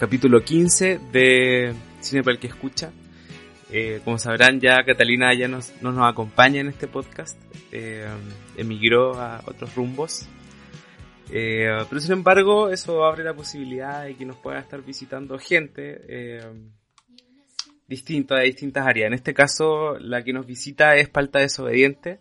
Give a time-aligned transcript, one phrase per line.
[0.00, 2.90] capítulo 15 de Cine para el que escucha.
[3.70, 7.38] Eh, como sabrán, ya Catalina ya nos, no nos acompaña en este podcast.
[7.70, 8.08] Eh,
[8.56, 10.26] emigró a otros rumbos.
[11.30, 16.40] Eh, pero sin embargo, eso abre la posibilidad de que nos pueda estar visitando gente
[17.86, 19.08] distinta de distintas áreas.
[19.08, 22.20] En este caso, la que nos visita es Palta Desobediente.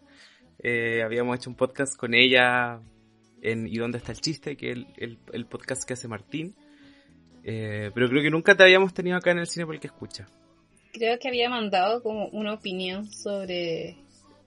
[1.01, 2.81] Habíamos hecho un podcast con ella
[3.41, 4.57] en ¿Y dónde está el chiste?
[4.57, 6.55] que es el podcast que hace Martín.
[7.43, 9.87] Eh, pero creo que nunca te habíamos tenido acá en el cine por el que
[9.87, 10.27] escucha.
[10.91, 13.97] Creo que había mandado como una opinión sobre...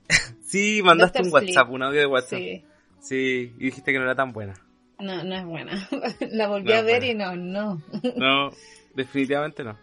[0.43, 1.75] sí, mandaste Doctor un WhatsApp, Sleep.
[1.75, 2.39] un audio de WhatsApp.
[2.39, 2.65] Sí.
[3.01, 4.55] Sí, y dijiste que no era tan buena.
[5.01, 5.89] No, no es buena.
[6.31, 7.83] La volví no a ver y no, no.
[8.17, 8.51] No,
[8.95, 9.77] definitivamente no.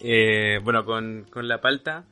[0.00, 2.06] Eh, bueno, con, con la palta,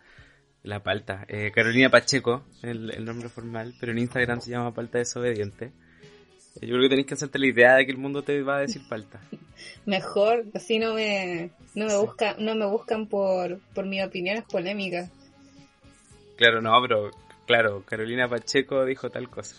[0.62, 4.98] la palta, eh, Carolina Pacheco, el, el, nombre formal, pero en Instagram se llama Palta
[4.98, 5.72] Desobediente.
[6.60, 8.60] Yo creo que tenéis que hacerte la idea de que el mundo te va a
[8.60, 9.20] decir palta.
[9.86, 15.10] Mejor, así no me, no me, busca, no me buscan por, por mis opiniones polémicas.
[16.36, 17.10] Claro, no, pero
[17.46, 19.56] claro, Carolina Pacheco dijo tal cosa.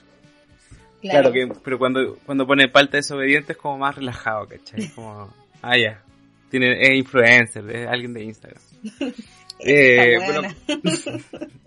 [1.02, 4.89] Claro, claro que, pero cuando, cuando pone palta desobediente es como más relajado, ¿cachai?
[4.89, 6.03] Como, ah, ya,
[6.50, 8.61] tiene, es influencer, es alguien de Instagram.
[9.59, 10.56] eh, bueno,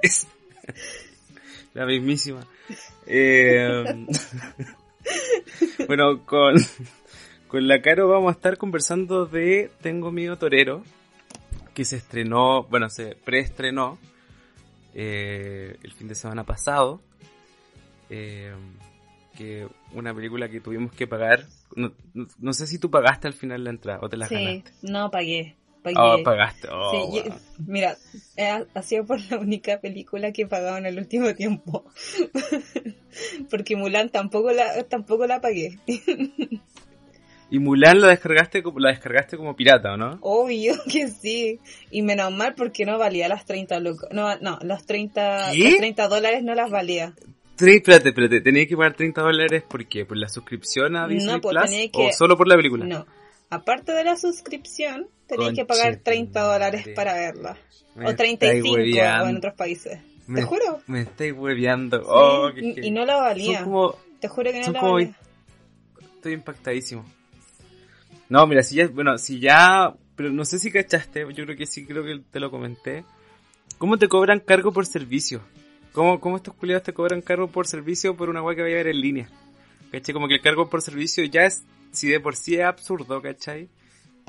[0.02, 0.26] es
[1.74, 2.46] la mismísima.
[3.06, 4.06] Eh,
[5.86, 6.54] bueno, con,
[7.48, 10.82] con la Caro vamos a estar conversando de Tengo Miedo Torero,
[11.74, 13.98] que se estrenó, bueno, se preestrenó
[14.94, 17.00] eh, el fin de semana pasado.
[18.10, 18.52] Eh,
[19.36, 21.46] que una película que tuvimos que pagar.
[21.74, 24.34] No, no, no, sé si tú pagaste al final la entrada o te la sí,
[24.34, 24.72] ganaste.
[24.82, 25.56] No, pagué.
[25.82, 25.96] Pagué.
[25.98, 26.68] Oh, pagaste.
[26.70, 27.14] Oh, sí, wow.
[27.14, 27.34] yo,
[27.66, 27.96] mira,
[28.74, 31.84] ha sido por la única película que he pagado en el último tiempo.
[33.50, 35.78] Porque Mulan tampoco la, tampoco la pagué.
[37.52, 40.16] Y Mulan la descargaste la descargaste como pirata, ¿o no?
[40.22, 41.60] Obvio que sí.
[41.90, 44.08] Y menos mal porque no valía las 30 lucas.
[44.10, 45.64] No, no, los 30, ¿Qué?
[45.64, 47.14] los 30 dólares no las valía.
[47.54, 50.06] Tres, espérate, espérate, tenía que pagar 30 dólares ¿por qué?
[50.06, 51.70] ¿Por la suscripción a Disney no, pues, Plus?
[51.92, 52.08] Que...
[52.08, 52.86] ¿O solo por la película?
[52.86, 53.06] No.
[53.52, 57.58] Aparte de la suscripción, tenía que pagar 30 dólares para verla.
[58.02, 60.00] O 35 en otros países.
[60.26, 60.80] Me, Te juro.
[60.86, 61.98] Me estáis hueveando.
[61.98, 63.62] Sí, oh, que, y no la valía.
[63.64, 65.14] Como, Te juro que no la como, valía.
[66.14, 67.04] Estoy impactadísimo.
[68.30, 71.66] No, mira, si ya, bueno, si ya, pero no sé si cachaste, yo creo que
[71.66, 73.04] sí, creo que te lo comenté.
[73.76, 75.42] ¿Cómo te cobran cargo por servicio?
[75.92, 78.78] ¿Cómo, cómo estos culiados te cobran cargo por servicio por una guay que vaya a
[78.78, 79.28] ver en línea?
[79.92, 80.14] ¿Cachai?
[80.14, 83.68] Como que el cargo por servicio ya es, si de por sí es absurdo, ¿cachai?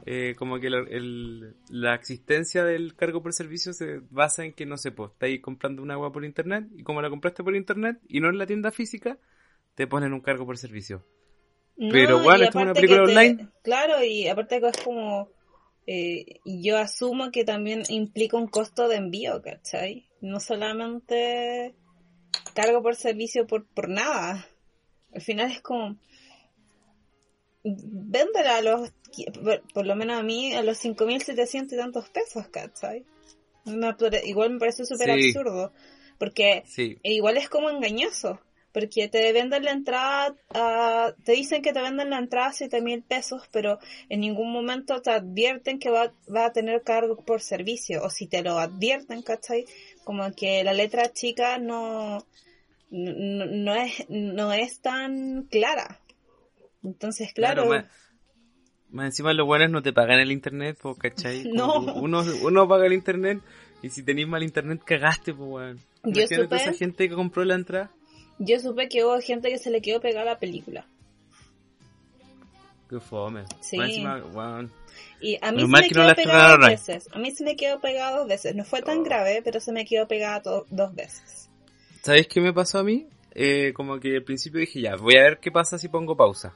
[0.05, 4.65] Eh, como que el, el, la existencia del cargo por servicio se basa en que,
[4.65, 7.99] no sé, pues, estáis comprando una agua por internet y como la compraste por internet
[8.09, 9.17] y no en la tienda física,
[9.75, 11.05] te ponen un cargo por servicio.
[11.77, 13.49] No, Pero bueno, esto es una película te, online.
[13.63, 15.29] Claro, y aparte que es como...
[15.85, 20.07] Eh, yo asumo que también implica un costo de envío, ¿cachai?
[20.21, 21.75] No solamente
[22.53, 24.47] cargo por servicio por, por nada.
[25.13, 25.95] Al final es como...
[27.63, 28.91] Véndela a los...
[29.73, 33.05] Por, lo menos a mí, a los 5.700 y tantos pesos, ¿cachai?
[34.25, 35.27] Igual me parece súper Sí.
[35.29, 35.71] absurdo.
[36.17, 36.97] Porque Sí.
[37.03, 38.39] igual es como engañoso.
[38.73, 42.81] Porque te venden la entrada, a- te dicen que te venden la entrada a 7
[42.81, 43.77] mil pesos, pero
[44.09, 48.03] en ningún momento te advierten que va, va a tener cargo por servicio.
[48.03, 49.65] O si te lo advierten, ¿cachai?
[50.03, 52.25] Como que la letra chica no,
[52.93, 55.99] no, no es, no es tan clara.
[56.83, 57.65] Entonces, claro.
[57.67, 57.85] más,
[58.89, 61.43] más encima los buenos no te pagan el internet, pues, ¿cachai?
[61.53, 61.79] No.
[61.79, 63.39] Uno, uno paga el internet
[63.81, 65.79] y si tenéis mal internet cagaste, pues, weón.
[66.03, 67.91] Yo supe- esa gente que compró la entrada.
[68.39, 70.85] Yo supe que hubo gente que se le quedó pegada la película.
[72.89, 73.45] Qué fome.
[73.61, 73.77] Sí.
[73.77, 74.21] Más encima.
[75.21, 76.03] Y a mí me que no
[76.57, 77.07] dos veces.
[77.13, 78.55] A mí se me quedó pegada dos veces.
[78.55, 79.03] No fue tan Oh.
[79.03, 81.42] grave, pero se me quedó pegada dos veces.
[82.03, 83.07] ¿Sabéis qué me pasó a mí?
[83.33, 86.53] Eh, como que al principio dije, ya, voy a ver qué pasa si pongo pausa.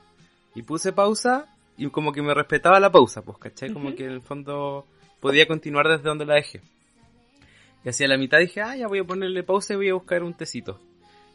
[0.54, 1.48] Y puse pausa
[1.78, 3.72] y como que me respetaba la pausa, pues, ¿cachai?
[3.72, 4.86] Como que en el fondo
[5.22, 6.60] podía continuar desde donde la dejé.
[7.86, 10.22] Y hacia la mitad dije, ah, ya voy a ponerle pausa y voy a buscar
[10.22, 10.82] un tecito.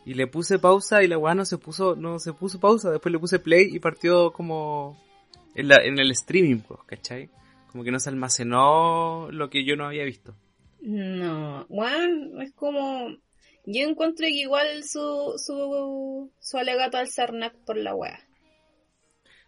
[0.04, 3.12] Y le puse pausa y la weá no se puso, no se puso pausa, después
[3.14, 5.02] le puse play y partió como
[5.54, 7.30] en, la, en el streaming, pues, ¿cachai?
[7.70, 10.34] Como que no se almacenó lo que yo no había visto.
[10.82, 13.16] No, bueno, es como...
[13.64, 18.18] Yo encuentro que igual su, su, su alegato al Cernac por la wea.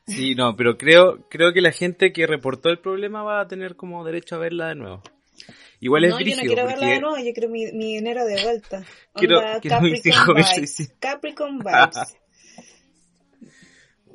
[0.06, 3.74] Sí, no, pero creo, creo que la gente que reportó el problema va a tener
[3.74, 5.02] como derecho a verla de nuevo.
[5.80, 8.24] Igual es no, yo no quiero porque verla de nuevo, yo quiero mi, mi dinero
[8.24, 8.84] de vuelta.
[9.14, 10.54] Quiero- Onda quiero mis Capricorn 5.600.
[10.56, 10.94] vibes.
[11.00, 12.16] Capricorn vibes.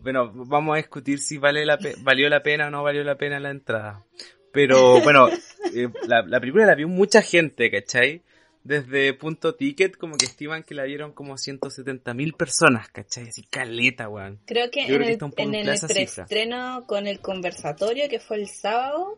[0.01, 3.39] bueno, vamos a discutir si vale la valió la pena o no valió la pena
[3.39, 4.05] la entrada.
[4.51, 5.27] Pero bueno,
[5.75, 8.23] eh, la, la, película la vio mucha gente, ¿cachai?
[8.63, 13.29] Desde punto ticket, como que estiman que la vieron como 170 mil personas, ¿cachai?
[13.29, 14.39] Así caleta, weón.
[14.45, 19.17] Creo que en el, en el preestreno con el conversatorio, que fue el sábado,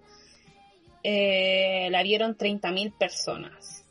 [1.03, 3.83] eh, la vieron 30 mil personas.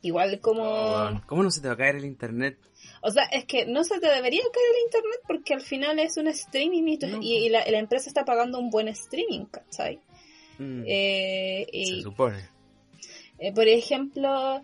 [0.00, 0.62] Igual como...
[0.62, 2.58] Oh, ¿Cómo no se te va a caer el internet?
[3.00, 6.16] O sea, es que no se te debería caer el internet porque al final es
[6.16, 10.00] un streaming y, la, empresa está pagando un buen streaming, ¿cachai?
[10.58, 10.84] Mm.
[10.86, 12.53] Eh, se supone.
[13.38, 14.60] Eh, por ejemplo,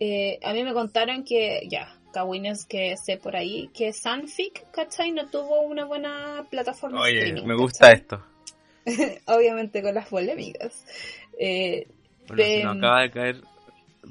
[0.00, 5.12] eh, a mí me contaron que, ya, cagüines que sé por ahí, que Sanfic, ¿cachai?
[5.12, 7.46] No tuvo una buena plataforma Oye, streaming.
[7.46, 8.24] me gusta esto.
[9.26, 10.84] Obviamente con las polémicas.
[11.38, 11.86] Eh,
[12.28, 13.42] bueno, se me acaba de caer.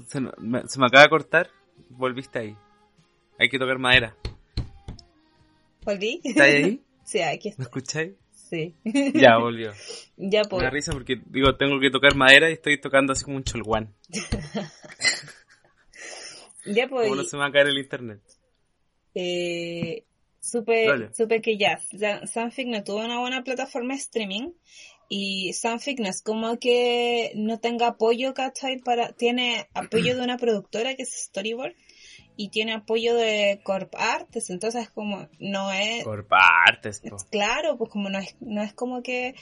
[0.07, 0.30] Se me,
[0.60, 1.50] acaba de cortar.
[1.90, 2.56] Volviste ahí.
[3.40, 4.16] Hay que tocar madera.
[5.84, 6.22] ¿Volví?
[6.24, 6.81] ¿Estás ahí?
[7.04, 8.13] sí, aquí ¿Me escucháis?
[8.50, 8.75] Sí.
[9.13, 9.71] Ya volvió.
[10.18, 10.59] Ya por.
[10.59, 13.44] Me da risa porque digo, tengo que tocar madera y estoy tocando así como un
[13.44, 13.94] cholguán.
[16.65, 17.09] ya pues.
[17.09, 18.21] ¿Cómo no se me va a caer el internet?
[19.13, 20.06] Eh,
[20.39, 21.80] supe, supe que ya,
[22.25, 24.51] Sanfic no tuvo una buena plataforma de streaming
[25.09, 28.80] y Sanfic no es como que no tenga apoyo, ¿cachai?
[28.80, 31.75] Para, tiene apoyo de una productora que es Storyboard
[32.37, 36.03] y tiene apoyo de Corp Artes, entonces como no es...
[36.03, 39.35] Corp Artes, Claro, pues como no es, no es como que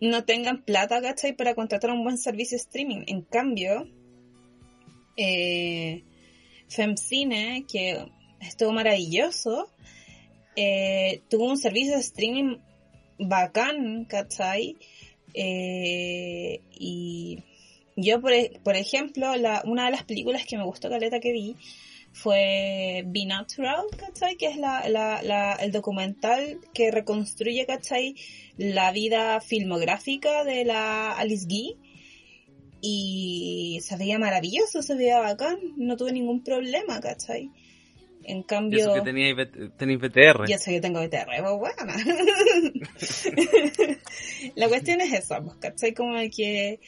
[0.00, 1.34] no tengan plata, ¿cachai?
[1.34, 3.04] Para contratar un buen servicio de streaming.
[3.06, 3.88] En cambio,
[5.16, 6.04] eh,
[6.68, 8.06] Femcine, que
[8.40, 9.68] estuvo maravilloso,
[10.54, 12.58] eh, tuvo un servicio de streaming
[13.18, 14.76] bacán, ¿cachai?
[15.34, 17.42] Eh, y
[18.00, 21.32] yo, por, e, por ejemplo, la, una de las películas que me gustó, Caleta, que
[21.32, 21.56] vi,
[22.12, 24.36] fue Be Natural, ¿cachai?
[24.36, 28.14] Que es la, la, la, el documental que reconstruye, ¿cachai?
[28.56, 31.76] La vida filmográfica de la Alice Guy.
[32.80, 37.50] Y se veía maravilloso, se veía bacán, no tuve ningún problema, ¿cachai?
[38.22, 38.78] En cambio...
[38.78, 39.34] ¿Y eso que tenía,
[39.76, 40.46] tenéis BTR.
[40.46, 41.92] Ya sé que tengo BTR, pues bueno.
[44.54, 45.94] la cuestión es esa, pues, ¿cachai?
[45.94, 46.78] Como que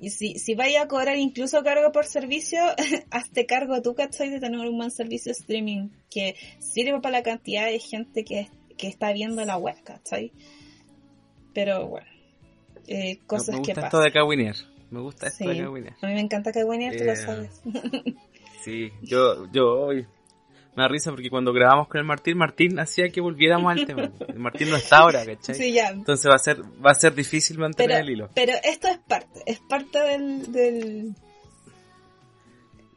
[0.00, 2.58] y si, si vaya a cobrar incluso cargo por servicio,
[3.10, 4.30] hazte cargo tú, ¿cachai?
[4.30, 8.48] De tener un buen servicio de streaming que sirva para la cantidad de gente que,
[8.78, 10.32] que está viendo la web, ¿cachai?
[11.52, 12.06] Pero bueno,
[12.86, 13.76] eh, cosas que pasan.
[13.76, 14.56] Me gusta esto de Kawinier.
[14.90, 15.94] Me gusta esto de Kawinier.
[16.00, 17.60] A mí me encanta Kawinier, tú lo eh, sabes.
[18.64, 20.06] sí, yo, yo hoy
[20.76, 24.12] me da risa porque cuando grabamos con el Martín, Martín hacía que volviéramos al tema.
[24.28, 25.54] El Martín no está ahora, ¿cachai?
[25.54, 25.88] Sí, ya.
[25.88, 28.30] Entonces va a ser, va a ser difícil mantener el hilo.
[28.34, 30.52] Pero esto es parte, es parte del...
[30.52, 31.14] del...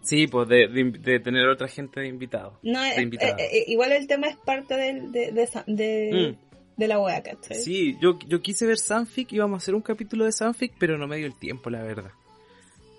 [0.01, 2.59] Sí, pues de, de, tener otra gente de invitado.
[2.61, 6.77] No, eh, eh, eh, igual el tema es parte del, de, de, mm.
[6.77, 7.55] de, la wea, ¿cachai?
[7.55, 11.07] Sí, yo, yo quise ver Sanfic, íbamos a hacer un capítulo de Sanfic, pero no
[11.07, 12.11] me dio el tiempo, la verdad.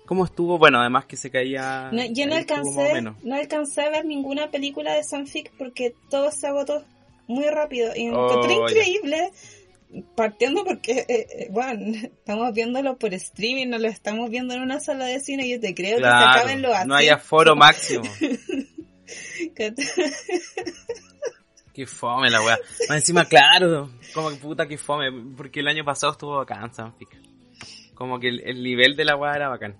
[0.05, 0.57] ¿Cómo estuvo?
[0.57, 1.89] Bueno, además que se caía.
[1.91, 6.47] No, yo no alcancé, no alcancé a ver ninguna película de Sanfic porque todo se
[6.47, 6.85] agotó
[7.27, 7.91] muy rápido.
[7.95, 9.31] Y me encontré oh, increíble.
[10.15, 14.79] Partiendo porque, eh, eh, bueno, estamos viéndolo por streaming, no lo estamos viendo en una
[14.79, 15.49] sala de cine.
[15.49, 18.03] Yo te creo que se acaben los No hay aforo máximo.
[21.73, 22.57] Qué fome la weá.
[22.87, 27.09] Más encima, claro, como que puta que fome, porque el año pasado estuvo bacán Sanfic.
[27.93, 29.75] Como que el, nivel de la weá era bacán.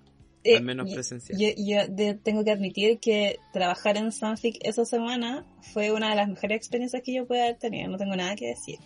[0.45, 1.39] Eh, al menos presencial.
[1.57, 6.57] Yo, tengo que admitir que trabajar en Sanfic esa semana fue una de las mejores
[6.57, 8.77] experiencias que yo pude haber tenido, no tengo nada que decir.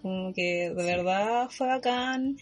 [0.00, 2.36] Como que de verdad fue bacán.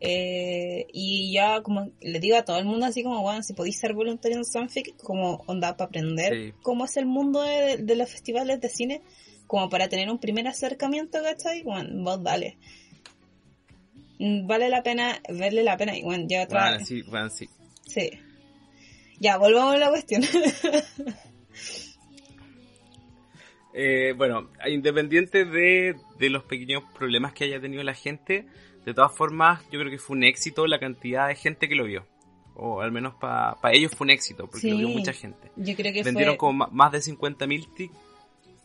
[0.00, 3.78] Eh, y ya como le digo a todo el mundo así como, bueno, si podéis
[3.78, 8.58] ser voluntario en Sanfic, como onda para aprender cómo es el mundo de, los festivales
[8.62, 9.02] de cine,
[9.46, 11.62] como para tener un primer acercamiento, ¿cachai?
[11.62, 12.56] Bueno, vos dale.
[14.18, 15.94] Vale la pena, verle la pena.
[15.94, 16.70] Y bueno, ya otra...
[16.70, 17.48] Bueno, sí, bueno, sí.
[17.92, 18.10] Sí.
[19.18, 20.22] Ya, volvamos a la cuestión.
[23.74, 28.46] eh, bueno, independiente de, de los pequeños problemas que haya tenido la gente,
[28.84, 31.84] de todas formas, yo creo que fue un éxito la cantidad de gente que lo
[31.84, 32.06] vio.
[32.54, 35.50] O al menos para ellos fue un éxito, porque lo vio mucha gente.
[35.56, 37.90] Yo creo que Vendieron como más de 50.000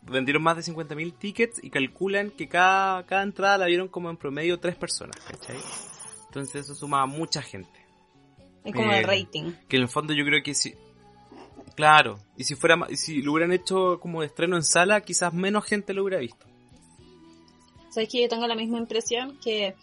[0.10, 4.17] vendieron más de 50.000 tickets y calculan que cada, cada entrada la vieron como en
[4.17, 5.57] promedio tres personas, ¿cachai?
[6.27, 7.87] Entonces eso suma a mucha gente.
[8.67, 9.53] Es como el rating.
[9.67, 10.74] Que en el fondo yo creo que si...
[11.75, 15.63] Claro, y si fuera si lo hubieran hecho como de estreno en sala, quizás menos
[15.63, 16.45] gente lo hubiera visto.
[17.91, 19.75] Sabes que yo tengo la misma impresión que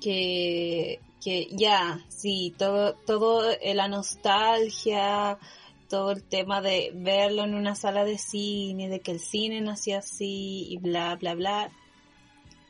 [0.00, 5.38] que que ya, sí, todo todo la nostalgia
[5.88, 9.98] todo el tema de verlo en una sala de cine, de que el cine nació
[9.98, 11.70] así y bla, bla, bla.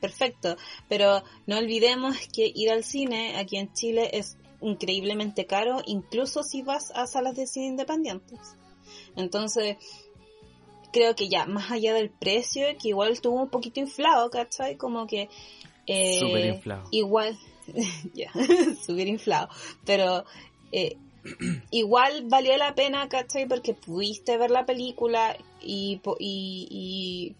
[0.00, 0.56] Perfecto,
[0.88, 6.62] pero no olvidemos que ir al cine aquí en Chile es increíblemente caro, incluso si
[6.62, 8.40] vas a salas de cine independientes.
[9.16, 9.76] Entonces,
[10.92, 14.76] creo que ya, más allá del precio, que igual estuvo un poquito inflado, ¿cachai?
[14.76, 15.28] Como que...
[15.86, 16.88] Eh, inflado.
[16.90, 17.38] Igual,
[18.14, 18.32] ya,
[18.86, 19.48] súper inflado.
[19.84, 20.24] Pero
[20.72, 20.96] eh,
[21.70, 23.46] igual valió la pena, ¿cachai?
[23.46, 27.36] Porque pudiste ver la película y, y,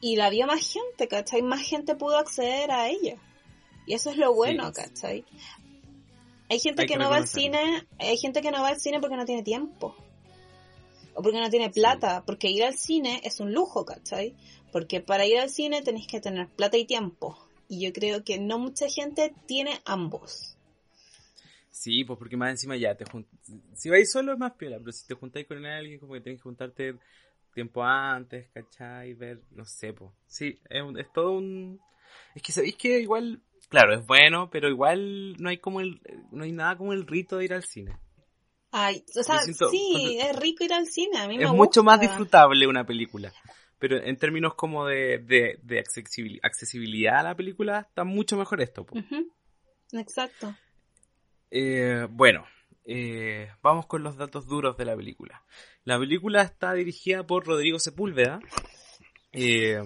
[0.00, 1.42] y, la vio más gente, ¿cachai?
[1.42, 3.16] Más gente pudo acceder a ella.
[3.86, 5.24] Y eso es lo bueno, ¿cachai?
[6.48, 9.16] Hay gente que, no va al cine, hay gente que no va al cine porque
[9.16, 9.96] no tiene tiempo.
[11.14, 14.34] O porque no tiene plata, porque ir al cine es un lujo, ¿cachai?
[14.70, 17.38] Porque para ir al cine tenéis que tener plata y tiempo.
[17.68, 20.56] Y yo creo que no mucha gente tiene ambos.
[21.70, 23.06] Sí, pues porque más encima ya te
[23.74, 26.38] Si vais solo es más piola, pero si te juntáis con alguien, como que tenés
[26.38, 26.98] que juntarte
[27.54, 29.14] tiempo antes, ¿cachai?
[29.14, 30.10] Ver, no sé, pues.
[30.26, 31.80] Sí, es, es todo un.
[32.34, 33.40] Es que sabéis que igual,
[33.72, 36.00] claro, es bueno, pero igual no hay como el,
[36.30, 37.96] no hay nada como el rito de ir al cine.
[38.70, 41.98] Ay, o sea, sí, es rico ir al cine, a mí me Es mucho más
[41.98, 43.32] disfrutable una película.
[43.78, 45.84] Pero en términos como de, de,
[46.42, 48.86] accesibilidad a la película, está mucho mejor esto.
[49.92, 50.54] Exacto.
[51.50, 52.44] Eh, bueno,
[52.84, 55.42] eh, vamos con los datos duros de la película.
[55.84, 58.40] La película está dirigida por Rodrigo Sepúlveda,
[59.32, 59.82] eh,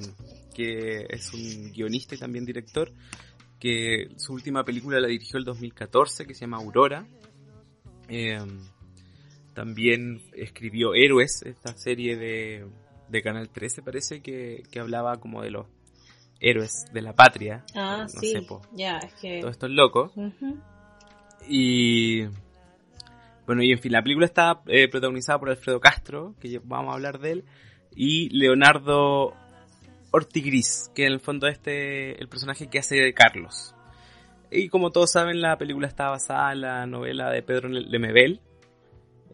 [0.54, 2.92] que es un guionista y también director,
[3.58, 7.06] que su última película la dirigió el 2014, que se llama Aurora.
[9.54, 12.66] también escribió Héroes, esta serie de,
[13.08, 15.66] de Canal 13 parece que, que hablaba como de los
[16.40, 17.64] héroes de la patria.
[17.74, 18.34] Ah, sí.
[18.72, 19.40] ya, es que...
[19.40, 20.12] Todos estos locos.
[21.48, 22.24] Y
[23.46, 26.94] bueno, y en fin, la película está eh, protagonizada por Alfredo Castro, que vamos a
[26.94, 27.44] hablar de él,
[27.94, 29.34] y Leonardo
[30.16, 33.74] Ortigris, que en el fondo este el personaje que hace Carlos.
[34.50, 38.40] Y como todos saben, la película está basada en la novela de Pedro Lemebel,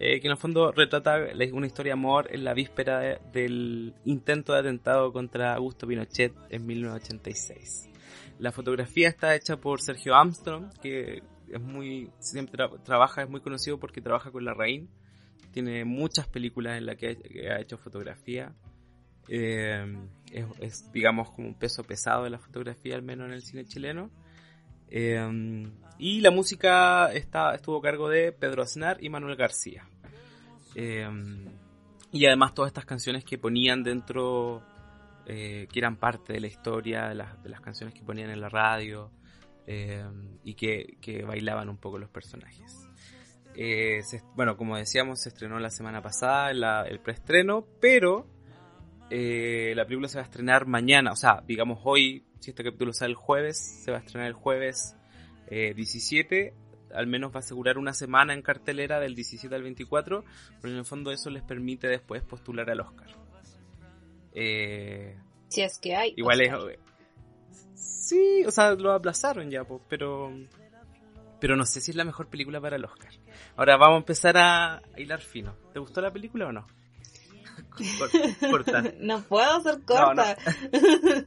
[0.01, 1.19] eh, que en el fondo retrata
[1.53, 6.67] una historia de amor en la víspera del intento de atentado contra Augusto Pinochet en
[6.67, 7.89] 1986.
[8.39, 13.79] La fotografía está hecha por Sergio Armstrong, que es muy siempre trabaja es muy conocido
[13.79, 14.89] porque trabaja con la Rain
[15.53, 17.17] tiene muchas películas en las que,
[17.51, 18.53] ha hecho fotografía
[19.29, 19.85] eh,
[20.33, 24.11] es, digamos como un peso pesado de la fotografía al menos en el cine chileno
[24.89, 29.87] eh, y la música está estuvo a cargo de Pedro Aznar y Manuel García
[30.75, 31.09] eh,
[32.11, 34.63] y además todas estas canciones que ponían dentro
[35.25, 38.49] que eran parte de la historia de las, de las canciones que ponían en la
[38.51, 39.11] radio
[39.67, 40.05] eh,
[40.43, 42.89] y que, bailaban un poco los personajes.
[43.55, 44.01] Eh,
[44.35, 46.51] bueno, como decíamos, se estrenó la semana pasada
[46.85, 48.27] el preestreno, pero
[49.15, 52.93] eh, la película se va a estrenar mañana, o sea, digamos hoy, si este capítulo
[52.95, 54.97] sale el jueves, se va a estrenar el jueves
[55.51, 56.55] 17,
[56.95, 60.25] al menos va a asegurar una semana en cartelera del 17 al 24,
[60.63, 63.09] pero en el fondo eso les permite después postular al Oscar.
[64.33, 66.15] si es que hay.
[66.17, 66.53] Igual es
[67.75, 70.33] Sí, o sea, lo aplazaron ya, pues, pero.
[71.39, 73.11] Pero no sé si es la mejor película para el Oscar.
[73.57, 75.57] Ahora vamos a empezar a hilar fino.
[75.73, 76.67] ¿Te gustó la película o no?
[78.41, 78.83] Corta.
[79.01, 80.37] no puedo ser corta.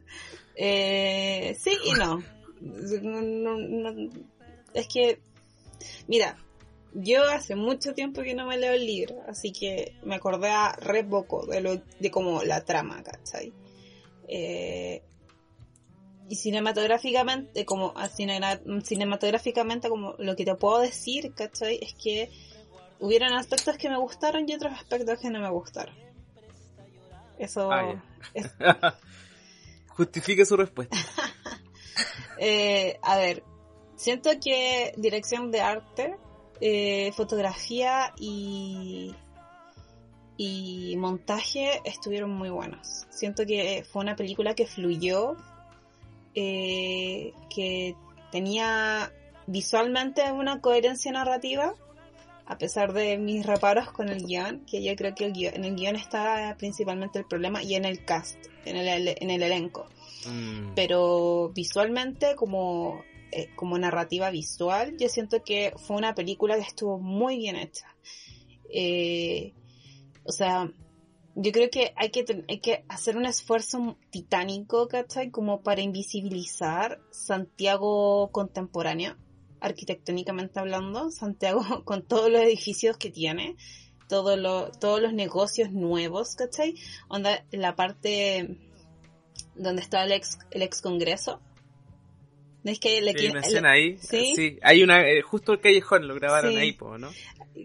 [0.55, 2.24] eh, sí y no.
[4.74, 5.20] Es que,
[6.08, 6.38] mira,
[6.94, 10.74] yo hace mucho tiempo que no me leo el libro, así que me acordé a
[10.74, 13.53] re poco de, lo, de como la trama, ¿cachai?
[14.27, 15.03] Eh,
[16.27, 17.94] y cinematográficamente, como
[18.84, 21.79] cinematográficamente, como lo que te puedo decir, ¿cachai?
[21.82, 22.29] Es que
[23.00, 26.04] hubieron aspectos que me gustaron y otros aspectos que no me gustaron.
[27.37, 28.01] Eso ah,
[29.89, 30.97] Justifique su respuesta.
[32.39, 33.43] eh, a ver,
[33.95, 36.15] siento que dirección de arte,
[36.61, 39.15] eh, fotografía y,
[40.37, 43.05] y montaje estuvieron muy buenos.
[43.09, 45.35] Siento que fue una película que fluyó,
[46.33, 47.95] eh, que
[48.31, 49.11] tenía
[49.47, 51.73] visualmente una coherencia narrativa,
[52.47, 55.95] a pesar de mis reparos con el guion, que yo creo que en el guion
[55.95, 59.87] está principalmente el problema, y en el cast, en el, en el elenco.
[60.27, 60.73] Mm.
[60.75, 66.99] Pero visualmente, como, eh, como narrativa visual, yo siento que fue una película que estuvo
[66.99, 67.95] muy bien hecha.
[68.69, 69.53] Eh,
[70.23, 70.71] o sea,
[71.35, 75.31] yo creo que hay que, hay que hacer un esfuerzo titánico, ¿cachai?
[75.31, 79.17] Como para invisibilizar Santiago contemporáneo.
[79.59, 83.55] Arquitectónicamente hablando, Santiago con todos los edificios que tiene,
[84.07, 86.75] todo lo, todos los negocios nuevos, ¿cachai?
[87.07, 88.57] Onda, la parte
[89.55, 91.41] donde está el ex, el ex congreso.
[92.65, 93.97] ¿Es que le sí, una escena ahí.
[94.00, 94.57] ¿Sí?
[94.63, 97.12] hay una, eh, justo el callejón lo grabaron ahí, ¿no?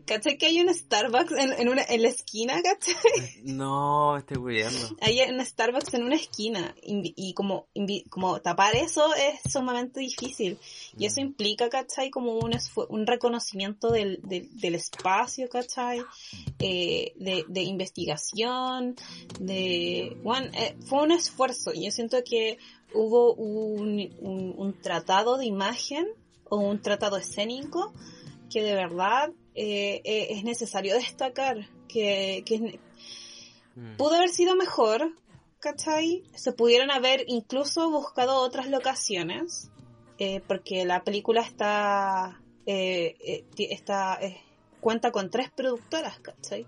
[0.05, 2.95] ¿Cachai que hay un Starbucks en, en, una, en la esquina, cachai?
[3.45, 4.97] No, estoy huyendo.
[5.01, 7.67] Hay un Starbucks en una esquina y, como,
[8.11, 10.59] como tapar eso es sumamente difícil.
[10.99, 11.25] Y eso mm.
[11.25, 12.53] implica, cachai, como un,
[12.89, 16.03] un reconocimiento del, del, espacio, cachai,
[16.59, 18.97] eh, de, de investigación,
[19.39, 20.17] de...
[20.23, 22.59] Bueno, eh, fue un esfuerzo y yo siento que
[22.93, 26.07] hubo un, un, un tratado de imagen
[26.49, 27.93] o un tratado escénico
[28.51, 32.45] que de verdad eh, eh, es necesario destacar que,
[33.75, 33.97] mm.
[33.97, 35.17] pudo haber sido mejor,
[35.61, 36.25] ¿cachai?
[36.35, 39.71] Se pudieron haber incluso buscado otras locaciones,
[40.21, 44.21] eh, porque la película está, está
[44.81, 46.67] cuenta con tres productoras, ¿cachai?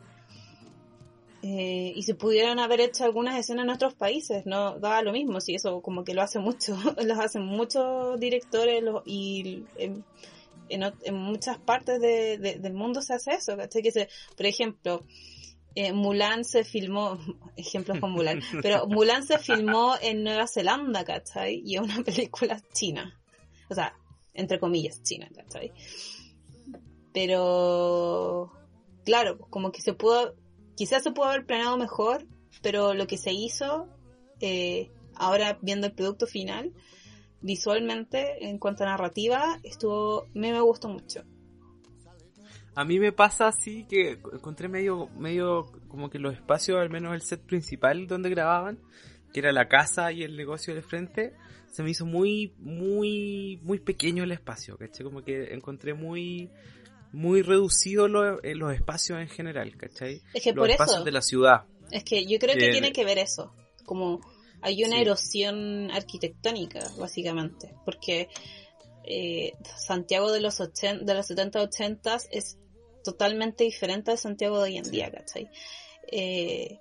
[1.44, 5.56] y se pudieron haber hecho algunas escenas en otros países, no daba lo mismo, si
[5.56, 10.04] eso como que lo hace mucho, lo hacen muchos directores y em,
[10.68, 13.82] en, muchas partes del mundo se hace eso, ¿cachai?
[13.82, 15.04] Que se, por ejemplo,
[15.74, 17.18] eh, Mulan se filmó,
[17.56, 21.62] ejemplos con Mulan, pero Mulan se filmó en Nueva Zelanda, ¿cachai?
[21.64, 23.18] Y es una película china.
[23.72, 23.94] O sea,
[24.34, 25.72] entre comillas, china, ¿cachai?
[27.12, 28.52] Pero,
[29.04, 30.34] claro, como que se pudo,
[30.76, 32.26] quizás se pudo haber planeado mejor,
[32.62, 33.88] pero lo que se hizo,
[34.40, 36.72] eh, ahora viendo el producto final,
[37.40, 41.24] visualmente, en cuanto a narrativa, estuvo, me, me gustó mucho.
[42.74, 47.14] A mí me pasa así que encontré medio, medio como que los espacios, al menos
[47.14, 48.78] el set principal donde grababan,
[49.32, 51.34] que era la casa y el negocio del frente,
[51.72, 55.04] se me hizo muy, muy, muy pequeño el espacio, ¿cachai?
[55.04, 56.50] Como que encontré muy,
[57.12, 58.06] muy reducido
[58.42, 60.22] eh, los espacios en general, ¿cachai?
[60.34, 61.04] Es que los por espacios eso.
[61.04, 61.64] de la ciudad.
[61.90, 63.54] Es que yo creo que tiene que ver eso,
[63.86, 64.20] como
[64.60, 68.28] hay una erosión arquitectónica, básicamente, porque
[69.04, 72.58] eh, Santiago de los, de los 70-80 es
[73.02, 75.50] totalmente diferente al Santiago de hoy en día, ¿cachai?
[76.10, 76.78] Eh,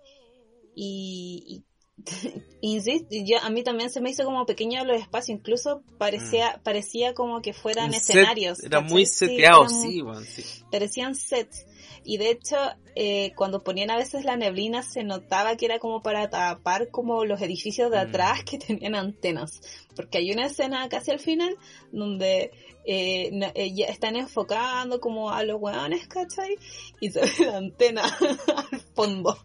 [0.76, 1.64] y,
[2.62, 6.64] insisto, a mí también se me hizo como pequeño los espacios, incluso parecía, mm.
[6.64, 8.64] parecía como que fueran escenarios.
[8.64, 11.66] era muy seteado, sí, sí, Parecían sets.
[12.04, 12.58] Y de hecho,
[12.96, 17.26] eh, cuando ponían a veces la neblina se notaba que era como para tapar como
[17.26, 18.10] los edificios de mm.
[18.10, 19.62] atrás que tenían antenas.
[19.96, 21.56] Porque hay una escena casi al final
[21.92, 22.52] donde
[22.86, 26.56] eh, eh están enfocando como a los weones, ¿cachai?
[27.00, 29.38] Y se ve la antena al fondo.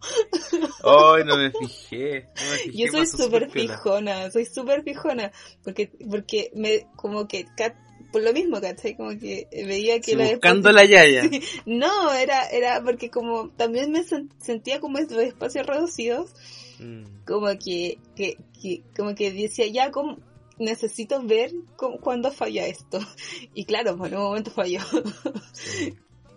[0.83, 2.29] Ay, no me fijé.
[2.73, 5.31] Yo soy súper fijona, soy súper fijona.
[5.63, 7.45] Porque, porque me, como que
[8.11, 8.95] por lo mismo, ¿cachai?
[8.95, 11.23] Como que veía que la buscando la yaya.
[11.65, 16.31] No, era, era porque como también me sentía como estos espacios reducidos,
[16.79, 17.25] mm.
[17.25, 20.17] como que, que, que, como que decía, ya, como,
[20.57, 21.51] necesito ver
[22.01, 22.99] cuándo falla esto.
[23.53, 24.79] Y claro, pues en un momento falló.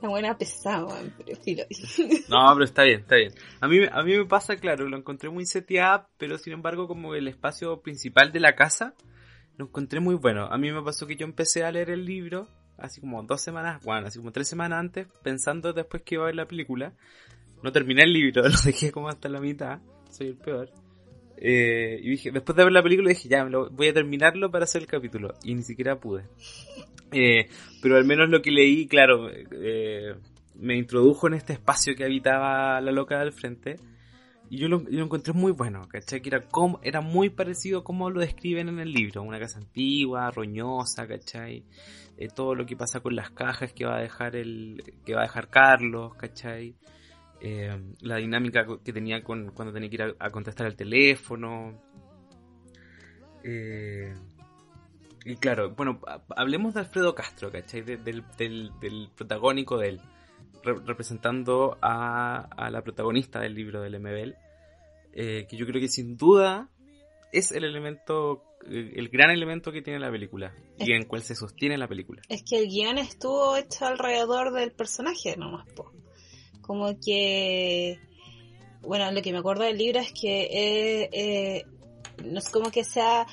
[0.03, 0.87] Una buena pesada,
[1.19, 1.65] pero filo.
[2.29, 3.33] No, pero está bien, está bien.
[3.61, 7.15] A mí, a mí me pasa, claro, lo encontré muy seteado, pero sin embargo como
[7.15, 8.95] el espacio principal de la casa
[9.57, 10.47] lo encontré muy bueno.
[10.47, 13.83] A mí me pasó que yo empecé a leer el libro así como dos semanas,
[13.85, 16.95] bueno, así como tres semanas antes, pensando después que iba a ver la película.
[17.63, 20.71] No terminé el libro, lo dejé como hasta la mitad, soy el peor.
[21.43, 24.83] Eh, y dije, después de ver la película dije, ya, voy a terminarlo para hacer
[24.83, 25.35] el capítulo.
[25.43, 26.25] Y ni siquiera pude.
[27.13, 27.49] Eh,
[27.83, 30.15] pero al menos lo que leí, claro, eh,
[30.55, 33.79] me introdujo en este espacio que habitaba la loca del frente.
[34.49, 36.21] Y yo lo, encontré muy bueno, ¿cachai?
[36.21, 39.23] Que era, como, era muy parecido a como lo describen en el libro.
[39.23, 41.65] Una casa antigua, roñosa, ¿cachai?
[42.17, 45.21] Eh, todo lo que pasa con las cajas que va a dejar el que va
[45.21, 46.75] a dejar Carlos, ¿cachai?
[47.43, 51.81] Eh, la dinámica que tenía con, cuando tenía que ir a, contestar el teléfono.
[53.43, 54.15] Eh,
[55.25, 56.01] y claro, bueno,
[56.37, 57.83] hablemos de Alfredo Castro, ¿cachai?
[57.83, 60.01] del, del, protagónico de él
[60.63, 64.35] representando a, la protagonista del libro del MBL,
[65.13, 66.69] eh, que yo creo que sin duda
[67.33, 71.79] es el elemento, el gran elemento que tiene la película y en cual se sostiene
[71.79, 72.21] la película.
[72.29, 75.93] Es que el guion estuvo hecho alrededor del personaje nomás, po.
[76.71, 77.99] Como que,
[78.83, 81.65] bueno, lo que me acuerdo del libro es que eh, eh,
[82.25, 83.27] no es como que sea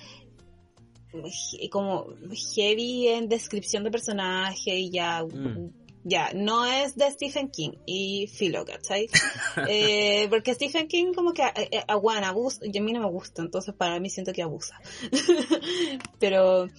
[1.70, 2.08] como
[2.56, 5.70] heavy en descripción de personaje y ya mm.
[6.04, 9.10] Ya, no es de Stephen King y Philo, ¿cachai?
[9.70, 13.76] eh, porque Stephen King como que eh abusa, y a mí no me gusta, entonces
[13.76, 14.80] para mí siento que abusa.
[16.20, 16.70] Pero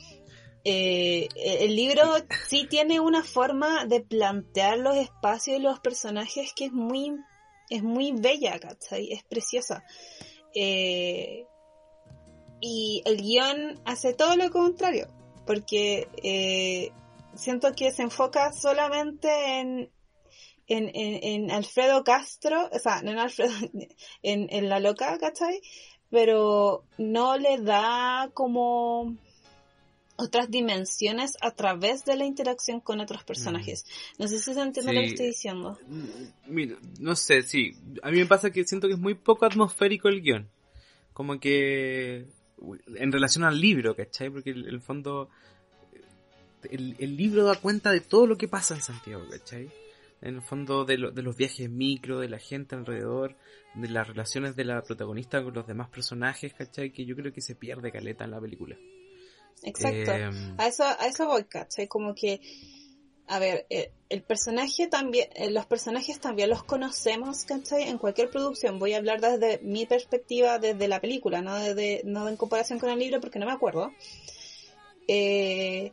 [0.70, 2.02] eh, el libro
[2.46, 7.16] sí tiene una forma de plantear los espacios y los personajes que es muy,
[7.70, 9.10] es muy bella, ¿cachai?
[9.10, 9.82] Es preciosa.
[10.54, 11.46] Eh,
[12.60, 15.08] y el guion hace todo lo contrario,
[15.46, 16.92] porque eh,
[17.34, 19.90] siento que se enfoca solamente en,
[20.66, 23.54] en, en, Alfredo Castro, o sea, no en Alfredo,
[24.22, 25.62] en, en la loca, ¿cachai?
[26.10, 29.16] Pero no le da como
[30.18, 33.84] otras dimensiones a través de la interacción con otros personajes.
[33.86, 34.22] Mm.
[34.22, 35.78] No sé si se entiende lo que estoy diciendo.
[35.86, 37.76] Mm, mira, no sé, sí.
[38.02, 40.48] A mí me pasa que siento que es muy poco atmosférico el guion.
[41.12, 42.26] Como que
[42.96, 44.28] en relación al libro, ¿cachai?
[44.28, 45.30] Porque en el, fondo
[46.68, 49.70] el, el, libro da cuenta de todo lo que pasa en Santiago, ¿cachai?
[50.20, 53.36] En el fondo de, de los viajes micro, de la gente alrededor,
[53.74, 56.90] de las relaciones de la protagonista con los demás personajes, ¿cachai?
[56.90, 58.76] Que yo creo que se pierde caleta en la película.
[59.62, 60.12] Exacto.
[60.12, 61.88] Em, a eso, a eso voy, ¿cachai?
[61.88, 62.40] Como que,
[63.26, 67.84] a ver, eh, el, personaje también, eh, los personajes también los conocemos, ¿cachai?
[67.84, 68.78] En cualquier producción.
[68.78, 72.90] Voy a hablar desde mi perspectiva, desde la película, no desde, no en comparación con
[72.90, 73.92] el libro porque no me acuerdo.
[75.08, 75.92] Eh,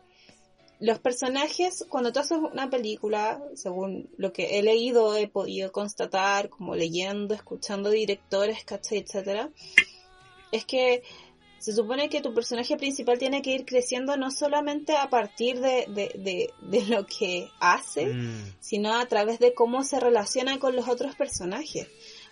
[0.79, 6.49] los personajes, cuando tú haces una película, según lo que he leído, he podido constatar,
[6.49, 8.99] como leyendo, escuchando directores, ¿cachai?
[8.99, 9.49] etcétera,
[10.51, 11.03] es que
[11.65, 15.87] se supone que tu personaje principal tiene que ir creciendo no solamente a partir de,
[15.87, 18.57] de, de, lo que hace, mm.
[18.59, 21.87] sino a través de cómo se relaciona con los otros personajes.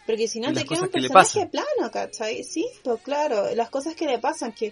[0.06, 2.44] Porque si no te queda un personaje plano, ¿cachai?
[2.44, 4.72] Sí, pues claro, las cosas que le pasan, que,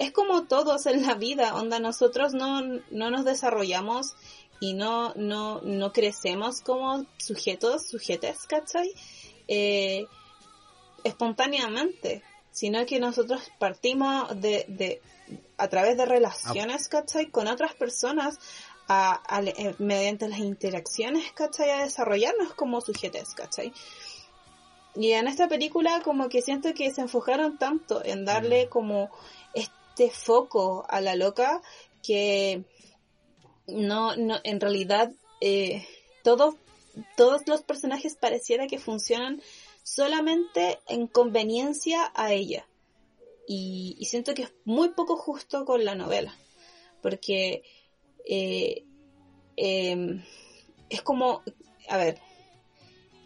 [0.00, 4.14] es como todos en la vida, onda, nosotros no, no nos desarrollamos
[4.58, 8.92] y no, no, no crecemos como sujetos, sujetes, ¿cachai?
[9.46, 10.08] Eh,
[11.04, 12.24] espontáneamente
[12.56, 15.02] sino que nosotros partimos de, de
[15.58, 17.26] a través de relaciones, ¿cachai?
[17.26, 18.38] Con otras personas,
[18.88, 21.68] a, eh, mediante las interacciones, ¿cachai?
[21.68, 23.74] A desarrollarnos como sujetos, ¿cachai?
[24.94, 28.68] Y en esta película como que siento que se enfocaron tanto en darle mm.
[28.70, 29.10] como
[29.52, 31.60] este foco a la loca
[32.02, 32.64] que
[33.66, 35.86] no, no en realidad eh,
[36.24, 36.54] todos,
[37.18, 39.42] todos los personajes pareciera que funcionan
[39.86, 42.66] solamente en conveniencia a ella.
[43.46, 46.36] Y, siento que es muy poco justo con la novela,
[47.00, 47.62] porque
[48.28, 48.84] eh,
[49.54, 50.24] em,
[50.90, 51.42] es como,
[51.88, 52.18] a ver,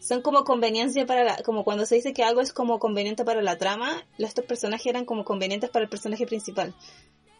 [0.00, 3.40] son como conveniencia para la, como cuando se dice que algo es como conveniente para
[3.40, 6.74] la trama, estos personajes eran como convenientes para el personaje principal.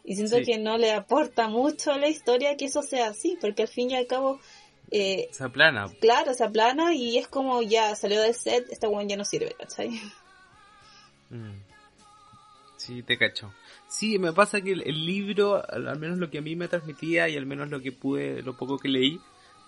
[0.03, 3.63] Y siento que no le aporta mucho a la historia que eso sea así, porque
[3.63, 4.41] al fin y al cabo
[4.91, 5.89] eh, se aplana.
[6.01, 9.55] Claro, se aplana y es como ya salió del set, esta weón ya no sirve,
[9.59, 10.01] ¿cachai?
[11.31, 11.63] Mm.
[12.77, 13.53] Sí, te cacho.
[13.89, 17.37] Sí, me pasa que el, libro, al, menos lo que a mí me transmitía y
[17.37, 19.21] al menos lo que pude, lo poco que leí,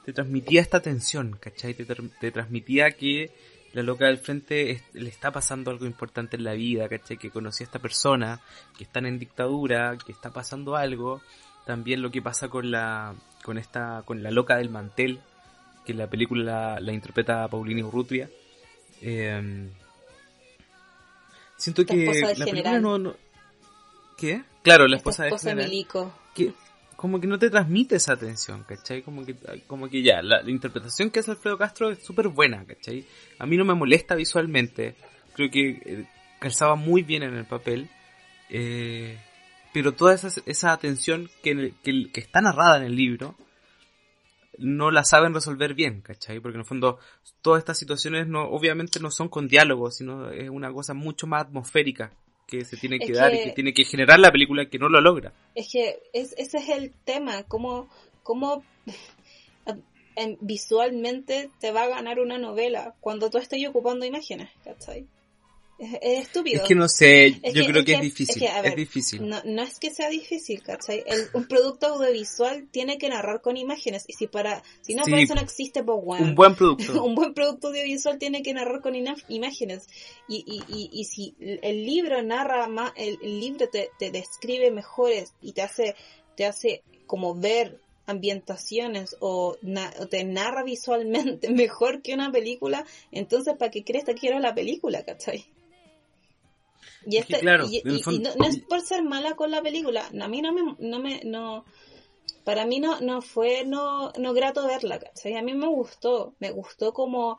[0.04, 1.74] te transmitía esta tensión, ¿cachai?
[1.74, 3.30] Te, te transmitía que
[3.72, 7.16] la loca del frente le está pasando algo importante en la vida, ¿cachai?
[7.16, 8.40] Que conocía a esta persona,
[8.76, 11.20] que están en dictadura, que está pasando algo.
[11.64, 15.20] También lo que pasa con la, con esta, con la loca del mantel,
[15.84, 18.30] que en la película la, interpreta Paulina Urrutia.
[19.00, 19.70] Em,
[21.56, 23.14] siento que la película no,
[24.16, 24.42] ¿Qué?
[24.62, 26.12] Claro, la esposa, de, Milico.
[26.34, 26.52] Que
[27.02, 29.02] como que no te transmite esa atención, ¿cachai?
[29.02, 29.34] Como que,
[29.66, 33.04] como que ya, la, interpretación que hace Alfredo Castro es súper buena, ¿cachai?
[33.40, 34.94] A mí no me molesta visualmente,
[35.34, 36.06] creo que eh,
[36.38, 37.90] calzaba muy bien en el papel.
[38.48, 39.18] Eh,
[39.72, 43.36] pero toda esa, esa atención que, que, que, está narrada en el libro
[44.58, 46.40] no la saben resolver bien, ¿cachai?
[46.40, 46.98] Porque en el fondo
[47.40, 51.42] todas estas situaciones no, obviamente no son con diálogos, sino es una cosa mucho más
[51.42, 52.12] atmosférica
[52.46, 55.00] que se tiene que, dar y que tiene que generar la película que no lo
[55.00, 55.32] logra.
[55.54, 57.88] Es que es, ese es el tema, cómo,
[58.22, 58.62] cómo
[60.40, 65.06] visualmente te va a ganar una novela cuando tú estás ocupando imágenes, ¿cachai?
[65.78, 66.62] Es, estúpido.
[66.62, 68.42] Es que no sé, yo creo que, es difícil.
[68.42, 69.28] Es, difícil.
[69.28, 71.04] No, no, es que sea difícil, ¿cachai?
[71.32, 74.04] un producto audiovisual tiene que narrar con imágenes.
[74.06, 76.24] Y si para si no, para eso no existe, pues bueno.
[76.24, 77.02] Un buen producto.
[77.04, 79.86] un buen producto audiovisual tiene que narrar con imágenes.
[80.28, 85.34] Y, y, y, y, si el libro narra más, el, libro te, te describe mejores
[85.42, 85.96] y te hace,
[86.36, 89.56] te hace como ver ambientaciones o,
[89.98, 94.54] o, te narra visualmente mejor que una película, entonces ¿para qué crees que quiero la
[94.54, 95.44] película, cachai?
[97.06, 97.64] Y, este, no,
[98.46, 101.64] es por ser mala con la película, a mí no me, no me, no,
[102.44, 105.34] para mí no, no fue no, no grato verla, ¿cachai?
[105.36, 107.38] A mí me gustó, me gustó como,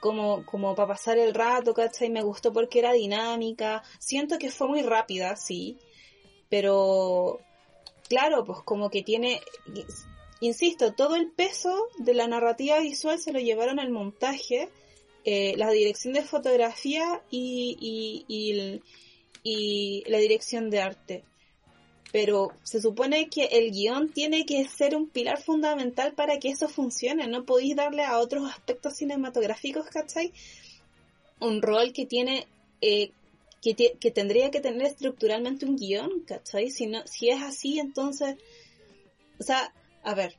[0.00, 2.10] como, como para pasar el rato, ¿cachai?
[2.10, 5.78] Me gustó porque era dinámica, siento que fue muy rápida, sí,
[6.48, 7.40] pero,
[8.08, 9.40] claro, pues como que tiene,
[10.40, 14.70] insisto, todo el peso de la narrativa visual se lo llevaron al montaje,
[15.24, 18.82] eh, la dirección de fotografía y, y, y,
[19.42, 21.24] y la dirección de arte
[22.12, 26.68] pero se supone que el guion tiene que ser un pilar fundamental para que eso
[26.68, 27.26] funcione.
[27.26, 30.30] No podéis darle a otros aspectos cinematográficos, ¿cachai?
[31.40, 32.46] Un rol que tiene,
[32.82, 33.12] eh,
[33.62, 36.70] que, que, tendría que tener estructuralmente un guion, ¿cachai?
[36.70, 38.36] Si, no, si es así, entonces,
[39.40, 40.36] o sea, a ver,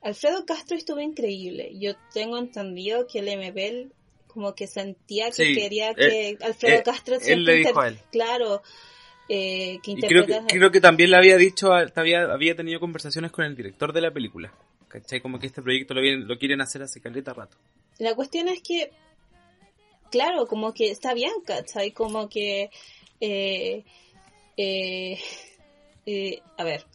[0.00, 1.72] Alfredo Castro estuvo increíble.
[1.80, 3.92] Yo tengo entendido que el MBL
[4.38, 7.98] como que sentía que quería que eh, Alfredo eh, Castro él le dijo a él.
[8.12, 8.62] claro
[9.28, 13.32] eh, que y creo que, creo que también le había dicho, había, había tenido conversaciones
[13.32, 14.54] con el director de la película.
[14.86, 15.20] ¿Cachai?
[15.20, 17.58] Como que este proyecto lo, vienen, lo quieren hacer hace caleta rato.
[17.98, 18.90] La cuestión es que,
[20.10, 21.90] claro, como que está bien, ¿cachai?
[21.90, 22.70] Como que,
[23.20, 23.84] eh,
[24.56, 25.18] eh,
[26.56, 26.86] a ver,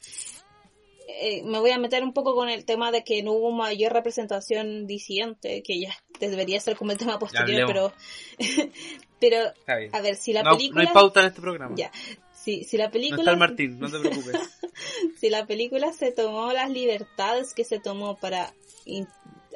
[1.44, 4.88] me voy a meter un poco con el tema de que no hubo mayor representación
[4.88, 5.96] disidente, que ya
[6.30, 7.94] debería ser como el tema posterior, pero,
[9.20, 10.84] pero, a ver, si la película...
[10.84, 11.76] No hay pauta en este programa.
[11.76, 11.92] Ya,
[12.34, 13.18] si, si la película...
[13.18, 14.36] No está el Martín, no te preocupes.
[15.20, 18.54] si la película se tomó las libertades que se tomó para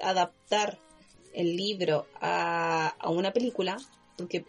[0.01, 0.79] adaptar
[1.33, 3.77] el libro a, a una película,
[4.17, 4.45] porque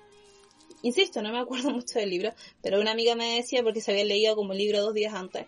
[0.82, 4.04] insisto, no me acuerdo mucho del libro, pero una amiga me decía, porque se había
[4.04, 5.46] leído como el libro dos días antes,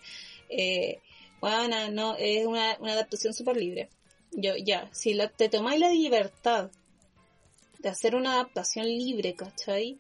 [0.49, 1.01] eh,
[1.41, 3.89] bueno, no, es una, una adaptación súper libre.
[4.33, 6.71] Yo, ya, si la, te tomáis la libertad
[7.79, 9.99] de hacer una adaptación libre, ¿cachai?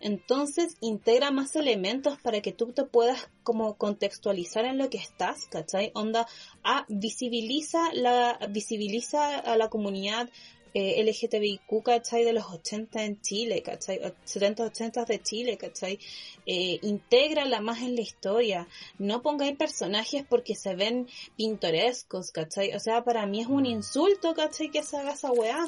[0.00, 5.46] Entonces integra más elementos para que tú te puedas como contextualizar en lo que estás,
[5.46, 5.92] ¿cachai?
[5.94, 6.26] Onda,
[6.64, 10.28] ah, visibiliza la, visibiliza a la comunidad
[10.74, 12.24] eh, LGTBIQ, ¿cachai?
[12.24, 14.00] De los 80 en Chile, ¿cachai?
[14.24, 15.98] 70, 80 de Chile, ¿cachai?
[16.46, 18.68] Eh, intégrala más en la historia.
[18.98, 22.74] No pongáis personajes porque se ven pintorescos, ¿cachai?
[22.74, 24.70] O sea, para mí es un insulto, ¿cachai?
[24.70, 25.66] Que se haga esa weá.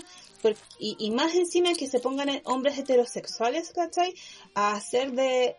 [0.79, 4.15] y, y más encima que se pongan hombres heterosexuales, ¿cachai?
[4.55, 5.57] A hacer de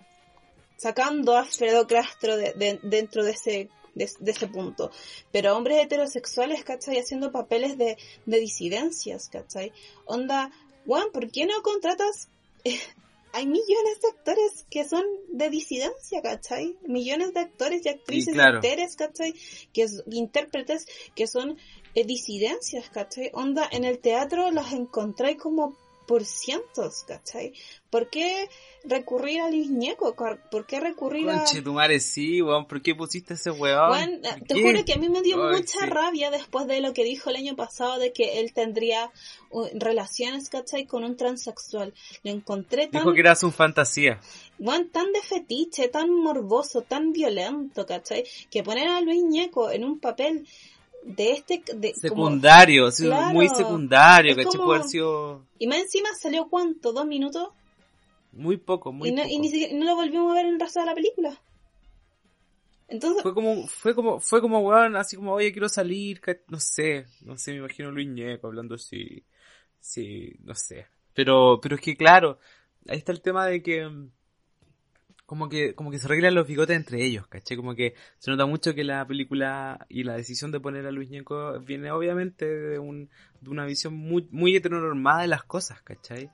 [0.77, 4.91] sacando a Fredo Castro de, de, dentro de ese de, ese punto.
[5.31, 6.99] Pero hombres heterosexuales, ¿cachai?
[6.99, 9.71] Haciendo papeles de, de disidencias, ¿cachai?
[10.05, 10.51] Onda,
[10.85, 12.29] Juan, ¿por qué no contratas?
[13.35, 16.77] hay millones de actores que son de disidencia, ¿cachai?
[16.87, 18.59] Millones de actores y actrices, claro.
[18.59, 19.33] actores, ¿cachai?
[19.73, 21.57] Que intérpretes que son
[21.95, 23.31] eh, disidencias, ¿cachai?
[23.33, 25.75] Onda, en el teatro los encontráis como
[26.05, 27.53] por cientos, ¿cachai?
[27.89, 28.49] ¿Por qué
[28.83, 30.15] recurrir a Luis Ñeco?
[30.15, 31.37] ¿Por qué recurrir a...
[31.37, 33.91] Conche tu madre, sí, weón, ¿por qué pusiste ese weón?
[33.91, 37.29] Weón, te juro que a mí me dio mucha rabia después de lo que dijo
[37.29, 39.11] el año pasado de que él tendría
[39.49, 40.85] uh, relaciones, ¿cachai?
[40.85, 41.93] Con un transexual.
[42.23, 43.01] Lo encontré tan...
[43.01, 44.19] Dijo que era su fantasía.
[44.59, 48.25] Weón, tan de fetiche, tan morboso, tan violento, ¿cachai?
[48.49, 50.47] Que poner a Luis Ñeco en un papel
[51.05, 52.89] de este de, secundario,
[53.31, 55.45] muy secundario, que como, sido...
[55.59, 57.49] Y más encima salió cuánto, dos minutos.
[58.31, 59.33] Muy poco, muy y no, poco.
[59.33, 61.39] Y ni siquiera, no lo volvimos a ver en el resto de la película.
[62.87, 63.21] Entonces...
[63.21, 67.37] Fue como, fue como, fue como, weón, así como, oye, quiero salir, no sé, no
[67.37, 69.23] sé, me imagino Luis Ñeco hablando así,
[69.79, 70.87] sí, no sé.
[71.13, 72.39] Pero, pero es que claro,
[72.87, 73.87] ahí está el tema de que,
[75.25, 77.57] como que, como que se arreglan los bigotes entre ellos, ¿cachai?
[77.57, 81.09] Como que se nota mucho que la película y la decisión de poner a Luis
[81.09, 83.09] Ñeco viene obviamente de, un,
[83.41, 86.29] de una visión muy, muy heteronormada de las cosas, ¿cachai?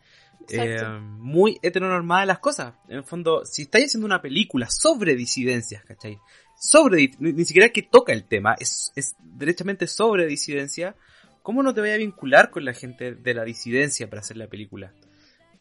[0.49, 2.73] Eh, muy heteronormada de las cosas.
[2.89, 6.19] En el fondo, si estáis haciendo una película sobre disidencias, ¿cachai?
[6.59, 10.95] Sobre, ni, siquiera que toca el tema, es, es derechamente sobre disidencia,
[11.43, 14.47] ¿cómo no te voy a vincular con la gente de la disidencia para hacer la
[14.47, 14.93] película?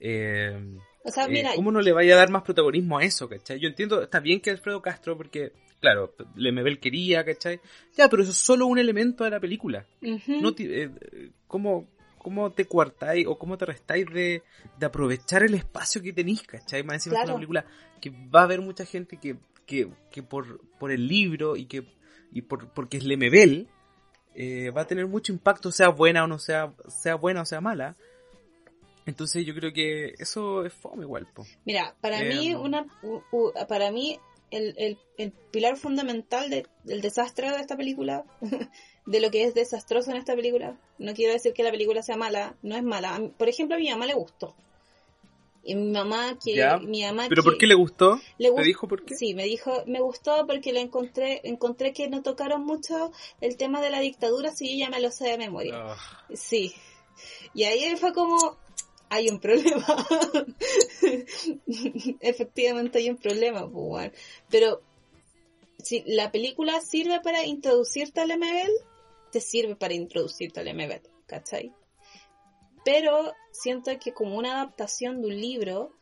[0.01, 0.59] Eh,
[1.05, 3.59] o sea, eh, mira, ¿Cómo no le vaya a dar más protagonismo a eso, cachai?
[3.59, 7.61] Yo entiendo, está bien que Alfredo Castro, porque, claro, Lemebel quería, cachai?
[7.97, 9.87] Ya, pero eso es solo un elemento de la película.
[10.01, 10.91] no eh,
[11.47, 14.43] ¿cómo, ¿Cómo te cuartáis o cómo te restáis de,
[14.79, 16.83] de aprovechar el espacio que tenéis, cachai?
[16.83, 17.65] Más encima es una película
[18.01, 19.37] que va a haber mucha gente que,
[19.67, 21.85] que, que por, por el libro y que
[22.33, 23.69] y por, porque es Lemebel,
[24.35, 27.61] eh, va a tener mucho impacto, sea buena o no sea, sea buena o sea
[27.61, 27.97] mala.
[29.07, 31.27] Entonces yo creo que eso es fome igual.
[31.33, 31.45] Po.
[31.65, 32.61] Mira, para mí Em.
[32.61, 32.87] una
[33.69, 34.19] para mí
[34.51, 38.25] el, el, el pilar fundamental de- del desastre de esta película,
[39.07, 42.17] de lo que es desastroso en esta película, no quiero decir que la película sea
[42.17, 43.19] mala, no es mala.
[43.19, 44.55] Mí- Por ejemplo, a mi mamá le gustó.
[45.63, 48.19] Y mi mamá que Ya, mi mamá ¿Pero que- por qué le gustó?
[48.39, 49.15] le ¿Te gust- dijo por qué?
[49.15, 53.81] Sí, me dijo, me gustó porque le encontré, encontré que no tocaron mucho el tema
[53.83, 55.75] de la dictadura, si yo ya me lo sé de memoria.
[55.77, 55.97] Ah,
[56.33, 56.75] Sí.
[57.53, 58.57] Y ahí fue como,
[59.11, 59.85] hay un problema.
[62.21, 64.13] Efectivamente hay un problema, pues.
[64.49, 64.83] Pero
[65.79, 68.73] si la película sirve para introducirte al MBL,
[69.33, 71.73] te sirve para introducirte al MBL, ¿cachai?
[72.85, 75.93] Pero siento que como una adaptación de un libro,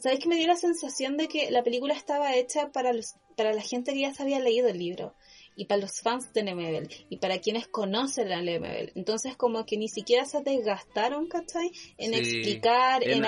[0.00, 3.52] ¿sabes que me dio la sensación de que la película estaba hecha para, los, para
[3.52, 5.14] la gente que ya se había leído el libro?
[5.56, 8.92] Y para los fans de Lemebel y para quienes conocen a Lemebel.
[8.94, 11.70] Entonces como que ni siquiera se desgastaron, ¿cachai?
[11.98, 13.24] En explicar, en,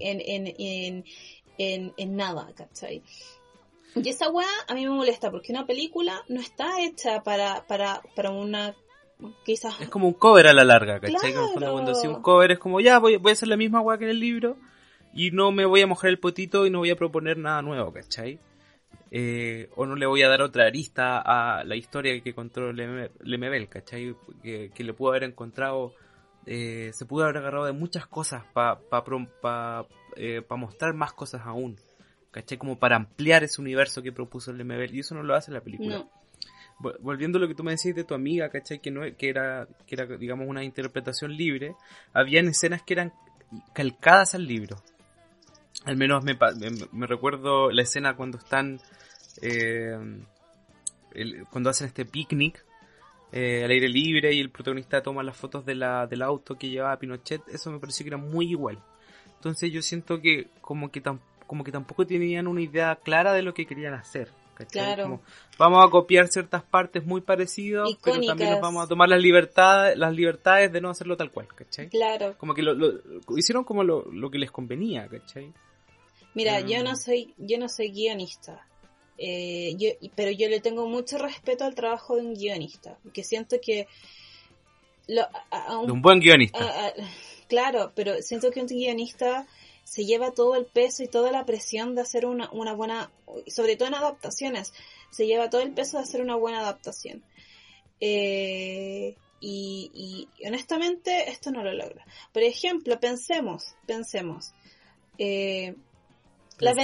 [0.00, 1.04] en,
[1.58, 3.02] en, en, nada, ¿cachai?
[3.94, 8.02] Y esa weá a mí me molesta porque una película no está hecha para, para,
[8.14, 8.74] para una
[9.44, 9.80] quizás...
[9.80, 11.34] Es como un cover a la larga, ¿cachai?
[11.54, 14.04] Cuando si un cover es como, ya, voy, voy a hacer la misma weá que
[14.04, 14.56] en el libro
[15.12, 17.92] y no me voy a mojar el potito y no voy a proponer nada nuevo,
[17.92, 18.38] ¿cachai?
[19.12, 23.68] Eh, o no le voy a dar otra arista a la historia que contó Lemebel,
[23.68, 24.14] ¿cachai?
[24.42, 25.94] Que, le pudo haber encontrado,
[26.46, 31.76] eh, se pudo haber agarrado de muchas cosas para pa, eh, mostrar más cosas aún,
[32.30, 32.56] ¿cachai?
[32.56, 36.06] Como para ampliar ese universo que propuso Lemebel, y eso no lo hace la película.
[37.00, 38.78] Volviendo a lo que tú me decías de tu amiga, ¿cachai?
[38.78, 41.74] Que, no, que, era, que era, digamos, una interpretación libre,
[42.14, 43.12] habían escenas que eran
[43.74, 44.80] calcadas al libro.
[45.84, 46.38] Al menos me,
[46.92, 48.80] me recuerdo la escena cuando están
[49.42, 49.96] eh,
[51.50, 52.64] cuando hacen este picnic
[53.32, 56.68] eh, al aire libre y el protagonista toma las fotos de la, del auto que
[56.68, 58.82] llevaba Pinochet, eso me pareció que era muy igual.
[59.36, 61.02] Entonces yo siento que como que,
[61.46, 64.28] como que tampoco tenían una idea clara de lo que querían hacer.
[64.70, 65.20] Claro.
[65.58, 69.96] vamos a copiar ciertas partes muy parecidas, pero también nos vamos a tomar las libertades,
[69.96, 71.88] las libertades de no hacerlo tal cual, ¿cachai?
[71.88, 72.36] Claro.
[72.36, 72.74] Como que lo,
[73.38, 75.52] hicieron como lo, lo, que les convenía, ¿cachai?
[76.34, 78.66] Mira, yo no soy, yo no soy guionista.
[79.22, 83.60] Eh, yo, pero yo le tengo mucho respeto al trabajo de un guionista, porque siento
[83.60, 83.86] que...
[85.06, 86.94] de un buen guionista.
[87.46, 89.46] claro, pero siento que un guionista
[89.84, 93.10] se lleva todo el peso y toda la presión de hacer una, una buena,
[93.46, 94.72] sobre todo en adaptaciones,
[95.10, 97.22] se lleva todo el peso de hacer una buena adaptación.
[98.00, 102.06] Eh, y, honestamente esto no lo logra.
[102.32, 104.52] Por ejemplo, pensemos, pensemos.
[105.18, 105.74] Eh,
[106.60, 106.76] las,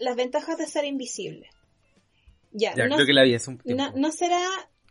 [0.00, 1.50] las, ventajas de ser invisible.
[2.52, 4.42] Ya, no, creo que la vida es un no, será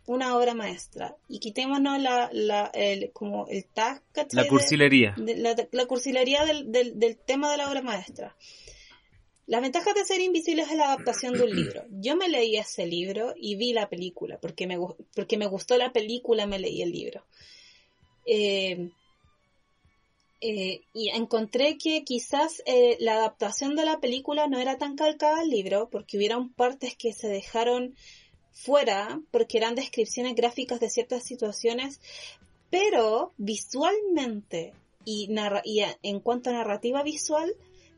[0.06, 1.16] una obra maestra.
[1.28, 5.14] Y quitémonos la, la, el, como el tag, La cursilería.
[5.16, 8.36] la, cursilería del, del, tema de la obra maestra.
[9.46, 11.84] Las ventajas de ser invisible es la adaptación de un libro.
[11.90, 14.38] Yo me leí ese libro y vi la película.
[14.38, 14.78] Porque me,
[15.14, 17.24] porque me gustó la película, me leí el libro.
[18.26, 18.90] Eh,
[20.48, 25.40] eh, y encontré que quizás eh, la adaptación de la película no era tan calcada
[25.40, 27.96] al libro, porque hubieron partes que se dejaron
[28.52, 32.00] fuera, porque eran descripciones gráficas de ciertas situaciones,
[32.70, 34.72] pero visualmente
[35.04, 35.28] y,
[35.64, 37.52] y en cuanto a narrativa visual,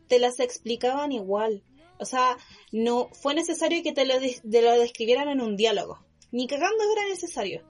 [0.08, 1.62] te las explicaban igual.
[1.98, 2.38] O sea,
[2.72, 5.98] no fue necesario que te lo, te lo describieran en un diálogo.
[6.30, 7.62] Ni cagando era necesario.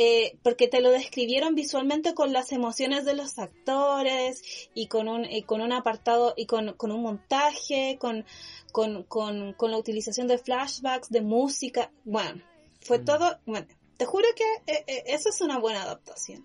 [0.00, 5.26] Eh, porque te lo describieron visualmente con las emociones de los actores y con un,
[5.44, 8.24] con un apartado y con, un montaje, con,
[8.70, 11.90] con, la utilización de flashbacks, de música.
[12.04, 12.40] Bueno,
[12.80, 13.04] fue mm.
[13.06, 13.40] todo.
[13.44, 16.44] Bueno, te juro que eh, eh, eso es una buena adaptación.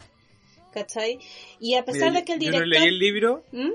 [0.71, 1.19] ¿Cachai?
[1.59, 2.67] Y a pesar de que el director.
[2.67, 3.43] Yo no leí el libro.
[3.51, 3.73] ¿Mm?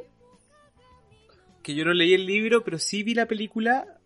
[1.62, 3.97] Que yo no leí el libro, pero sí vi la película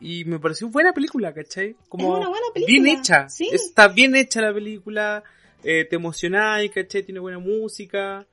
[0.00, 1.76] y me pareció buena película, ¿cachai?
[1.88, 2.82] Como es una buena película.
[2.82, 3.28] Bien hecha.
[3.28, 3.48] ¿Sí?
[3.52, 5.24] Está bien hecha la película.
[5.64, 7.02] Eh, te emocionáis, ¿cachai?
[7.02, 8.26] Tiene buena música.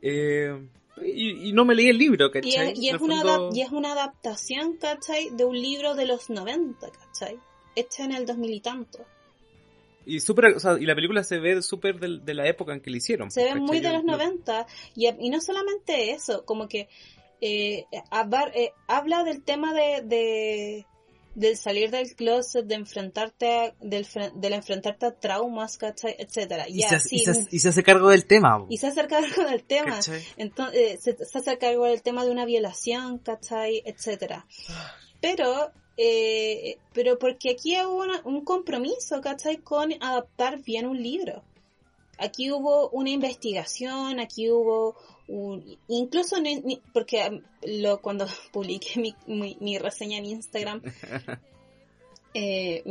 [0.00, 0.56] Eh,
[1.04, 2.74] y, no me leí el libro, ¿cachai?
[2.76, 3.22] Y es, una
[3.52, 5.30] y es una adaptación, ¿cachai?
[5.30, 7.38] De un libro de los 90, ¿cachai?
[7.76, 8.98] Hecha en el 2000 y tanto.
[10.06, 12.90] Y, super, o sea, y la película se ve súper de, la época en que
[12.90, 13.30] la hicieron.
[13.30, 14.66] Se ve muy de los 90.
[14.96, 16.88] Y, y no solamente eso, como que
[17.40, 20.84] eh, eh, habla del tema de,
[21.34, 24.06] del salir del closet, de enfrentarte del,
[24.52, 26.16] enfrentarte a traumas, ¿cachai?
[26.18, 26.68] etcétera.
[26.68, 28.66] Y, se, y, se, hace cargo del tema.
[28.68, 30.00] Y se hace cargo del tema.
[30.36, 33.82] Entonces, eh, se, hace cargo del tema de una violación, ¿cachai?
[33.84, 34.46] etcétera.
[35.20, 39.58] Pero, eh, pero porque aquí hubo un compromiso, ¿cachai?
[39.58, 41.44] Con adaptar bien un libro.
[42.18, 44.96] Aquí hubo una investigación, aquí hubo
[45.88, 46.36] incluso
[46.92, 50.82] porque lo, cuando publiqué mi, mi, reseña en Instagram,
[52.34, 52.82] eh,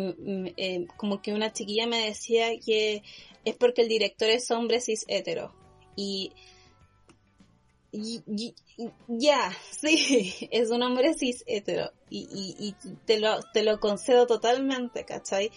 [0.57, 3.03] eh, como que una chiquilla me decía que
[3.43, 5.53] es porque el director es hombre cis hetero.
[5.95, 6.31] Y,
[9.07, 11.91] ya, sí, es un hombre cis hetero.
[12.09, 12.75] Y, y,
[13.05, 15.51] te, lo, te lo concedo totalmente, ¿cachai?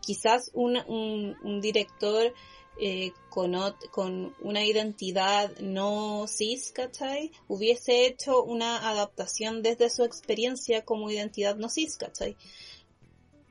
[0.00, 2.32] Quizás un, un, un director
[2.80, 3.56] eh, con,
[3.90, 7.32] con una identidad no cis, ¿cachai?
[7.48, 12.36] Hubiese hecho una adaptación desde su experiencia como identidad no cis, ¿cachai?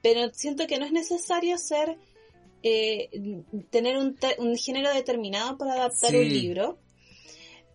[0.02, 1.98] Pero siento que no es necesario ser,
[2.64, 3.10] eh,
[3.70, 6.78] tener un, un, género determinado para adaptar un libro.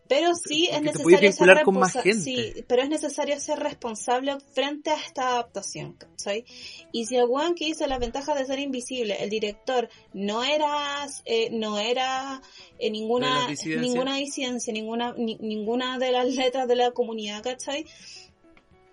[0.08, 2.14] Pero sí es necesario ser con más gente.
[2.14, 6.44] Sí, pero es necesario ser responsable frente a esta adaptación, ¿sabes?
[6.92, 11.06] Y si el one que hizo la ventaja de ser invisible, el director no era
[11.24, 12.42] eh, no era
[12.78, 17.86] eh, ninguna ninguna disidencia, ninguna ninguna de las letras de la comunidad, ¿cachai?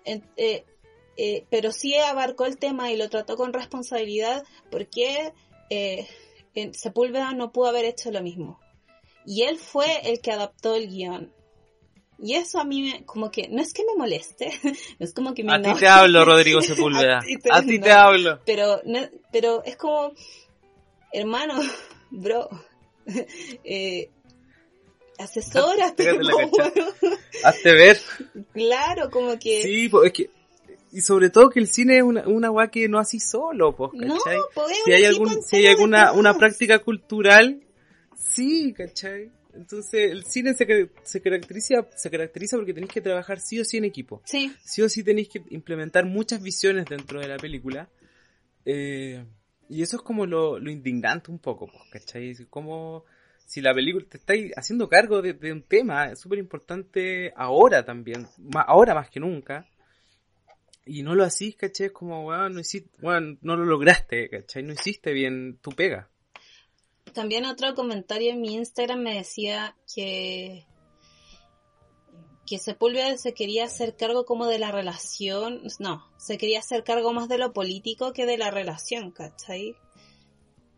[0.06, 0.64] Eh,
[1.50, 5.32] pero sí abarcó el tema y lo trató con responsabilidad porque
[5.68, 8.58] en Sepúlveda no pudo haber hecho lo mismo
[9.26, 11.32] y él fue el que adaptó el guion.
[12.22, 14.52] Y eso a mí me, como que, no es que me moleste,
[14.98, 17.18] no es como que me A ti te hablo, Rodrigo Sepúlveda.
[17.50, 18.40] a ti te, hablo.
[18.44, 18.80] Pero,
[19.32, 20.12] pero es como,
[21.12, 21.54] hermano,
[22.10, 22.48] bro,
[23.64, 24.10] eh,
[25.18, 26.18] asesórate.
[27.44, 28.00] Hazte ver.
[28.52, 29.62] Claro, como que...
[29.62, 30.30] Sí, pues es que
[30.92, 34.08] y sobre todo que el cine es una, una que no así solo, pues, ¿cachai?
[34.38, 37.62] No, pues, si hay algún, si hay alguna una práctica cultural
[38.20, 39.30] Sí, ¿cachai?
[39.54, 43.78] Entonces, el cine se, se, caracteriza, se caracteriza porque tenéis que trabajar sí o sí
[43.78, 44.22] en equipo.
[44.24, 44.54] Sí.
[44.62, 47.88] Sí o sí tenéis que implementar muchas visiones dentro de la película.
[48.64, 49.24] Eh,
[49.68, 52.34] y eso es como lo, lo indignante un poco, pues, ¿cachai?
[52.48, 53.04] Como
[53.46, 58.94] si la película te estáis haciendo cargo de, un tema súper importante ahora también, ahora
[58.94, 59.66] más que nunca,
[60.84, 61.86] y no lo hacís, ¿cachai?
[61.86, 64.62] Es como, bueno, no, hiciste, bueno, no lo lograste, ¿cachai?
[64.62, 66.08] No hiciste bien tu pega.
[67.12, 70.66] También otro comentario en mi Instagram me decía que
[72.50, 77.12] que Sepúlveda se quería hacer cargo como de la relación, no, se quería hacer cargo
[77.12, 79.76] más de lo político que de la relación, ¿cachai?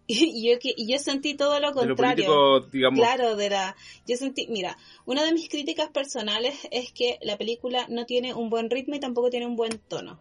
[0.07, 2.61] Y yo, y yo sentí todo lo contrario.
[2.71, 3.01] digamos.
[3.01, 3.75] Claro, de la,
[4.07, 4.77] yo sentí, mira,
[5.07, 9.01] una de mis críticas personales es que la película no tiene un buen ritmo y
[9.01, 10.21] tampoco tiene un buen tono.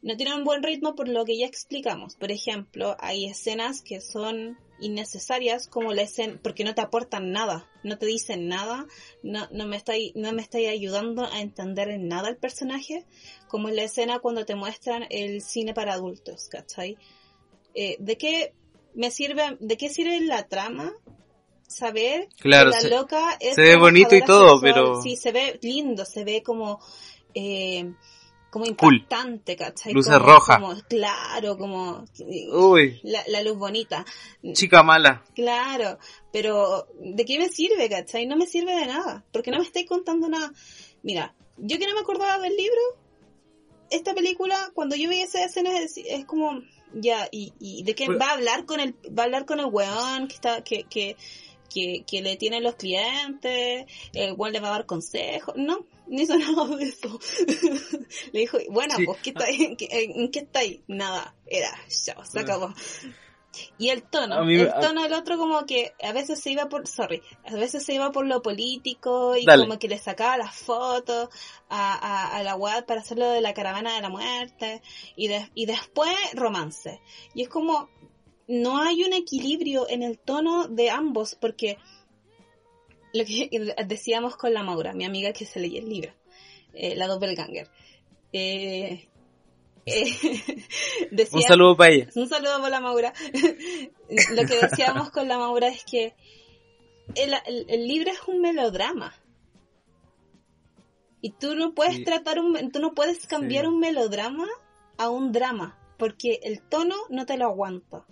[0.00, 2.14] No tiene un buen ritmo por lo que ya explicamos.
[2.14, 7.68] Por ejemplo, hay escenas que son innecesarias como la escena, porque no te aportan nada,
[7.82, 8.86] no te dicen nada,
[9.22, 13.06] no, no me está no me está ayudando a entender en nada el personaje,
[13.48, 16.96] como en la escena cuando te muestran el cine para adultos, ¿cachai?
[17.74, 18.52] Eh, ¿De qué
[18.94, 20.92] me sirve, de qué sirve la trama?
[21.68, 25.56] Saber claro, que la loca es se ve bonito y todo, pero sí se ve
[25.62, 26.80] lindo, se ve como
[27.32, 27.92] eh,
[28.50, 29.92] como impactante, ¿cachai?
[29.92, 30.60] Luces rojas.
[30.88, 32.04] claro, como
[32.52, 33.00] Uy.
[33.04, 34.04] La, luz bonita.
[34.52, 35.24] Chica mala.
[35.34, 35.98] Claro,
[36.32, 38.26] pero ¿de qué me sirve, cachai?
[38.26, 40.52] No me sirve de nada, porque no me estáis contando nada.
[41.02, 42.80] Mira, yo que no me acordaba del libro,
[43.90, 46.60] esta película, cuando yo vi esa escena es, como,
[46.92, 49.60] ya, y, y de qué pues va a hablar con el, va a hablar con
[49.60, 51.16] el weón que está, que, que,
[51.72, 56.22] que, que le tienen los clientes, el weón le va a dar consejos, no, ni
[56.22, 57.18] hizo nada de eso.
[58.32, 59.62] Le dijo, bueno, pues, ¿qué está ahí?
[59.62, 60.82] ¿En, qué, ¿en qué está ahí?
[60.88, 62.74] Nada, era, ya, se acabó.
[63.78, 67.20] Y el tono, el tono del otro como que a veces se iba por, sorry,
[67.44, 71.28] a veces se iba por lo político y como que le sacaba las fotos
[71.68, 74.82] a, a, a la web para hacerlo de la caravana de la muerte
[75.16, 77.00] y, y después romance.
[77.34, 77.88] Y es como,
[78.46, 81.76] no hay un equilibrio en el tono de ambos porque
[83.12, 83.48] lo que
[83.86, 86.12] decíamos con la Maura, mi amiga que se leía el libro,
[86.74, 87.68] eh, la Doppelganger.
[88.32, 89.08] Eh,
[89.86, 90.12] eh,
[91.32, 92.08] un saludo para ella.
[92.14, 93.12] Un saludo para la Maura.
[94.32, 96.14] lo que decíamos con la Maura es que
[97.14, 99.14] el, libro es un melodrama.
[101.22, 104.46] Y tú no puedes tratar un, tú no puedes cambiar un melodrama
[104.96, 108.06] a un drama, porque el tono no te lo aguanta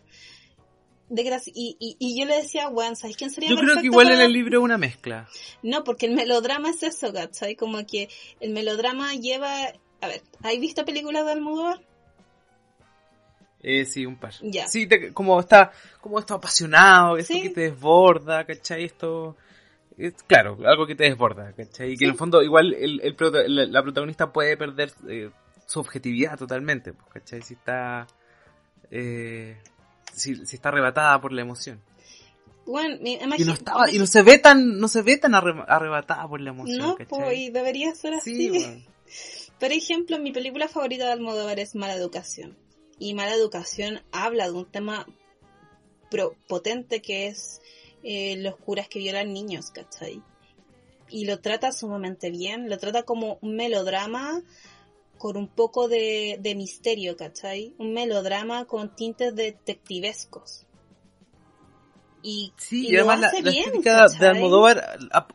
[1.08, 4.20] de y, y, yo le decía, weón, ¿sabes quién sería Yo creo que igual en
[4.20, 5.26] el libro es una mezcla.
[5.62, 7.56] No, porque el melodrama es eso, ¿cachai?
[7.56, 8.08] Como que
[8.40, 9.50] el melodrama lleva...
[10.00, 11.80] A ver, ¿has visto películas de Almodóvar?
[13.62, 14.34] Eh, sí, un par.
[14.42, 14.66] Ya.
[14.68, 18.84] Sí, como está como está apasionado, esto que te desborda, ¿cachai?
[18.84, 19.36] Esto...
[20.26, 21.92] claro, algo que te desborda, ¿cachai?
[21.92, 25.30] Y que en el fondo igual el, el, la protagonista puede perder eh,
[25.66, 27.42] su objetividad totalmente, pues, ¿cachai?
[27.42, 28.06] Si está...
[28.90, 29.56] Eh,
[30.18, 31.80] si, está arrebatada por la emoción.
[32.66, 36.40] Bueno, y, no estaba, y no se ve tan, no se ve tan arrebatada por
[36.40, 36.78] la emoción.
[36.78, 38.84] No, pues, debería ser así.
[39.58, 42.56] Por ejemplo, mi película favorita de Almodóvar es Mala Educación.
[42.98, 45.06] Y Mala Educación habla de un tema
[46.46, 47.60] potente que es
[48.02, 50.22] eh, los curas que violan niños, ¿cachai?
[51.10, 54.42] Y lo trata sumamente bien, lo trata como un melodrama
[55.18, 57.74] con un poco de, misterio, ¿cachai?
[57.78, 60.64] Un melodrama con tintes detectivescos.
[62.22, 64.26] Y, Sí, y y, lo además la, hace la bien, estética de.
[64.28, 64.78] Almodóvar,
[65.12, 65.28] a- a-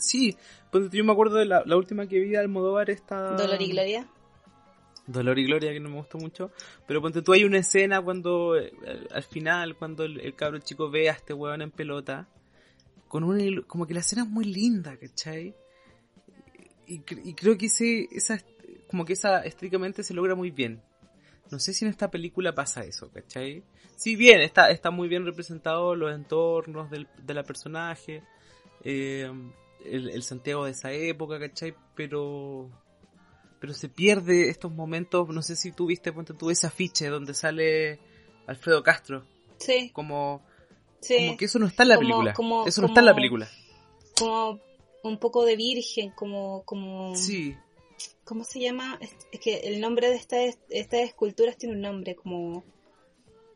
[0.00, 0.36] sí,
[0.70, 3.36] pues yo me acuerdo de la, la última que vi de Almodóvar esta...
[3.36, 4.08] Dolor y Gloria.
[5.06, 6.50] Dolor y Gloria, que no me gustó mucho,
[6.86, 8.72] pero ponte tú hay una escena cuando, eh,
[9.10, 12.28] al final, cuando el, el cabro chico ve a este weón en pelota,
[13.08, 15.54] con ilu- como que la escena es muy linda, ¿cachai?
[16.86, 18.38] Y, y creo que ese, esa,
[18.88, 20.82] como que esa estéticamente se logra muy bien.
[21.50, 23.62] No sé si en esta película pasa eso, ¿cachai?
[23.96, 28.22] Sí, bien, está, está muy bien representado los entornos del, de la personaje,
[28.84, 29.30] eh,
[29.84, 31.74] el, el Santiago de esa época, ¿cachai?
[31.94, 32.70] Pero,
[33.60, 37.32] pero se pierde estos momentos, no sé si tú viste, ponte tú ese afiche donde
[37.34, 37.98] sale
[38.46, 39.24] Alfredo Castro,
[39.58, 40.42] Sí, como,
[41.00, 41.16] sí.
[41.26, 43.14] como que eso no está en la Como- película, como- eso no está en la
[43.14, 43.48] película.
[44.18, 44.60] Como
[45.02, 46.62] un poco de virgen, como...
[46.64, 47.56] como Sí,
[48.28, 48.98] ¿Cómo se llama?
[49.00, 52.62] Es que el nombre de estas, estas esculturas tiene un nombre, como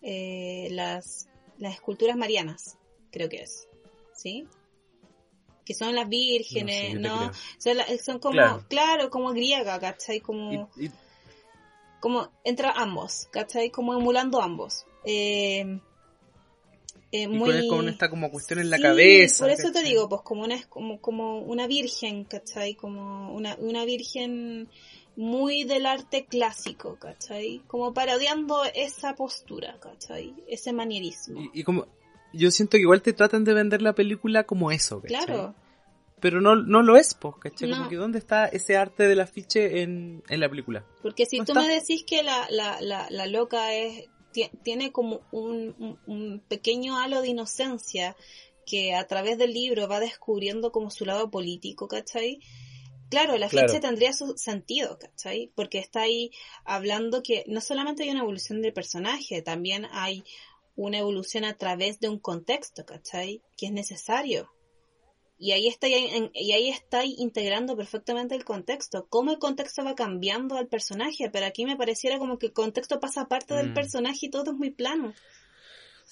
[0.00, 2.78] eh, las, las esculturas marianas,
[3.10, 3.68] creo que es.
[4.14, 4.46] ¿Sí?
[5.66, 7.30] Que son las vírgenes, No.
[7.58, 8.64] Son, la- son como, Claro.
[8.68, 9.10] claro.
[9.10, 10.20] como griega, ¿cachai?
[10.20, 10.90] Como, y, y-
[12.00, 13.70] como entra ambos, ¿cachai?
[13.70, 14.86] Como emulando ambos.
[15.04, 15.78] Eh,
[17.12, 17.68] eh, y muy...
[17.68, 19.44] con, con esta como cuestión en la Sí, cabeza.
[19.44, 19.90] Por eso te ¿cachai?
[19.90, 22.74] digo, pues como una, como, como una virgen, ¿cachai?
[22.74, 24.68] Como una, una virgen
[25.14, 27.62] muy del arte clásico, ¿cachai?
[27.66, 30.34] Como parodiando esa postura, ¿cachai?
[30.48, 31.40] Ese manierismo.
[31.40, 31.86] Y, y como,
[32.32, 35.26] yo siento que igual te tratan de vender la película como eso, ¿cachai?
[35.26, 35.54] claro,
[36.18, 37.68] Pero no, no lo es, pues, ¿cachai?
[37.68, 37.76] No.
[37.76, 40.86] Como que ¿dónde está ese arte del afiche en, en la película?
[41.02, 41.60] porque si tú está.
[41.60, 44.08] me decís que la, la, la, la loca es
[44.62, 48.16] tiene como un, un, un pequeño halo de inocencia
[48.66, 52.40] que a través del libro va descubriendo como su lado político, ¿cachai?
[53.10, 53.68] Claro, la Claro.
[53.68, 55.52] ficha tendría su sentido, ¿cachai?
[55.54, 56.30] Porque está ahí
[56.64, 60.24] hablando que no solamente hay una evolución del personaje, también hay
[60.76, 63.42] una evolución a través de un contexto, ¿cachai?
[63.58, 64.50] Que es necesario.
[65.44, 69.08] Y ahí está y ahí está integrando perfectamente el contexto.
[69.08, 73.00] Cómo el contexto va cambiando al personaje, pero aquí me pareciera como que el contexto
[73.00, 73.74] pasa parte del Mm.
[73.74, 75.12] personaje y todo es muy plano.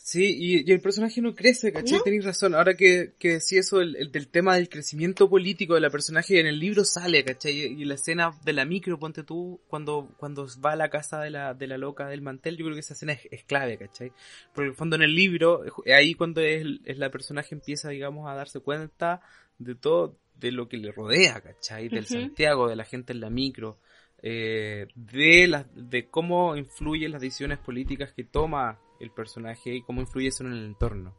[0.03, 1.99] Sí, y, y el personaje no crece, ¿cachai?
[1.99, 2.03] ¿No?
[2.03, 2.55] Tenéis razón.
[2.55, 6.41] Ahora que, que sí eso, el, el del tema del crecimiento político de la personaje
[6.41, 7.53] en el libro sale, ¿cachai?
[7.53, 11.21] Y, y la escena de la micro, ponte tú, cuando, cuando va a la casa
[11.21, 13.77] de la, de la loca del mantel, yo creo que esa escena es, es clave,
[13.77, 14.11] ¿cachai?
[14.53, 17.91] Porque en el fondo en el libro, eh, ahí cuando es, es la personaje empieza,
[17.91, 19.21] digamos, a darse cuenta
[19.59, 21.89] de todo, de lo que le rodea, ¿cachai?
[21.89, 22.07] Del.
[22.07, 23.79] Santiago, de la gente en la micro,
[24.23, 30.01] eh, de, las de cómo influyen las decisiones políticas que toma el personaje y cómo
[30.01, 31.17] influye eso en el entorno.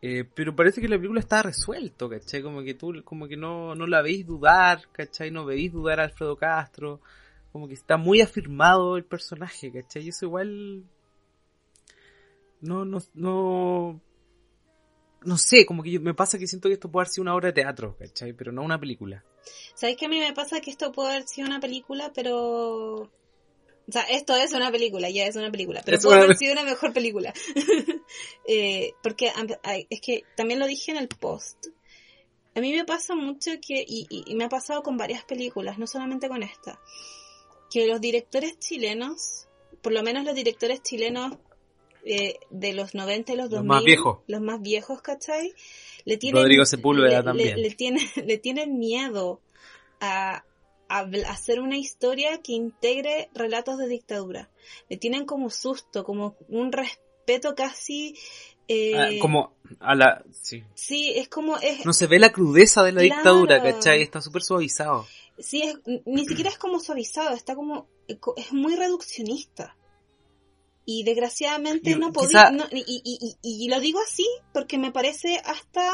[0.00, 2.40] Eh, pero parece que la película está resuelto, ¿cachai?
[2.40, 5.30] Como que tú, como que no, no la veis dudar, ¿cachai?
[5.30, 7.00] No veis dudar a Alfredo Castro,
[7.50, 10.04] como que está muy afirmado el personaje, ¿cachai?
[10.04, 10.84] Y eso igual...
[12.60, 14.00] No, no, no...
[15.24, 17.48] No sé, como que me pasa que siento que esto puede haber sido una obra
[17.48, 18.32] de teatro, ¿cachai?
[18.34, 19.24] Pero no una película.
[19.74, 23.10] ¿Sabes que a mí me pasa que esto puede haber sido una película, pero...
[23.88, 26.36] O sea, esto es una película, ya es una película, pero Es puede una- haber
[26.36, 27.32] sido una mejor película.
[28.50, 29.30] Eh, porque
[29.90, 31.66] es que también lo dije en el post.
[32.54, 35.86] A mí me pasa mucho que, y, y- me ha pasado con varias películas, no
[35.86, 36.80] solamente con esta,
[37.70, 39.46] que los directores chilenos,
[39.82, 41.36] por lo menos los directores chilenos
[42.04, 44.18] eh, de los 90 y los 2000, Los más viejos.
[44.26, 45.52] los más viejos, ¿cachai?
[46.06, 47.56] Le tienen, Rodrigo Sepúlveda le- también.
[47.56, 49.42] Le, le tienen, le tienen miedo
[50.00, 50.42] a,
[50.88, 54.50] hacer una historia que integre relatos de dictadura.
[54.88, 58.16] Le tienen como susto, como un respeto casi...
[58.68, 60.24] eh, Ah, como a la...
[60.32, 60.62] Sí.
[60.74, 61.56] Sí, es como...
[61.58, 63.14] Es, No se ve la crudeza de la Claro.
[63.16, 64.02] dictadura, ¿cachai?
[64.02, 65.06] Está súper suavizado.
[65.38, 65.76] Sí, es,
[66.06, 69.76] ni siquiera es como suavizado, está como, es muy reduccionista.
[70.84, 74.90] Y desgraciadamente Y no quizá- podía, no, y, y, y lo digo así porque me
[74.90, 75.92] parece hasta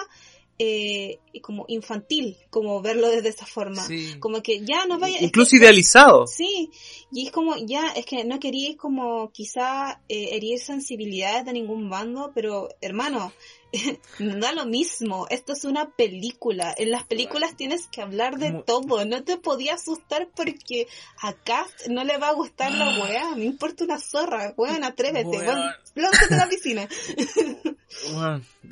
[0.59, 3.83] eh, como infantil, como verlo desde esa forma.
[3.87, 4.15] Sí.
[4.21, 5.17] Como que ya no vaya...
[5.17, 6.27] es Incluso que- idealizado.
[6.27, 6.71] Sí,
[7.13, 11.91] y es como, ya, es que no queríais como quizá eh, herir sensibilidades de ningún
[11.91, 13.33] bando, pero hermano,
[13.64, 13.64] no
[14.19, 18.63] da lo mismo, esto es una película, en las películas tienes que hablar de Mu-
[18.63, 20.87] todo, no te podía asustar porque
[21.23, 25.29] a Cast no le va a gustar la weá, me importa una zorra, weón, atrévete,
[25.39, 25.61] Weón.
[25.95, 26.89] lánzate a la piscina.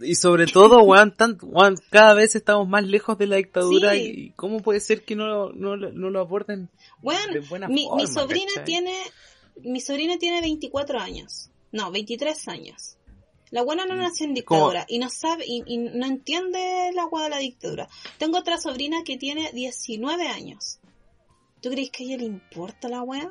[0.01, 1.39] Y sobre todo, weón, tan-
[1.91, 3.99] cada vez estamos más lejos de la dictadura Sí.
[4.17, 6.71] y cómo puede ser que no, no, lo- no lo aborden de
[7.03, 8.03] Weón, buena mi, forma.
[8.03, 8.65] mi sobrina ¿cachai?
[8.65, 8.97] tiene,
[9.63, 12.97] mi sobrina tiene 24 años, no, 23 años.
[13.53, 14.71] La buena no nació en ¿Cómo?
[14.73, 17.87] dictadura y no sabe y, y no entiende la agua de la dictadura.
[18.19, 20.81] Tengo otra sobrina que tiene 19 años.
[21.61, 23.31] ¿Tú crees que a ella le importa la wea?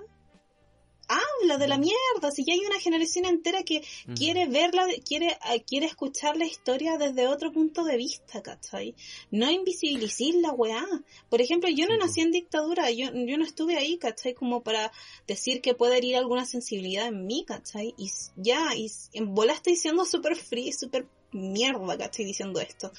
[1.12, 3.84] Habla de la mierda, si ya hay una generación entera que
[4.16, 8.96] quiere verla, quiere, eh, quiere escuchar la historia desde otro punto de vista, ¿cachai?
[9.30, 10.86] No invisibilicir la weá.
[11.30, 14.34] Por ejemplo, yo no nací en dictadura, yo, yo no estuve ahí, ¿cachai?
[14.34, 14.92] Como para
[15.28, 17.94] decir que puede herir alguna sensibilidad en mí, ¿cachai?
[17.98, 22.26] Y ya, y en bola estoy siendo súper free, súper mierda, ¿cachai?
[22.26, 22.92] Diciendo esto.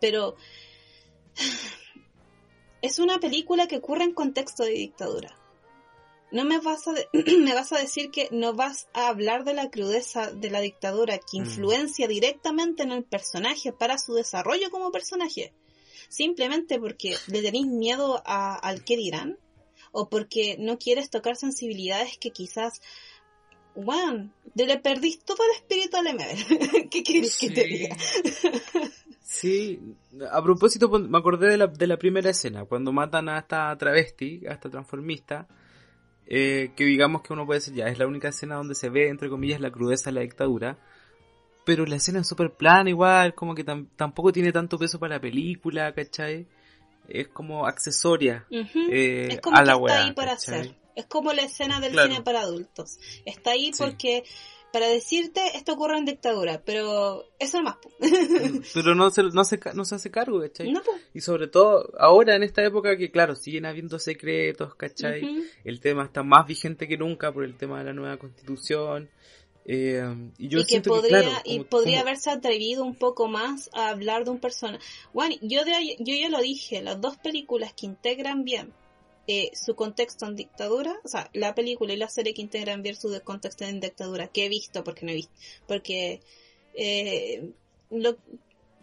[0.00, 0.36] Pero
[2.82, 5.34] es una película que ocurre en contexto de dictadura.
[6.30, 6.94] No me vas a,
[7.38, 11.18] me vas a decir que no vas a hablar de la crudeza de la dictadura
[11.18, 11.44] que mm.
[11.44, 15.52] influencia directamente en el personaje para su desarrollo como personaje.
[16.08, 19.38] Simplemente porque le tenéis miedo al que dirán
[19.92, 22.80] o porque no quieres tocar sensibilidades que quizás
[23.74, 26.88] bueno, le perdís todo el espíritu al MB.
[26.90, 27.96] ¿Qué quieres que te diga?
[29.30, 29.78] Sí,
[30.32, 34.46] a propósito, me acordé de la, de la primera escena, cuando matan a esta travesti,
[34.48, 35.46] a esta transformista,
[36.30, 39.08] eh, que digamos que uno puede decir, ya, es la única escena donde se ve,
[39.08, 40.78] entre comillas, la crudeza de la dictadura,
[41.64, 45.20] pero la escena es súper plana igual, como que tampoco tiene tanto peso para la
[45.20, 46.46] película, ¿cachai?
[47.08, 50.76] Es como accesoria eh, es como a la que está ahí para hacer.
[50.94, 52.98] Es como la escena del cine para adultos.
[53.24, 54.24] Está ahí porque
[54.78, 57.78] para decirte esto ocurre en dictadura, pero eso no más.
[58.74, 60.72] pero no se, no, se, no se hace cargo, ¿cachai?
[61.12, 65.48] Y sobre todo ahora en esta época que claro, siguen habiendo secretos, ¿cachai?
[65.64, 69.10] El tema está más vigente que nunca por el tema de la nueva constitución.
[69.64, 70.00] Eh,
[70.38, 74.38] y yo que podría, y podría haberse atrevido un poco más a hablar de un
[74.38, 74.78] personaje.
[75.12, 75.62] Bueno, yo,
[75.98, 78.72] yo ya lo dije, las dos películas que integran bien
[79.30, 82.96] eh, su contexto en dictadura, o sea, la película y la serie que integran bien
[82.96, 85.34] su contexto en dictadura, que he visto porque no he visto,
[85.66, 86.22] porque,
[86.72, 87.50] eh,
[87.90, 88.16] lo,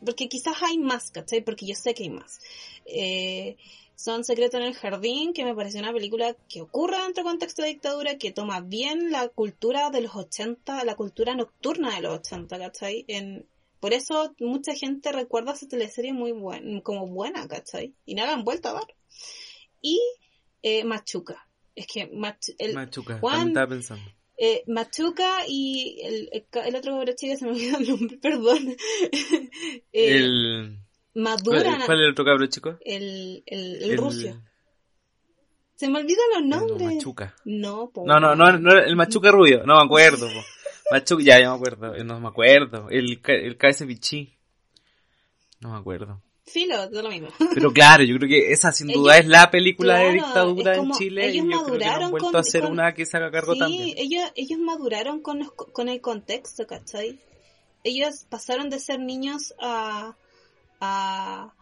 [0.05, 1.41] porque quizás hay más, ¿cachai?
[1.41, 2.39] Porque yo sé que hay más.
[2.85, 3.57] Eh,
[3.95, 7.63] son Secreto en el Jardín, que me pareció una película que ocurre dentro del contexto
[7.63, 12.19] de dictadura, que toma bien la cultura de los 80, la cultura nocturna de los
[12.19, 13.03] 80, ¿cachai?
[13.07, 13.47] En,
[13.79, 17.95] por eso mucha gente recuerda esa teleserie muy buena, como buena, ¿cachai?
[18.05, 18.95] Y nada han vuelto a dar.
[19.81, 19.99] Y
[20.65, 21.47] eh, Machuca.
[21.75, 24.09] Es que el, Machuca, Juan, estaba pensando.
[24.35, 28.75] Eh, Machuca y el, el, otro cabro chico se me olvidó el nombre, perdón.
[29.93, 30.79] Eh, el...
[31.13, 31.79] Madura.
[31.85, 32.77] ¿Cuál, es el otro cabro chico?
[32.83, 34.41] El, el, el, ruso.
[35.75, 36.81] Se me olvidan los nombres.
[36.81, 37.35] No, Machuca.
[37.45, 40.27] No, no, no, no, no, el Machuca rubio, no me acuerdo.
[40.91, 42.89] Machuca, ya, ya me acuerdo, no me acuerdo.
[42.89, 43.57] El, el
[43.87, 44.35] Bichi.
[45.59, 46.21] No me acuerdo.
[46.47, 47.29] Filo, de lo mismo.
[47.53, 51.27] Pero claro, yo creo que esa sin duda es la película de dictadura en Chile
[51.29, 53.31] ellos y yo maduraron creo que han vuelto con, a hacer una que se haga
[53.31, 53.97] cargo sí, también.
[53.97, 57.19] ellos, ellos maduraron con, con el contexto, ¿cachai?
[57.83, 60.15] Ellos pasaron de ser niños a,
[60.79, 61.53] a,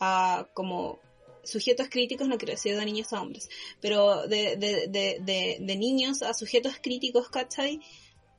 [0.00, 1.00] a como
[1.42, 3.48] sujetos críticos, no quiero decir de niños a hombres,
[3.80, 7.80] pero de, de, de, de, de niños a sujetos críticos, ¿cachai?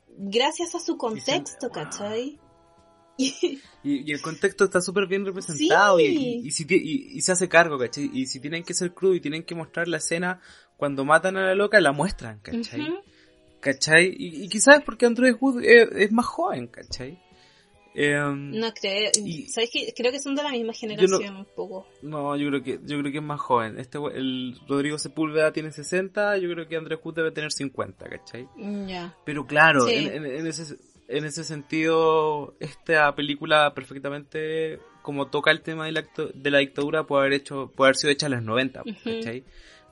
[0.10, 2.40] Gracias a su contexto, ¿cachai?
[3.84, 6.06] y, el contexto está súper bien representado y,
[6.44, 8.10] y, si, y, se hace cargo, ¿cachai?
[8.14, 10.40] Y si tienen que ser crudo y tienen que mostrar la escena
[10.78, 12.88] cuando matan a la loca, la muestran, ¿cachai?
[13.60, 14.16] ¿Cachai?
[14.18, 17.20] Y, quizás es porque Andrew Wood es, más joven, ¿cachai?
[17.94, 19.12] Em, no creo,
[19.50, 19.94] ¿sabes qué?
[19.96, 21.88] Creo que son de la misma generación un poco.
[22.02, 23.78] No, yo creo que yo creo que es más joven.
[23.78, 28.48] Este el Rodrigo Sepúlveda tiene 60, yo creo que Andrés Wood debe tener 50, ¿cachai?
[28.88, 29.16] Ya.
[29.26, 30.78] Pero claro, en, en, ese
[31.12, 36.04] en ese sentido, esta película perfectamente, como toca el tema de la,
[36.34, 39.44] de la dictadura, puede haber hecho, puede haber sido hecha en los 90, ¿cachai?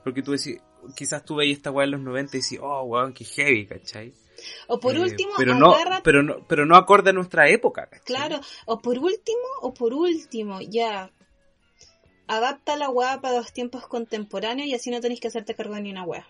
[0.02, 0.58] Porque tú decís,
[0.96, 4.14] quizás tú veías esta weá en los 90 y decís, oh, weón, qué heavy, ¿cachai?
[4.68, 8.06] O por eh, último, pero no, pero no, pero no acorde a nuestra época, ¿cachai?
[8.06, 11.10] Claro, o por último, o por último, ya,
[12.26, 15.82] adapta la weá para los tiempos contemporáneos y así no tenéis que hacerte cargo de
[15.82, 16.26] ni una weá.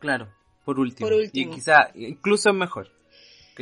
[0.00, 0.28] Claro,
[0.64, 1.08] por último.
[1.08, 1.52] Por último.
[1.52, 2.99] Y quizá incluso es mejor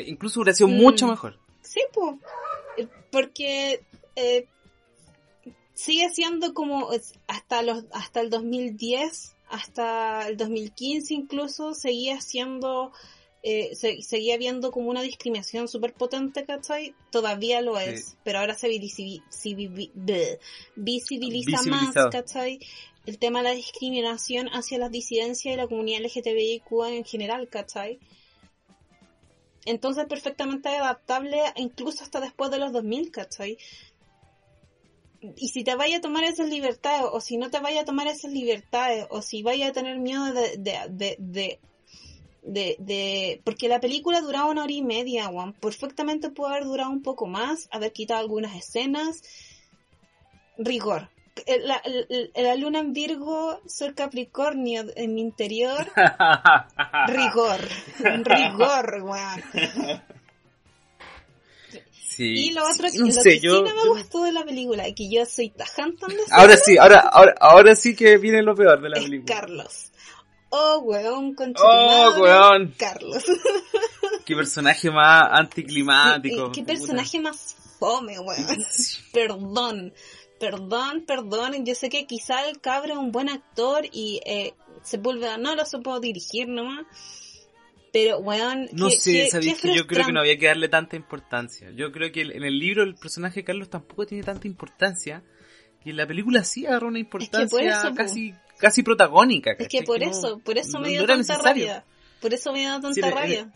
[0.07, 1.11] incluso hubiera sido mucho mm.
[1.11, 1.39] mejor.
[1.63, 2.17] Sí, pues.
[3.11, 3.83] Porque
[4.17, 4.47] eh,
[5.75, 6.91] sigue siendo como
[7.27, 12.93] hasta los hasta el 2010, hasta el 2015 incluso, seguía siendo.
[13.45, 16.97] Eh, seguía viendo como una discriminación súper potente, ¿cachai?
[17.13, 19.23] Todavía lo es, pero ahora se visibiliza,
[21.67, 22.59] más, ¿cachai?
[23.07, 28.01] El tema de la discriminación hacia las disidencias y la comunidad LGTBIQ en general, ¿cachai?
[29.69, 33.59] Entonces perfectamente adaptable incluso hasta después de los 2000, ¿cachai?
[35.37, 38.07] Y si te vaya a tomar esas libertades, o si no te vaya a tomar
[38.07, 41.61] esas libertades, o si vaya a tener miedo de, de, de, de
[42.43, 45.53] de, porque la película duraba una hora y media, Juan.
[45.53, 49.23] Perfectamente pudo haber durado un poco más, haber quitado algunas escenas.
[50.57, 51.11] Rigor.
[51.47, 55.87] Eh, la, la- la luna en Virgo, Sol Capricornio en mi interior,
[57.09, 57.61] rigor,
[58.25, 59.43] rigor, weón.
[62.09, 64.25] Sí, Y lo otro, sí, no lo sé, que yo, sí no me yo- gustó
[64.25, 68.43] de la película, que yo soy tajante Ahora sí, ahora, ahora, ahora sí que viene
[68.43, 69.41] lo peor de la es película.
[69.41, 69.93] Carlos.
[70.51, 72.75] Oh, weón, con Oh, weón.
[72.79, 73.23] Carlos.
[74.25, 76.51] Qué personaje más anticlimático.
[76.53, 76.73] Qué puta.
[76.73, 78.65] personaje más fome, weón.
[79.13, 79.93] Perdón,
[80.39, 81.65] perdón, perdón.
[81.65, 85.65] Yo sé que quizá el cabro es un buen actor y eh, Sepúlveda no lo
[85.67, 86.87] supo dirigir nomás.
[87.93, 91.71] Pero, weón, No sé, sabéis que yo creo que no había que darle tanta importancia.
[91.75, 95.23] Yo creo que en el libro el personaje de Carlos tampoco tiene tanta importancia.
[95.85, 97.95] Y en la película sí agarró una importancia eso, po.
[97.95, 99.53] casi, casi protagónica.
[99.59, 101.67] Es que por eso, por eso no- me dio tanta necesario.
[101.67, 101.85] rabia.
[102.21, 103.53] Por eso me dio tanta Sí, en el- rabia.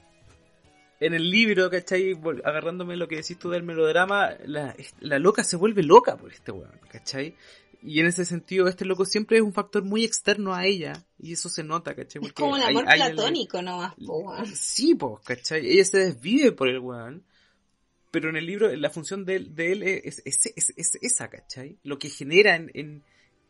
[1.05, 2.13] En el libro, ¿cachai?
[2.45, 6.53] Agarrándome lo que decís tú del melodrama, la, la loca se vuelve loca por este
[6.53, 7.35] weón, ¿cachai?
[7.83, 11.33] Y en ese sentido, este loco siempre es un factor muy externo a ella, y
[11.33, 12.23] eso se nota, ¿cachai?
[12.25, 14.47] Es como el hay- amor hay el- platónico nomás, po, weón.
[14.55, 15.69] Sí, pues, ¿cachai?
[15.69, 17.25] Ella se desvive por el weón.
[18.13, 21.29] Pero en el libro, la función de él, de él es, es, es- es esa,
[21.29, 21.79] ¿cachai?
[21.83, 23.03] Lo que genera en, en,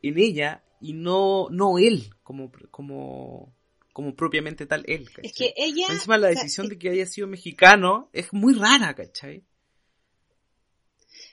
[0.03, 3.53] en ella y no, no él, como, como,
[3.93, 5.27] como propiamente tal él, ¿cachai?
[5.27, 5.87] Es que ella...
[5.91, 9.45] Encima la o sea, decisión de que haya sido mexicano es muy rara, ¿cachai?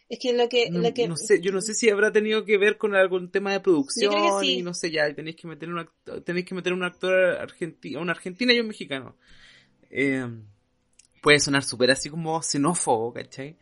[0.10, 0.70] Es que lo que...
[0.70, 3.32] No, lo que no sé, yo no sé si habrá tenido que ver con algún
[3.32, 4.54] tema de producción Yo creo que sí.
[4.58, 8.02] y no sé, ya tenéis que meter un actor, tenéis que meter un actor argentino,
[8.02, 9.16] una argentina y un mexicano.
[9.92, 10.28] Eh,
[11.22, 13.58] puede sonar súper así como xenófobo, ¿cachai?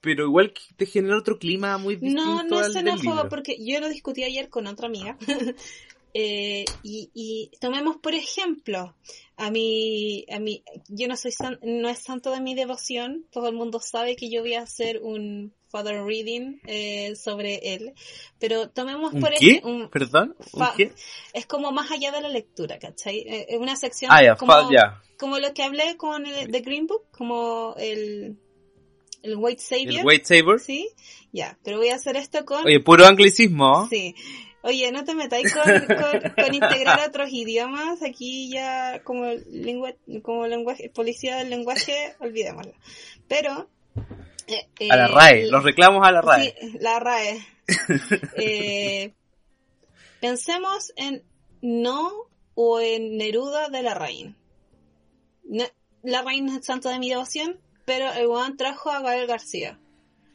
[0.00, 3.88] Pero igual te genera otro clima muy distinto No, no es xenófobo porque yo lo
[3.88, 5.16] discutí ayer con otra amiga.
[6.16, 8.94] Eh, y, y tomemos por ejemplo,
[9.36, 13.48] a mí, a mí, yo no soy san- no es santo de mi devoción, todo
[13.48, 17.94] el mundo sabe que yo voy a hacer un father reading eh, sobre él,
[18.38, 20.36] pero tomemos ¿Un por ejemplo, ¿Perdón?
[20.52, 20.92] ¿Un fa- qué?
[21.32, 23.18] es como más allá de la lectura, ¿cachai?
[23.26, 25.02] Eh, Es una sección Ah, como, fa- ya.
[25.18, 28.38] como lo que hablé con el, The Green Book, como el,
[29.24, 29.98] el White Savior.
[30.02, 30.60] El White Saber.
[30.60, 30.88] ¿Sí?
[31.32, 32.64] Ya, pero voy a hacer esto con...
[32.64, 33.88] Oye, puro anglicismo.
[33.90, 34.14] Sí.
[34.64, 38.02] Oye, no te metáis con, con, con integrar otros idiomas.
[38.02, 39.92] Aquí ya como lengua,
[40.22, 42.72] como lenguaje, policía del lenguaje, olvidémoslo.
[43.28, 43.68] Pero...
[44.46, 46.54] eh, A la eh, RAE, los reclamos a la RAE.
[46.60, 47.46] Sí, la RAE.
[48.36, 49.12] Eh,
[50.20, 51.22] pensemos en
[51.62, 52.10] No
[52.54, 54.36] o en Neruda de la Reina.
[55.44, 55.64] No-
[56.02, 59.78] la Reina es santo de mi devoción, pero el weón trajo a Gael García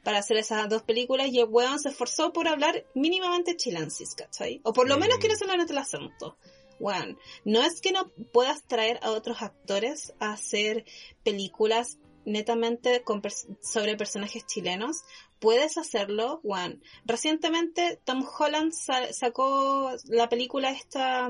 [0.09, 4.59] para hacer esas dos películas y el weón se esforzó por hablar mínimamente chilensis, ¿cachai?
[4.63, 6.35] O por lo menos que no se le note el acento.
[6.79, 10.83] Weón, no es que no puedas traer a otros actores a hacer
[11.23, 15.03] películas netamente con pers- sobre personajes chilenos,
[15.37, 16.81] puedes hacerlo, Juan.
[17.05, 21.29] Recientemente Tom Holland sa- sacó la película esta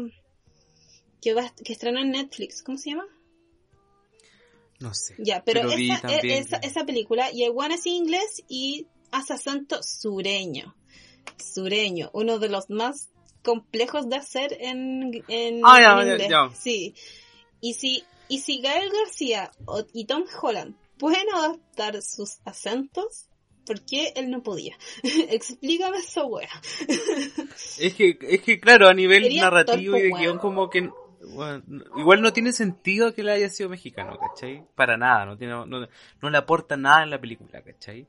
[1.22, 3.08] que, va, que estrenó en Netflix, ¿cómo se llama?
[4.80, 5.16] No sé.
[5.18, 8.44] Ya, pero, Pero esa, también e- esa, que- esa película, y el Juan es inglés
[8.48, 10.76] y hace acento sureño.
[11.38, 13.10] Sureño, uno de los más
[13.44, 16.30] complejos de hacer en, en, Ah, ya, en ya, inglés.
[16.30, 16.50] ya.
[16.60, 16.94] Sí.
[17.62, 19.52] Y si, y si Gael García
[19.94, 23.28] y Tom Holland pueden adaptar sus acentos,
[23.66, 24.78] ¿por qué él no podía?
[25.04, 26.50] Explícame esa wea.
[27.80, 30.90] Es que, es que claro, a nivel Sería narrativo y de guion como que...
[31.98, 34.66] igual no tiene sentido que él haya sido mexicano, ¿cachai?
[34.76, 38.08] Para nada, no, tiene, no, no le aporta nada en la película, ¿cachai?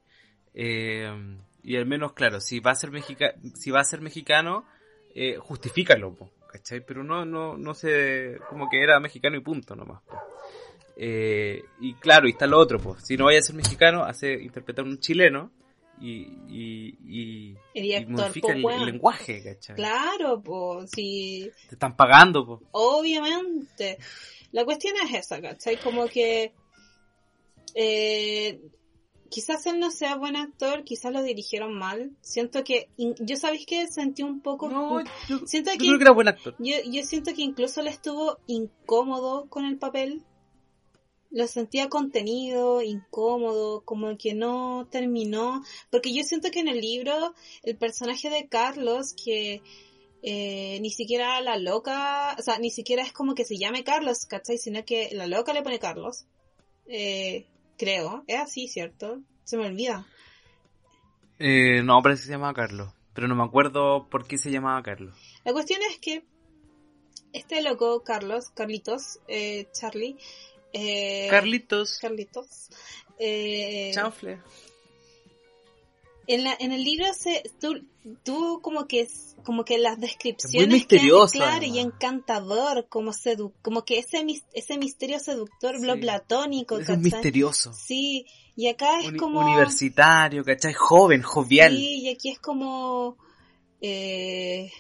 [0.55, 4.65] Eh, y al menos, claro, si va a ser, mexica si va a ser mexicano,
[5.15, 6.17] eh, justifícalo,
[6.51, 6.85] ¿cachai?
[6.85, 10.03] Pero no, no, no sé, como que era mexicano y punto nomás.
[10.97, 13.07] Eh, y claro, y está lo otro, pues.
[13.07, 15.51] Si no vaya a ser mexicano, hace interpretar un chileno
[16.01, 19.77] y, y, y, Y el, lenguaje, ¿cachai?
[19.77, 22.61] Claro, pues, si Te están pagando, pues.
[22.73, 23.99] Obviamente.
[24.53, 25.79] La cuestión es esa, ¿cachai?
[25.79, 26.53] Como que
[27.75, 28.61] eh,
[29.29, 32.11] quizás él no sea buen actor, quizás lo dirigieron mal.
[32.21, 34.69] Siento que, yo sabéis que sentí un poco...
[34.69, 36.55] No, yo, siento yo que, creo que era buen actor.
[36.59, 40.25] yo, yo siento que incluso le estuvo incómodo con el papel.
[41.31, 45.63] Lo sentía contenido, incómodo, como que no terminó.
[45.91, 49.63] Porque yo siento que en el libro, el personaje de Carlos, que
[50.23, 54.27] eh, ni siquiera la loca, o sea, ni siquiera es como que se llame Carlos,
[54.27, 54.59] ¿cachai?
[54.59, 56.27] Sino que la loca le pone Carlos.
[56.87, 57.47] Eh,
[57.79, 59.21] creo, es así, ¿cierto?
[59.45, 60.07] Se me olvida.
[61.39, 62.93] Eh, no, parece que se llamaba Carlos.
[63.15, 65.17] Pero no me acuerdo por qué se llamaba Carlos.
[65.45, 66.25] La cuestión es que
[67.33, 70.17] este loco, Carlos, Carlitos, eh, Charlie,
[70.73, 71.99] eh, Carlitos.
[71.99, 72.69] Carlitos,
[73.19, 74.39] eh, Chanfle.
[76.27, 77.85] En, la, en el libro se, tú,
[78.23, 79.09] tú como que
[79.45, 84.45] como que las descripciones muy misterioso, claro y encantador como sedu como que ese mis-
[84.53, 85.87] ese misterio seductor Sí.
[85.87, 87.73] lo platónico Es misterioso.
[87.73, 90.73] sí y acá es Uni- como Universitario, ¿cachai?
[90.75, 91.75] Joven, jovial.
[91.75, 93.17] Sí, y aquí es como...
[93.81, 94.71] eh,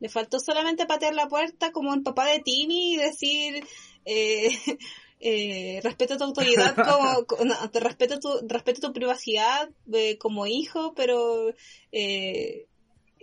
[0.00, 3.64] le faltó solamente patear la puerta como el papá de Timmy y decir...
[4.04, 4.48] Eh,
[5.24, 10.46] eh, respeto tu autoridad como co- no, te respeto tu respeto tu privacidad eh, como
[10.46, 11.54] hijo pero
[11.92, 12.66] eh,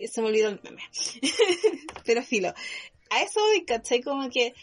[0.08, 0.82] se me olvidó el meme
[2.06, 2.54] pero filo
[3.10, 4.02] a eso voy, ¿cachai?
[4.02, 4.54] como que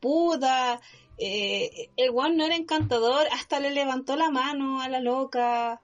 [0.00, 0.80] puta
[1.18, 5.80] eh, el one no era encantador hasta le levantó la mano a la loca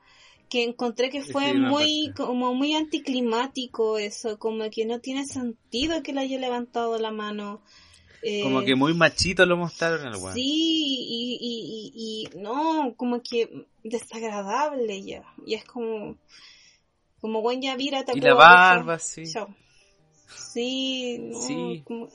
[0.49, 2.23] que encontré que fue Sí, muy parte.
[2.23, 7.63] como muy anticlimático eso como que no tiene sentido que le haya levantado la mano
[8.27, 10.33] Eh, Como que muy machito lo mostraron al weón.
[10.35, 15.23] Sí, y, y, y, y no, como que desagradable ya.
[15.47, 16.17] Y es como,
[17.21, 19.27] como buen ya vira, Y la barba, sí.
[20.53, 21.83] Sí, no, Sí.
[21.85, 22.09] como-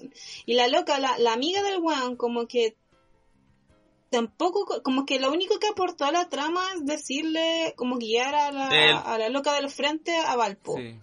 [0.45, 2.76] y la loca, la, la amiga del weón, como que
[4.10, 8.34] tampoco, co- como que lo único que aportó a la trama es decirle, como guiar
[8.34, 10.76] a la, a la loca del frente a Valpo.
[10.78, 10.95] Sí.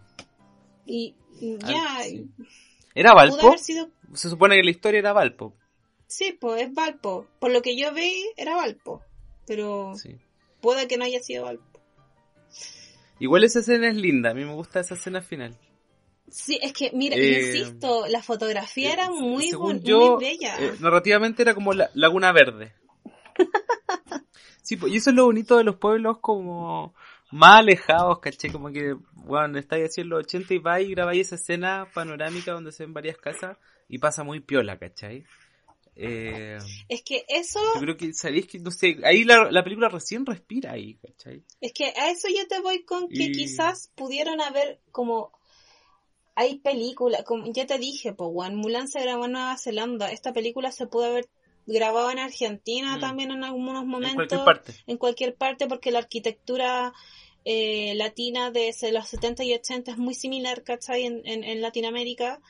[0.86, 2.26] Y y ya, Al- sí.
[2.94, 3.46] ¿Era pudo Valpo?
[3.48, 5.54] haber sido, Se supone que la historia era Valpo.
[6.06, 7.26] sí, pues es Valpo.
[7.40, 9.02] Por lo que yo vi, era Valpo.
[9.46, 10.16] Pero Sí.
[10.60, 11.80] puede que no haya sido Valpo.
[13.18, 15.56] Igual esa escena es linda, a mí me gusta esa escena final.
[16.28, 20.56] Sí, es que, mira, Eh, insisto, la fotografía era muy, Según yo, muy bella.
[20.60, 22.74] eh, narrativamente era como la Laguna Verde.
[24.62, 26.92] Sí, pues, y eso es lo bonito de los pueblos como
[27.30, 31.28] más alejados, caché, como que, bueno, estáis así en los 80 y vais y grabáis
[31.28, 33.56] esa escena panorámica donde se ven varias casas
[33.88, 35.24] y pasa muy piola, ¿cachai?
[35.96, 36.58] Eh,
[36.88, 40.26] Es que eso, yo creo que, ¿sabéis que, no sé, ahí la, la película recién
[40.26, 41.42] respira ahí, ¿cachai?
[41.60, 45.32] es que a eso yo te voy con que Y- quizás pudieron haber como
[46.34, 50.32] hay películas, como ya te dije, pues Juan Mulan se grabó en Nueva Zelanda, esta
[50.34, 51.28] película se pudo haber
[51.66, 53.00] grabado en Argentina Mm.
[53.00, 54.74] también en algunos En momentos, cualquier parte.
[54.86, 56.92] en cualquier parte porque la arquitectura
[57.44, 61.04] eh, latina de los 70 y 80 es muy similar, ¿cachai?
[61.06, 62.40] En, en, en Latinoamérica,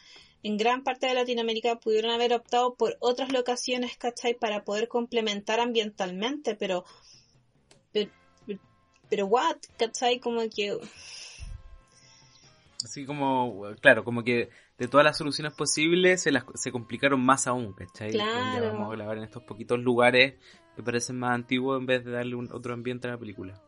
[0.47, 4.35] en gran parte de Latinoamérica pudieron haber optado por otras locaciones, ¿cachai?
[4.35, 6.85] Para poder complementar ambientalmente, pero
[7.93, 8.13] pero,
[9.11, 10.21] pero what, ¿cachai?
[10.21, 10.79] Como que
[12.85, 17.49] Así como, claro, como que de todas las soluciones posibles se las se complicaron más
[17.49, 18.13] aún, ¿cachai?
[18.13, 18.67] Claro.
[18.67, 20.35] Ya vamos a grabar en estos poquitos lugares
[20.77, 23.61] que parecen más antiguos en vez de darle un, otro ambiente a la película.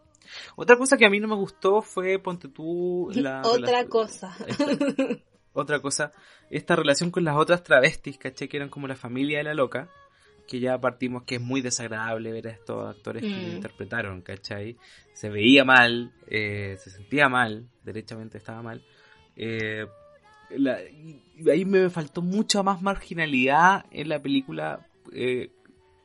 [0.55, 3.43] Otra cosa que a mí no me gustó fue, ponte tú, la...
[3.45, 4.37] otra cosa.
[5.59, 6.13] otra cosa,
[6.51, 8.49] esta relación con las otras travestis, ¿cachai?
[8.49, 9.89] Que eran como la familia de la loca,
[10.47, 13.43] que ya partimos que es muy desagradable ver a estos actores que Mm.
[13.43, 14.77] lo interpretaron, ¿cachai?
[15.13, 18.83] Se veía mal, eh, se sentía mal, derechamente estaba mal.
[19.37, 19.87] Eh,
[20.51, 25.51] la- y ahí me faltó mucha más marginalidad en la película eh,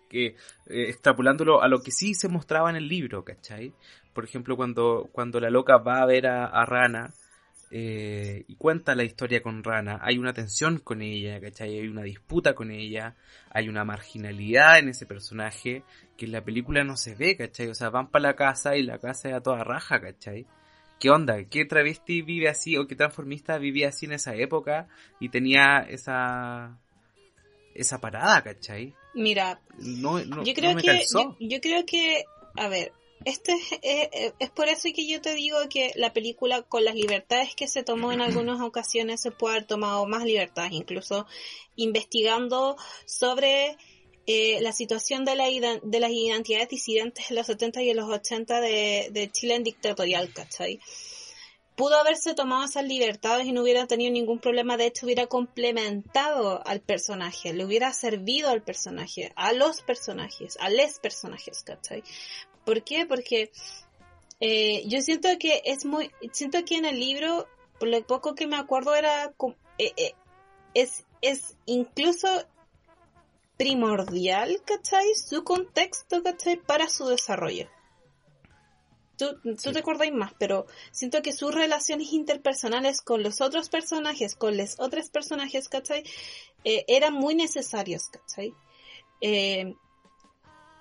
[0.10, 0.36] que
[0.68, 3.74] extrapolándolo a lo que sí se mostraba en el libro, ¿cachai?
[4.14, 7.14] Por ejemplo, cuando, cuando la loca va a ver a, a Rana
[7.76, 11.80] eh, y cuenta la historia con Rana, hay una tensión con ella, ¿cachai?
[11.80, 13.16] Hay una disputa con ella,
[13.50, 15.82] hay una marginalidad en ese personaje
[16.16, 17.70] que en la película no se ve, ¿cachai?
[17.70, 20.46] O sea, van para la casa y la casa es a toda raja, ¿cachai?
[21.00, 21.46] ¿Qué onda?
[21.46, 24.88] ¿Qué travesti vive así o qué transformista vivía así en esa época
[25.20, 26.78] y tenía esa
[27.74, 28.94] esa parada, ¿cachai?
[29.16, 31.06] Mira, No, no, yo creo no me que
[31.40, 32.24] yo creo que
[32.56, 32.92] a ver
[33.26, 36.84] este es, eh, eh, es por eso que yo te digo que la película con
[36.84, 41.26] las libertades que se tomó en algunas ocasiones se puede haber tomado más libertades incluso
[41.76, 43.78] investigando sobre
[44.26, 45.46] eh, la situación de, la,
[45.84, 49.64] de las identidades disidentes en los 70 y en los 80 de, de Chile en
[49.64, 50.80] dictatorial, ¿cachai?
[51.76, 56.66] Pudo haberse tomado esas libertades y no hubiera tenido ningún problema, de hecho hubiera complementado
[56.66, 62.04] al personaje, le hubiera servido al personaje, a los personajes, a les personajes, ¿cachai?
[62.66, 63.06] ¿Por qué?
[63.06, 63.52] Porque
[64.40, 67.48] eh, yo siento que es muy, siento que en el libro,
[67.80, 69.34] por lo poco que me acuerdo era,
[69.78, 70.14] eh, eh,
[70.74, 72.28] es, es incluso
[73.58, 75.06] primordial, ¿cachai?
[75.16, 76.58] Su contexto, ¿cachai?
[76.58, 77.70] Para su desarrollo.
[79.18, 79.72] Tú, tú Sí.
[79.72, 84.80] te acordáis más, pero siento que sus relaciones interpersonales con los otros personajes, con los
[84.80, 86.04] otros personajes, ¿cachai?
[86.64, 88.54] Eh, eran muy necesarios, ¿cachai?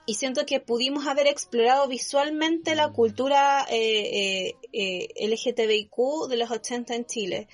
[0.04, 2.92] Y siento que pudimos haber explorado visualmente la Mm.
[2.92, 7.48] cultura eh, eh, eh, LGTBIQ de los 80 en Chile.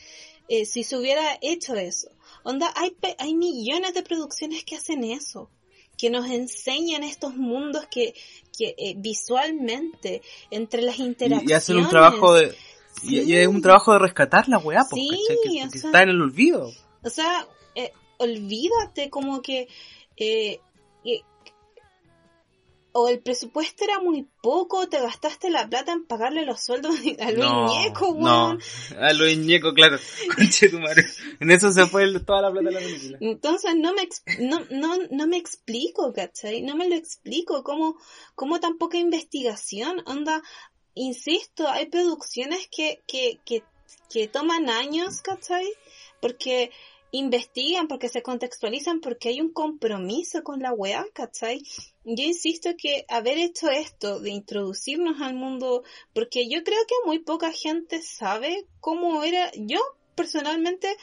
[0.48, 2.10] Eh, si se hubiera hecho eso.
[2.44, 5.50] Onda, hay, hay millones de producciones que hacen eso,
[5.98, 8.14] que nos enseñan estos mundos que,
[8.56, 12.54] que eh, visualmente, entre las interacciones, y hacen un trabajo de
[13.02, 15.36] Y, y es un trabajo de rescatar la weá, pues, Sí, ¿cachai?
[15.42, 16.72] Que, o que sea- está en el olvido.
[17.04, 19.68] O sea, eh, olvídate como que...
[20.16, 20.60] eh,
[22.92, 27.30] o el presupuesto era muy poco, te gastaste la plata en pagarle los sueldos a
[27.30, 28.46] Luis no, Ñeco, no.
[28.46, 28.60] weón.
[28.98, 29.98] A Luis Ñeco, claro.
[31.40, 33.18] En eso se fue el- toda la plata de la película.
[33.20, 34.08] Entonces no me,
[34.40, 36.62] no, no, no me explico, ¿cachai?
[36.62, 37.62] No me lo explico.
[37.62, 37.96] ¿Cómo,
[38.34, 40.02] cómo tan poca investigación?
[40.06, 40.42] Onda,
[40.94, 43.62] insisto, hay producciones que, que, que,
[44.10, 45.66] que toman años, ¿cachai?
[46.20, 46.70] Porque
[47.10, 51.62] investigan, porque se contextualizan, porque hay un compromiso con la weá, ¿cachai?
[52.04, 55.82] Yo insisto que haber hecho esto, de introducirnos al mundo,
[56.12, 59.80] porque yo creo que muy poca gente sabe cómo era, yo
[60.14, 60.96] personalmente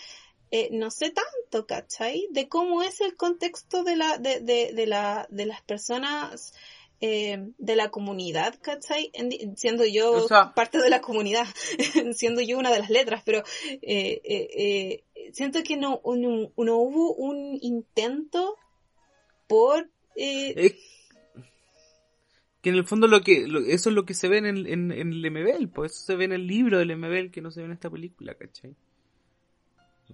[0.51, 2.27] eh, no sé tanto, ¿cachai?
[2.31, 6.53] De cómo es el contexto de la, de, de, de la, de las personas
[7.01, 9.09] eh, de la comunidad, ¿cachai?
[9.13, 11.45] En- siendo yo O sea- parte de la comunidad,
[12.15, 13.39] siendo yo una de las letras, pero
[13.81, 15.03] eh, eh, eh,
[15.33, 18.55] siento que no, no, no hubo un intento
[19.47, 19.89] por...
[20.15, 20.75] eh,
[22.61, 24.67] que en el fondo lo que lo- eso es lo que se ve en el,
[24.67, 27.51] en, en el MBL, pues eso se ve en el libro del MBL que no
[27.51, 28.75] se ve en esta película, ¿cachai?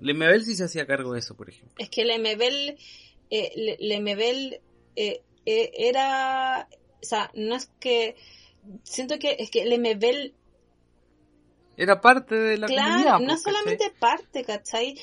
[0.01, 1.75] El MBL sí se hacía cargo de eso, por ejemplo.
[1.77, 2.77] Es que Lemebel,
[3.29, 4.59] eh, Le- Lemebel
[4.95, 6.67] eh, eh, era,
[7.01, 8.15] o sea, no es que,
[8.83, 10.33] siento que es que Lemebel,
[11.77, 13.19] Era parte de la claro, comunidad.
[13.19, 13.53] no pues, ¿cachai?
[13.53, 14.95] solamente parte, ¿cachai?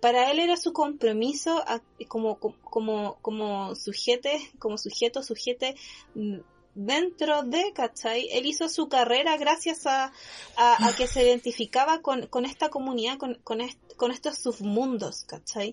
[0.00, 5.74] Para él era su compromiso a- como, como, como sujete, como sujeto, sujete
[6.14, 6.38] mm,
[6.74, 8.28] dentro de, ¿cachai?
[8.32, 10.12] Él hizo su carrera gracias a,
[10.56, 15.24] a, a que se identificaba con, con esta comunidad, con, con, est- con estos submundos,
[15.24, 15.72] ¿cachai?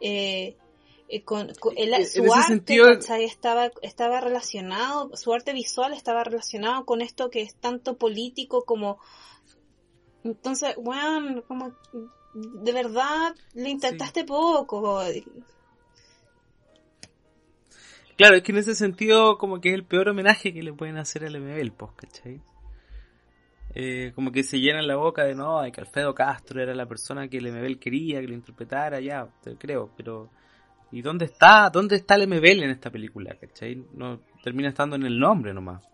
[0.00, 0.56] Eh,
[1.08, 3.24] eh, con, con el- En su arte, sentido- ¿cachai?
[3.24, 8.98] Estaba, estaba relacionado, su arte visual estaba relacionado con esto que es tanto político como...
[10.24, 11.72] Entonces, weón, como...
[12.34, 15.00] De verdad, le intentaste poco.
[18.16, 20.98] Claro, es que en ese sentido como que es el peor homenaje que le pueden
[20.98, 22.40] hacer al MBL, pues, ¿cachai?
[23.74, 26.86] Eh, como que se llenan la boca de no, de que Alfredo Castro era la
[26.86, 30.30] persona que el MBL quería que lo interpretara, ya, te creo, pero
[30.90, 33.84] ¿y dónde está, dónde está el MBL en esta película, cachai?
[33.94, 35.84] No, termina estando en el nombre nomás.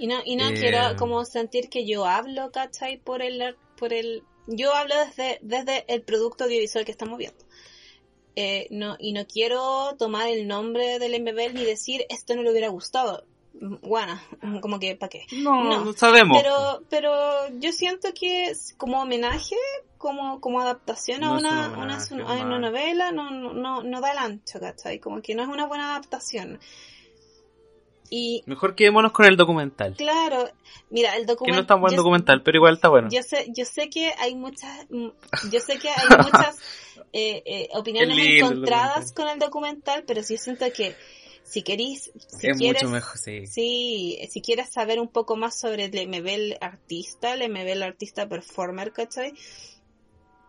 [0.00, 0.54] Y no, y no Eh.
[0.54, 2.96] quiero como sentir que yo hablo, ¿cachai?
[2.96, 7.44] Por el, por el, yo hablo desde, desde el producto audiovisual que estamos viendo.
[8.34, 12.50] Eh, no, y no quiero tomar el nombre del MBL ni decir esto no le
[12.50, 13.24] hubiera gustado.
[13.52, 15.26] Bueno, mm, como que, ¿para qué?
[15.32, 16.38] No, No, no, sabemos.
[16.40, 17.12] Pero, pero
[17.58, 19.56] yo siento que es como homenaje,
[19.98, 23.82] como, como adaptación a No una, un una, homenaje, a una novela, no, no, no,
[23.82, 24.98] no da el ancho, ¿cachai?
[24.98, 26.58] Como que no es una buena adaptación.
[28.10, 29.94] Y, Mejor quedémonos con el documental.
[29.96, 30.50] Claro,
[30.90, 31.56] mira, el Que documental.
[31.56, 33.08] no es tan buen documental, pero igual está bueno.
[33.10, 35.08] Yo sé, yo sé que hay muchas, mm,
[35.50, 35.96] yo sé que hay
[36.50, 36.56] muchas
[37.12, 39.14] eh, eh, opiniones el encontradas documental.
[39.14, 40.96] con el documental, pero sí siento que
[41.44, 43.46] si querís, si es quieres, mucho mejor, sí.
[43.46, 48.92] sí, si quieres saber un poco más sobre el MBL artista, el MBL artista performer,
[48.92, 49.34] ¿cachai?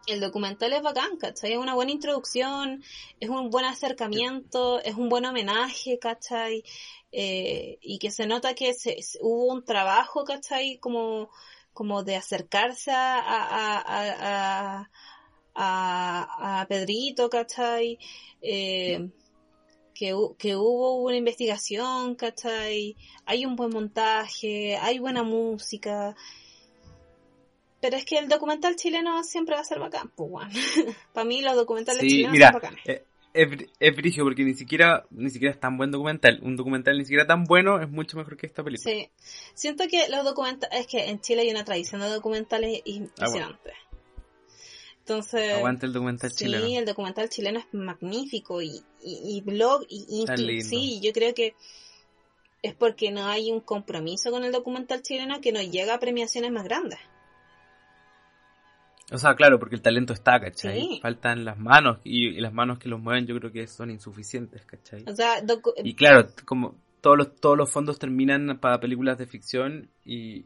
[0.07, 1.53] El documental es bacán, ¿cachai?
[1.53, 2.83] Es una buena introducción,
[3.19, 6.63] es un buen acercamiento, es un buen homenaje, ¿cachai?
[7.11, 10.79] Eh, y que se nota que se, hubo un trabajo, ¿cachai?
[10.79, 11.29] Como,
[11.73, 14.89] como de acercarse a, a,
[15.55, 17.99] a, a, Pedrito, ¿cachai?
[18.41, 19.11] Eh,
[19.93, 22.95] que, que hubo una investigación, ¿cachai?
[23.25, 26.15] Hay un buen montaje, hay buena música.
[27.81, 30.29] Pero es que el documental chileno siempre va a ser bacán, pues.
[31.13, 32.79] Para mí los documentales Sí, chilenos mira, son bacanes.
[32.85, 33.03] eh,
[33.33, 33.47] es,
[33.79, 36.39] es brigio porque ni siquiera, ni siquiera es tan buen documental.
[36.43, 38.93] Un documental ni siquiera tan bueno es mucho mejor que esta película.
[38.93, 39.09] Sí.
[39.55, 43.71] Siento que los documentales, es que en Chile hay una tradición de documentales impresionante.
[44.99, 46.79] Entonces, Aguante el documental sí, chileno.
[46.79, 51.55] el documental chileno es magnífico y, y, y blog, y, y sí, yo creo que
[52.61, 56.51] es porque no hay un compromiso con el documental chileno que nos llega a premiaciones
[56.51, 56.99] más grandes.
[59.11, 60.79] O sea, claro, porque el talento está, ¿cachai?
[60.79, 60.99] Sí.
[61.01, 64.65] Faltan las manos y, y las manos que los mueven yo creo que son insuficientes,
[64.65, 65.03] ¿cachai?
[65.07, 65.43] O sea,
[65.83, 70.45] Y claro, como todos los, todos los fondos terminan para películas de ficción y,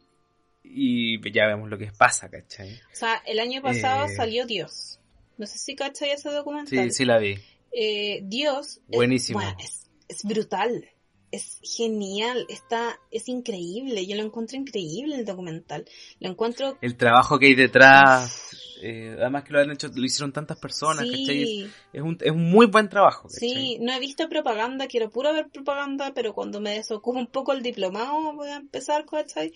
[0.63, 2.74] y ya vemos lo que pasa, ¿cachai?
[2.74, 4.16] o sea, el año pasado Eh.
[4.16, 4.99] salió Dios.
[5.38, 6.91] No sé si cachai ese Sí, documental.
[6.91, 7.36] sí la vi.
[7.72, 9.39] Eh, Dios es- Buenísimo.
[9.39, 10.88] bueno, es, es brutal,
[11.32, 15.86] es genial, está, es increíble, yo lo encuentro increíble el documental,
[16.19, 20.32] lo encuentro El trabajo que hay detrás, eh, además que lo han hecho, lo hicieron
[20.32, 21.43] tantas personas, ¿cachai?
[21.43, 23.49] Es, sí, es un, es un muy buen trabajo, ¿cachai?
[23.49, 27.53] sí, no he visto propaganda, quiero puro ver propaganda, pero cuando me desocupo un poco
[27.53, 29.51] el diplomado voy a empezar, ¿cachai?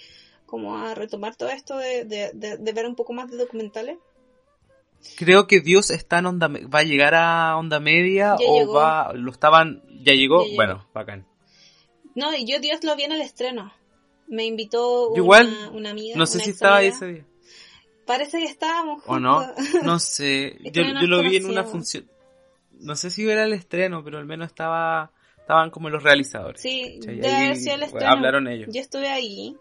[0.50, 4.00] como a retomar todo esto de, de, de, ver un poco más de documentales.
[5.16, 9.32] Creo que Dios está en onda, va a llegar a onda media o va, lo
[9.32, 11.29] estaban, ya llegó, bueno, bacán.
[12.16, 13.74] No, yo Dios lo vi en el estreno.
[14.28, 16.18] Me invitó una, amiga.
[16.18, 17.26] No sé si estaba ese día.
[18.06, 19.16] Parece que estábamos juntos.
[19.16, 19.54] ¿O no?
[19.84, 20.58] No sé.
[20.74, 22.10] yo, yo lo vi en una función.
[22.80, 25.12] No sé si era el estreno, pero al menos estaba
[25.50, 26.62] estaban como los realizadores.
[26.62, 28.12] Sí, debe haber sido el estreno.
[28.12, 28.70] Hablaron ellos.
[28.72, 29.58] Yo estuve ahí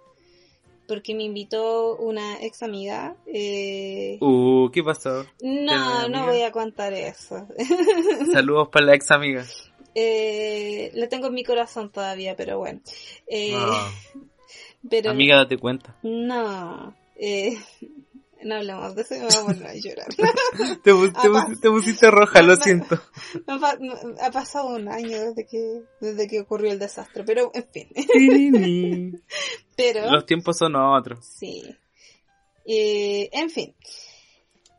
[0.86, 3.16] porque me invitó una ex amiga.
[3.26, 4.18] Eh...
[4.20, 5.24] Uh, ¿qué pasó?
[5.40, 7.46] No, no voy a contar eso.
[8.32, 9.44] Saludos para la ex amiga.
[10.00, 12.80] Eh, la tengo en mi corazón todavía, pero bueno.
[13.26, 13.90] Eh, ah.
[14.88, 15.96] pero, amiga, date cuenta.
[16.04, 16.94] No.
[17.16, 17.58] Eh,
[18.44, 20.06] no hablamos de eso y me voy a llorar.
[20.84, 23.00] te, pusiste roja, lo siento.
[24.20, 29.22] ha pasado un año desde que, desde que ocurrió el desastre, pero en fin.
[29.76, 31.26] pero, Los tiempos son otros.
[31.26, 31.74] Sí.
[32.64, 33.74] Eh, en fin.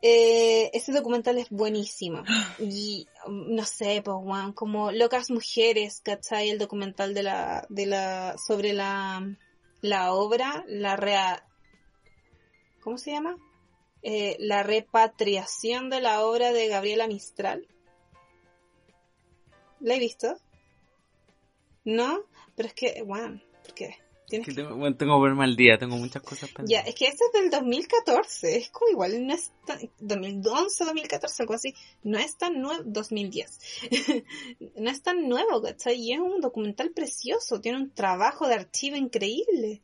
[0.02, 2.22] Eh, este documental es buenísimo.
[2.58, 6.48] Y no sé, pues, Juan, como Locas Mujeres, ¿cachai?
[6.50, 9.36] El documental de la, de la, sobre la,
[9.82, 11.46] la obra, la rea,
[12.80, 13.36] ¿cómo se llama?
[14.02, 17.66] Eh, la repatriación de la obra de Gabriela Mistral.
[19.80, 20.36] ¿La he visto?
[21.84, 22.24] ¿No?
[22.56, 23.98] Pero es que, bueno, ¿por qué?
[24.30, 26.84] Tengo, bueno, tengo que verme al día, tengo muchas cosas pendientes.
[26.84, 31.42] Ya, es que este es del 2014, es como igual, no es tan, 2011, 2014,
[31.42, 33.58] algo así, no es tan nuevo, 2010,
[34.76, 35.96] no es tan nuevo, ¿cachai?
[36.00, 39.82] Y es un documental precioso, tiene un trabajo de archivo increíble,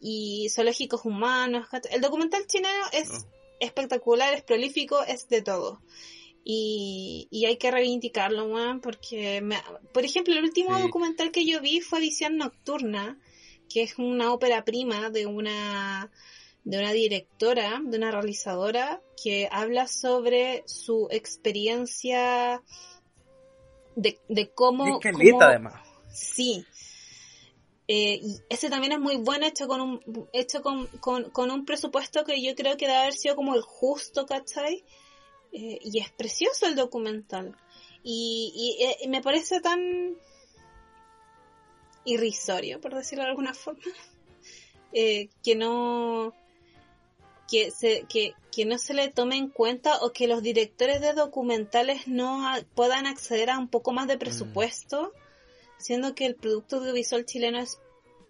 [0.00, 5.80] y zoológicos humanos, El documental chileno es oh espectacular, es prolífico, es de todo.
[6.44, 9.42] Y, y hay que reivindicarlo, man, porque,
[9.92, 13.18] por ejemplo, el último documental que yo vi fue Visión Nocturna,
[13.68, 16.10] que es una ópera prima de una
[16.64, 22.62] de una directora, de una realizadora, que habla sobre su experiencia
[23.96, 25.00] de, de cómo...
[25.40, 25.80] además.
[26.12, 26.66] Sí,
[27.90, 32.22] eh, y ese también es muy bueno, hecho con un, hecho con, con, un presupuesto
[32.22, 34.84] que yo creo que debe haber sido como el justo, ¿cachai?
[35.52, 37.56] Eh, y es precioso el documental.
[38.02, 40.18] Y, y, eh, me parece tan
[42.08, 43.82] irrisorio, por decirlo de alguna forma,
[44.92, 46.34] que no
[47.50, 51.14] que, se, que, que no se le tome en cuenta o que los directores de
[51.14, 52.44] documentales no
[52.74, 54.18] puedan acceder a un poco más de mm.
[54.18, 55.12] presupuesto
[55.78, 57.78] siendo que el producto audiovisual chileno es,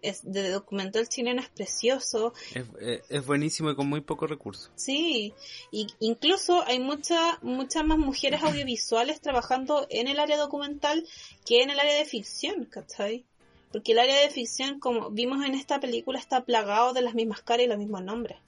[0.03, 2.33] es de documental chileno es precioso.
[2.55, 4.71] Es, eh, es, buenísimo y con muy pocos recursos.
[4.77, 5.35] Sí,
[5.73, 11.05] y incluso hay muchas muchas más mujeres audiovisuales trabajando en el área documental
[11.45, 13.25] que en el área de ficción, ¿cachai?
[13.73, 17.43] Porque el área de ficción, como vimos en esta película, está plagado de las mismas
[17.43, 18.39] caras y los mismos nombres.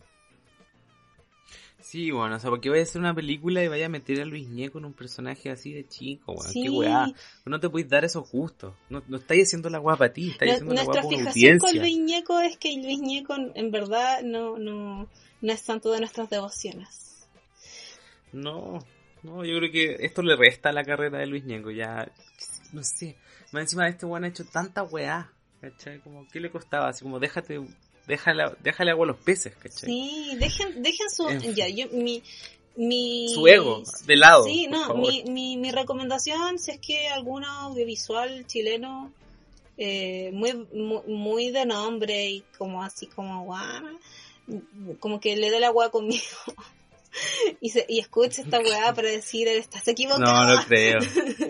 [1.83, 4.25] Sí, bueno, o sea, porque vaya a hacer una película y vaya a meter a
[4.25, 6.53] Luis Ñeco en un personaje así de chico, weón.
[6.53, 7.13] Qué weá.
[7.47, 8.75] No te puedes dar esos gustos.
[8.91, 11.77] No, no estáis haciendo la guapa para ti, estáis haciendo la guapa Nuestra fijación con
[11.77, 15.09] Luis Ñeco es que Luis Ñeco en verdad no, no,
[15.41, 17.27] no es tanto de nuestras devociones.
[18.33, 18.79] No,
[19.23, 22.11] no, yo creo que esto le resta a la carrera de Luis Ñeco, ya,
[22.73, 23.17] no sé.
[23.53, 26.01] Más encima de este weón ha hecho tanta weá, ¿cachai?
[26.01, 26.89] Como, ¿qué le costaba?
[26.89, 27.61] Así como, déjate
[28.07, 29.89] déjale, déjale agua a los peces, ¿cachai?
[29.89, 31.29] Sí, dejen, dejen su...
[31.55, 32.23] ya, yo, mi,
[32.77, 33.29] mi...
[33.35, 34.45] Su ego, de lado.
[34.45, 39.13] Sí, no, mi, mi, mi, recomendación, si es que algún audiovisual chileno
[39.77, 40.53] eh, muy,
[41.07, 43.97] muy, de nombre y como así como guana,
[44.99, 46.23] como que le dé la agua conmigo.
[47.61, 50.25] y, se, y escucha esta weá para decir, estás equivocado.
[50.25, 50.99] No, no creo.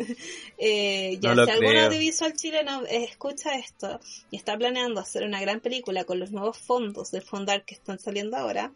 [0.59, 4.01] eh, ya, si algún audiovisual chileno escucha esto
[4.31, 7.99] y está planeando hacer una gran película con los nuevos fondos de Fondar que están
[7.99, 8.73] saliendo ahora,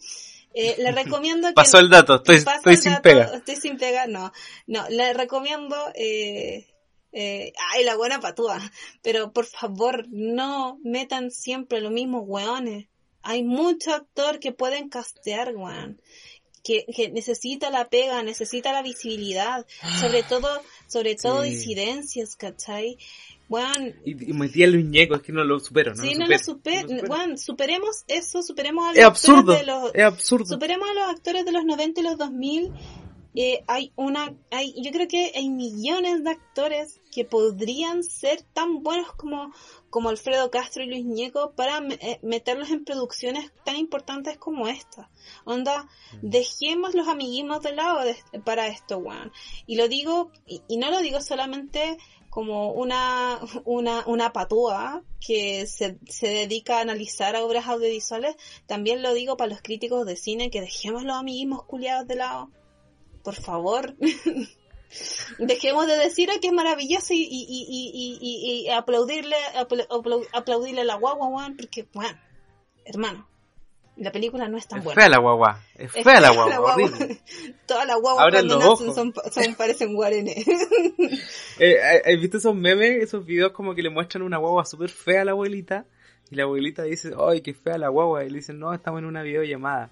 [0.55, 1.55] eh, le recomiendo que...
[1.55, 3.25] Pasó el dato, estoy, estoy sin pega.
[3.35, 4.33] Estoy sin pega, no.
[4.67, 5.77] No, le recomiendo...
[5.95, 6.67] Eh,
[7.17, 8.61] eh, ay, la buena patúa.
[9.03, 12.89] Pero por favor, no metan siempre los mismos weones.
[13.23, 16.01] Hay mucho actor que pueden castear, weón
[16.65, 19.67] que, que, necesita la pega, necesita la visibilidad,
[20.01, 20.49] sobre todo,
[20.89, 22.99] sobre todo disidencias, ¿cachai?
[23.49, 26.03] Bueno, y, y metí a Luis Ñeco, es que no lo supero, ¿no?
[26.03, 30.03] Sí, no, lo, super, Bueno, superemos eso, superemos a los es absurdo, de los, es
[30.03, 30.47] absurdo.
[30.47, 32.73] Superemos a los actores de los 90 y los 2000
[33.37, 38.83] eh, hay una, hay, yo creo que hay millones de actores que podrían ser tan
[38.83, 39.53] buenos como,
[39.89, 45.09] como Alfredo Castro y Luis Ñeco para eh, meterlos en producciones tan importantes como esta.
[45.45, 46.17] Onda, mm.
[46.29, 48.01] dejemos los amiguismos de lado
[48.45, 49.31] para esto, weón.
[49.65, 51.99] Y lo digo, y, no lo digo solamente
[52.31, 58.35] como una, una, una patúa que se, se dedica a analizar obras audiovisuales,
[58.67, 62.51] también lo digo para los críticos de cine que dejemos los amiguismos culiados de lado.
[63.23, 63.95] Por favor.
[65.39, 69.37] Dejemos de decir que es maravilloso y, y, y, y, y aplaudirle,
[70.33, 72.19] aplaudirle a la guagua, porque, bueno,
[72.85, 73.27] hermano,
[73.97, 75.01] la película no es tan es buena.
[75.01, 75.61] Fea la guagua.
[75.77, 76.75] Es fea, la guagua.
[76.75, 77.21] horrible.
[77.67, 80.45] Todas las guaguas cuando nacen son, son, parecen guarenes.
[81.59, 85.23] eh, ¿Has visto esos memes, esos videos como que le muestran una guagua súper fea
[85.23, 85.87] a la abuelita?
[86.31, 88.25] Y la abuelita dice, ay, qué fea la guagua.
[88.25, 89.91] Y le dicen, no, estamos en una videollamada.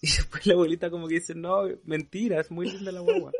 [0.00, 3.32] Y después la abuelita como que dice, no, mentira, es muy linda la guagua.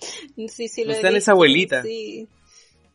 [0.48, 1.82] Sí, sí, lo está esa abuelita.
[1.82, 2.26] Sí.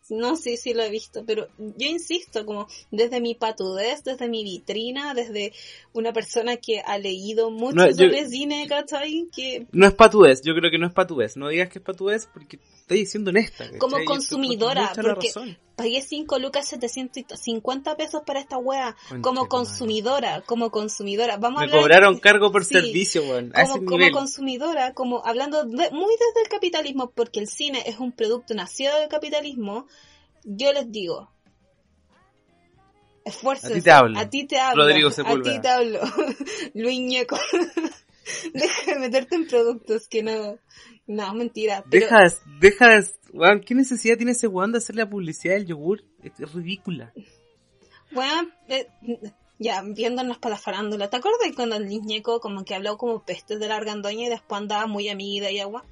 [0.10, 4.44] No, sí, sí lo he visto, pero yo insisto, como desde mi patudez, desde mi
[4.44, 5.54] vitrina, desde
[5.94, 9.28] una persona que ha leído mucho No, yo- sobre cine, ¿cachai?
[9.34, 11.38] Que No es patudez, yo creo que no es patudez.
[11.38, 13.64] No digas que es patudez porque estoy siendo honesta.
[13.64, 13.80] ¿cachai?
[13.80, 15.32] Como estoy- consumidora, porque-.
[15.76, 21.38] Pagué 5 lucas 750 pesos para esta wea, como consumidora, como consumidora.
[21.38, 22.76] Vamos a Me hablar cobraron cargo por sí.
[22.76, 23.52] servicio, weón.
[23.56, 28.00] A como, como consumidora, como hablando de- muy desde el capitalismo, porque el cine es
[28.00, 29.88] un producto nacido del capitalismo,
[30.44, 31.32] yo les digo,
[33.26, 33.74] esfuércense.
[33.74, 34.20] A ti te hablo.
[34.20, 34.84] A ti te hablo.
[34.84, 35.62] Rodrigo A ti Sepúlveda.
[35.62, 36.00] te hablo.
[36.74, 37.38] Luis Ñeco.
[38.54, 40.58] Deja de meterte en productos que no...
[41.06, 41.84] No, mentira.
[41.90, 45.56] Pero, Deja, de- deja, de- weón, ¿qué necesidad tiene ese weón de hacer la publicidad
[45.56, 46.04] del yogur?
[46.24, 47.12] Es, es ridícula.
[48.12, 48.88] Bueno, eh,
[49.60, 51.10] ya, viéndonos para la farándula.
[51.10, 54.30] ¿Te acuerdas cuando el Luis Ñeco como que habló como pestes de la argandoña y
[54.30, 55.84] después andaba muy amiga y agua?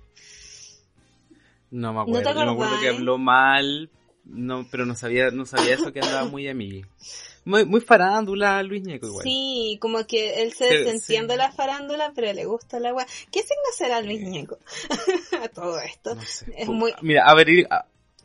[1.72, 2.30] No me ¿No acuerdo.
[2.30, 3.90] te Yo me acuerdo que habló mal,
[4.26, 6.86] no, pero no sabía, no sabía eso que andaba muy amigui.
[7.52, 9.24] Muy, muy farándula Luis Ñeco igual.
[9.24, 11.38] Sí, como que él se desentiende sí.
[11.38, 13.06] la farándula, pero le gusta la agua.
[13.30, 14.58] ¿Qué signo será Luis Ñeco?
[15.44, 16.16] A todo esto.
[16.16, 16.46] No sé.
[16.58, 16.94] Es muy...
[17.02, 17.68] Mira, a ver,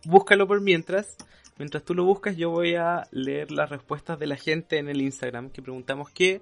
[0.05, 1.17] búscalo por mientras.
[1.59, 5.01] Mientras tú lo buscas, yo voy a leer las respuestas de la gente en el
[5.01, 6.41] Instagram que preguntamos qué,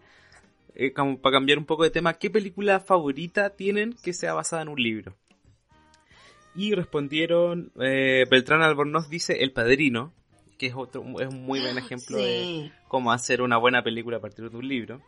[0.75, 4.61] eh, como para cambiar un poco de tema, qué película favorita tienen que sea basada
[4.61, 5.17] en un libro.
[6.55, 10.13] Y respondieron, eh, Beltrán Albornoz dice El Padrino,
[10.65, 12.73] que es otro, es un muy buen ejemplo de Sí.
[12.89, 15.01] cómo hacer una buena película a partir de un libro.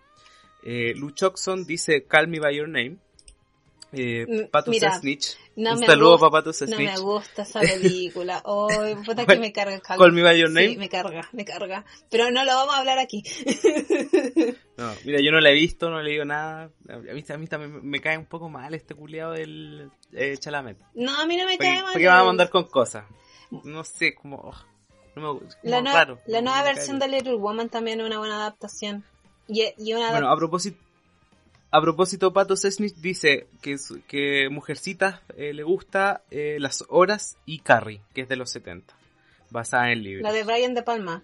[0.63, 2.97] Eh, Lou Choxon dice Call Me By Your Name.
[3.93, 5.39] Eh, Mm, Pato Sesnich.
[5.55, 6.79] No un saludo gusta- para Pato No Sesnich.
[6.93, 8.43] me gusta esa película.
[8.81, 9.79] Ay, puta que me carga.
[9.81, 10.69] Call, Call Me By Your Name.
[10.71, 11.85] Sí, me carga, me carga.
[12.11, 13.23] Pero no lo vamos a hablar aquí.
[14.77, 16.71] No, mira, yo no la he visto, no he leído nada.
[16.91, 20.77] A mí, a mí también me cae un poco mal este culiado del eh, Chalamet.
[20.95, 21.85] No, a mí no me ¿Para cae mal.
[21.85, 23.07] para qué me va a mandar con cosas?
[23.65, 24.37] No sé, como...
[24.37, 24.55] oh,
[25.17, 26.21] no me, La, nueva- raro.
[26.27, 29.05] la no nueva cae versión de Little Woman también es una buena adaptación.
[29.49, 30.79] Y, y una Bueno, a propósito...
[31.73, 33.77] A propósito, Pato Sesnich dice que,
[34.07, 38.95] que Mujercitas eh, le gusta eh, Las Horas y Carrie, que es de los 70,
[39.51, 40.23] basada en libros.
[40.23, 41.23] la de Brian De Palma.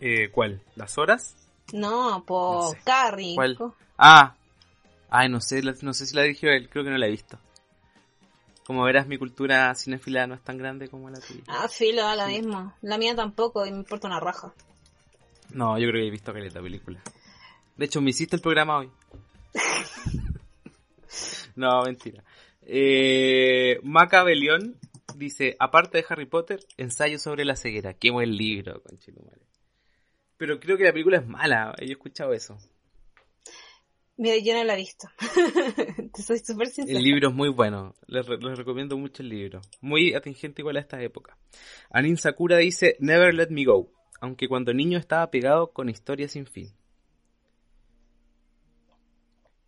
[0.00, 0.60] Eh, ¿Cuál?
[0.76, 1.34] ¿Las Horas?
[1.72, 2.78] No, por No sé.
[2.84, 3.34] Carrie.
[3.34, 3.58] ¿Cuál?
[3.98, 4.34] Ah,
[5.10, 7.38] ay, no sé, no sé si la dirigió él, creo que no la he visto.
[8.66, 11.42] Como verás, mi cultura cinéfila no es tan grande como la tuya.
[11.48, 12.74] Ah, filo, da lo mismo.
[12.80, 14.54] La mía tampoco, y me importa una raja.
[15.50, 17.02] No, yo creo que he visto caleta película.
[17.76, 18.90] De hecho, me hiciste el programa hoy.
[21.56, 22.24] no, mentira.
[22.62, 24.76] Eh, Macabelión
[25.14, 27.94] dice, aparte de Harry Potter, ensayo sobre la ceguera.
[27.94, 29.42] Qué buen libro, conchetumare.
[30.38, 32.58] Pero creo que la película es mala, yo he escuchado eso.
[34.16, 35.08] Yo no la he visto.
[36.14, 36.98] Te soy súper sincera.
[36.98, 39.60] El libro es muy bueno, les, les recomiendo mucho el libro.
[39.80, 41.36] Muy atingente igual a esta época.
[41.90, 46.46] Anin Sakura dice, Never Let Me Go, aunque cuando niño estaba pegado con historia sin
[46.46, 46.72] fin.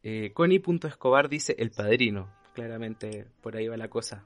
[0.05, 4.25] Eh, Connie.escobar dice, El Padrino, claramente por ahí va la cosa.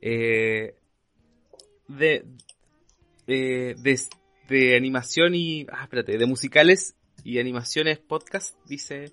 [0.00, 0.74] Eh,
[1.86, 2.24] de,
[3.26, 4.00] eh, de,
[4.48, 5.66] de animación y...
[5.70, 9.12] Ah, espérate, de musicales y animaciones podcast, dice...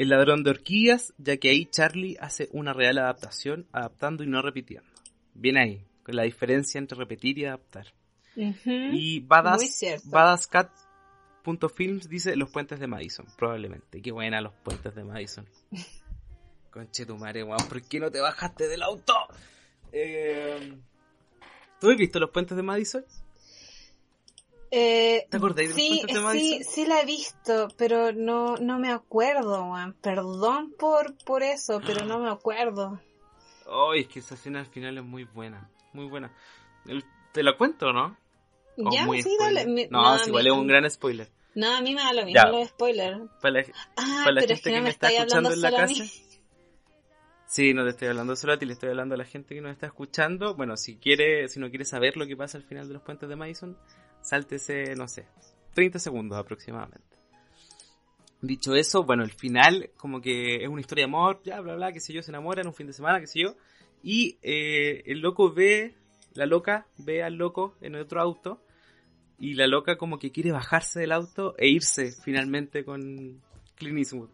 [0.00, 4.40] El ladrón de horquillas, ya que ahí Charlie hace una real adaptación, adaptando y no
[4.40, 4.88] repitiendo.
[5.34, 7.92] Bien ahí, con la diferencia entre repetir y adaptar.
[8.34, 9.84] Y Badass.
[10.06, 14.00] Badasscat.films dice los puentes de Madison, probablemente.
[14.00, 15.46] Qué buena los puentes de Madison.
[16.70, 19.12] Conche tu madre, weón, ¿por qué no te bajaste del auto?
[19.92, 20.78] Eh,
[21.78, 23.04] ¿Tú has visto los puentes de Madison?
[24.70, 26.72] Eh, ¿Te acordáis sí, puentes de sí, Madison?
[26.72, 29.94] sí la he visto, pero no, no me acuerdo, weón.
[30.00, 33.00] Perdón por, por eso, pero no me acuerdo.
[33.66, 36.32] Ay, es que esa escena al final es muy buena, muy buena.
[37.32, 38.16] ¿Te la cuento, no?
[38.78, 39.66] ¿O ya, sí, dale.
[39.66, 41.28] Mi- No, sí, mí- igual es un gran spoiler.
[41.54, 43.20] No, a mí me da lo mismo los spoilers.
[43.40, 43.64] Para la,
[43.96, 46.04] Ah, para la gente es que que no me me está escuchando en la casa.
[47.46, 49.60] Sí, no te estoy hablando solo a ti, le estoy hablando a la gente que
[49.60, 50.54] nos está escuchando.
[50.54, 53.28] Bueno, si quiere, si no quiere saber lo que pasa al final de los puentes
[53.28, 53.76] de Madison,
[54.22, 55.26] sáltese, no sé,
[55.74, 57.10] 30 segundos aproximadamente.
[58.42, 61.92] Dicho eso, bueno, el final como que es una historia de amor, ya, bla, bla,
[61.92, 63.54] que sé yo, se enamoran un fin de semana, qué sé yo.
[64.02, 65.94] Y eh, el loco ve,
[66.32, 68.62] la loca ve al loco en otro auto.
[69.38, 73.40] Y la loca como que quiere bajarse del auto e irse finalmente con
[73.74, 74.30] Clint Eastwood.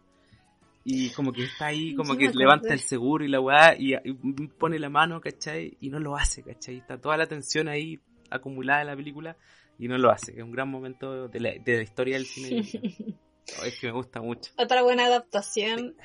[0.83, 3.93] Y como que está ahí, como Sí, que levanta el seguro y la weá, y,
[3.93, 4.13] y
[4.57, 5.77] pone la mano, ¿cachai?
[5.81, 6.77] Y no lo hace, ¿cachai?
[6.77, 7.99] Está toda la tensión ahí
[8.29, 9.35] acumulada en la película
[9.79, 10.33] y no lo hace.
[10.33, 12.63] que Es un gran momento de la, de la historia del cine.
[13.61, 14.51] Oh, es que me gusta mucho.
[14.57, 15.95] Otra buena adaptación.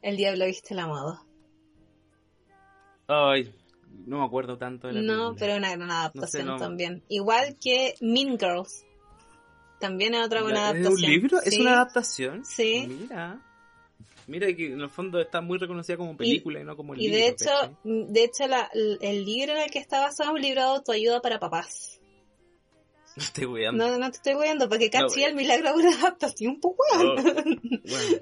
[0.00, 1.22] El diablo viste la moda.
[3.06, 3.54] Ay,
[4.06, 5.36] no me acuerdo tanto de la No, película.
[5.38, 6.56] pero una gran adaptación no.
[6.56, 7.04] también.
[7.08, 8.86] Igual que Mean Girls.
[9.80, 10.92] También es otra buena ¿Es adaptación.
[10.94, 11.38] un libro?
[11.42, 11.60] ¿Es Sí.
[11.60, 12.44] una adaptación?
[12.46, 12.86] Sí.
[12.88, 13.40] Mira.
[14.30, 17.16] Mira que en el fondo está muy reconocida como película y, no como Y libro.
[17.16, 17.76] de hecho, ¿cachai?
[17.84, 18.70] de hecho la-
[19.00, 21.96] el libro en el que está basado es un libro de autoayuda para papás.
[23.16, 23.88] No estoy weando.
[23.88, 27.16] No, no te estoy viendo porque No, caché el milagro de una adaptación, pues weón.
[27.82, 28.20] Bueno,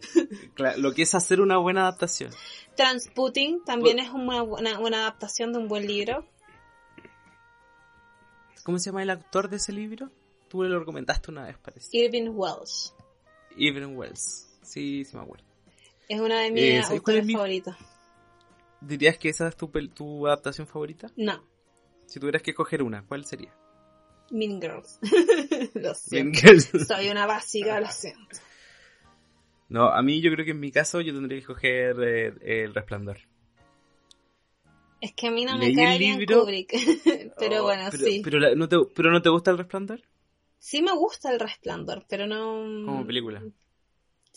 [0.54, 2.30] claro, lo que es hacer una buena adaptación.
[2.74, 6.26] Transputing también es una buena, una adaptación de un buen libro.
[8.64, 10.10] ¿Cómo se llama el autor de ese libro?
[10.48, 11.88] Tú lo comentaste una vez, parece.
[11.92, 12.92] Irving Welsh.
[13.58, 14.48] Evelyn Wells.
[14.62, 15.44] Sí, sí me acuerdo.
[16.08, 17.76] Es una de mis Eh, ¿sabes cuál es autores mi- favoritos.
[18.80, 21.10] ¿Dirías que esa es tu, tu adaptación favorita?
[21.16, 21.44] No,
[22.06, 23.52] Si tuvieras que escoger una, ¿cuál sería?
[24.30, 24.98] Mean Girls.
[25.74, 26.40] lo siento.
[26.86, 28.36] Soy una básica, lo siento.
[29.68, 32.74] No, a mí yo creo que en mi caso yo tendría que escoger eh, El
[32.74, 33.18] Resplandor.
[35.00, 36.24] Es que a mí no me cae bien.
[36.26, 36.72] Kubrick.
[37.38, 38.20] pero Oh, bueno, pero, sí.
[38.24, 40.00] Pero, la- ¿no te, ¿Pero no te gusta El Resplandor?
[40.58, 42.84] Sí me gusta el resplandor, pero no...
[42.84, 43.42] Como película.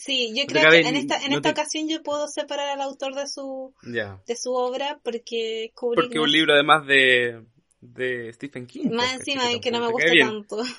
[0.04, 2.82] Sí, yo creo que en esta, en no esta te- ocasión yo puedo separar al
[2.82, 4.20] autor de su, Ya.
[4.26, 7.44] de su obra porque Kubrick Porque no un libro además de,
[7.82, 8.90] de Stephen King.
[8.90, 10.64] más pues, encima y que no me gusta tanto.
[10.64, 10.70] Yo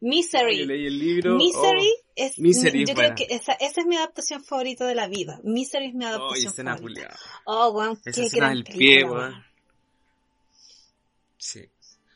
[0.00, 0.66] Misery.
[0.66, 1.36] leí el libro.
[1.36, 3.14] Misery oh, es Misery yo es creo buena.
[3.14, 5.40] que esa, esa es mi adaptación favorita de la vida.
[5.44, 7.16] Misery es mi oh, adaptación escena favorita.
[7.46, 9.44] Oh, weón, Esa qué escena gran del pie, weón.
[11.38, 11.68] Sí.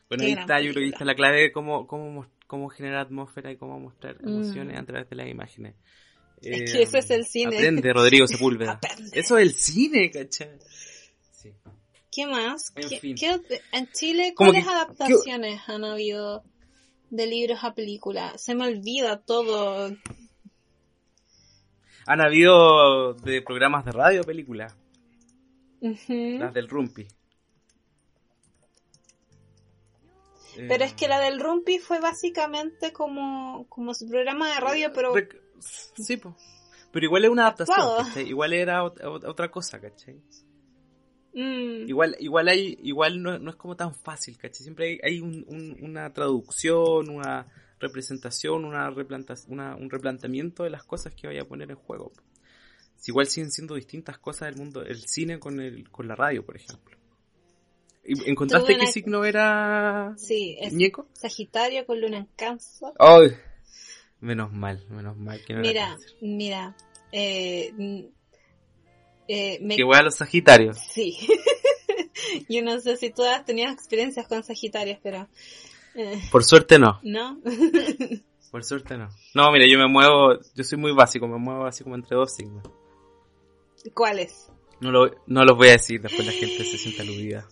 [0.09, 2.99] Bueno, Qué ahí está, yo creo que está la clave de cómo, cómo, cómo generar
[3.05, 4.27] atmósfera y cómo mostrar Mm.
[4.27, 5.75] emociones a través de las imágenes.
[6.41, 7.55] Es que ese es el cine.
[7.57, 8.73] Aprende, Rodrigo Sepúlveda.
[8.73, 9.11] Aprende.
[9.19, 10.49] Eso es el cine, ¿cachai?
[11.31, 11.51] Sí.
[12.11, 12.71] ¿Qué más?
[12.75, 13.15] En ¿Qué- fin.
[13.15, 13.39] qué-
[13.71, 16.43] en Chile, ¿cuáles que- adaptaciones han habido
[17.09, 18.41] de libros a películas?
[18.41, 19.95] Se me olvida todo.
[22.07, 24.75] Han habido de programas de radio películas,
[25.81, 26.37] Ujú.
[26.39, 27.07] las del Rumpi.
[30.55, 34.91] Pero Eh, es que la del Rumpi fue básicamente como, como su programa de radio,
[34.93, 35.13] pero
[35.59, 36.35] Sí, po.
[36.91, 37.77] Pero igual es una adaptación.
[38.05, 38.27] ¿cachai?
[38.29, 40.15] Igual era ot- ot- otra cosa, ¿cachai?
[41.33, 44.63] mm, Igual, igual hay, igual no, no es como tan fácil, ¿cachai?
[44.63, 47.47] Siempre hay, hay un- un- una traducción, una
[47.79, 48.89] representación, una,
[49.49, 52.13] una un replanteamiento de las cosas que vaya a poner en juego.
[53.07, 56.55] Igual siguen siendo distintas cosas del mundo, el cine con el, con la radio, por
[56.55, 56.94] ejemplo.
[58.07, 61.07] ¿Y ¿Encontraste qué una- signo era sí, es ñeco?
[61.13, 62.89] Sagitario con luna en cáncer.
[62.99, 63.31] ¡Ay!
[64.19, 66.11] Menos mal, menos mal que no era Mira, cáncer.
[66.21, 66.75] mira,
[67.11, 67.73] eh,
[69.27, 70.77] eh, me- Que voy a los Sagitarios.
[70.91, 71.17] sí.
[72.49, 75.27] Yo no sé si tú has tenido experiencias con Sagitarios, pero
[75.95, 76.99] eh, Por suerte no.
[77.03, 77.39] no.
[78.51, 79.09] Por suerte no.
[79.33, 82.33] No, mira, yo me muevo, yo soy muy básico, me muevo así como entre dos
[82.35, 82.63] signos.
[83.93, 84.49] ¿Cuáles?
[84.79, 87.45] No, lo, no los voy a decir, después la gente se siente aludida.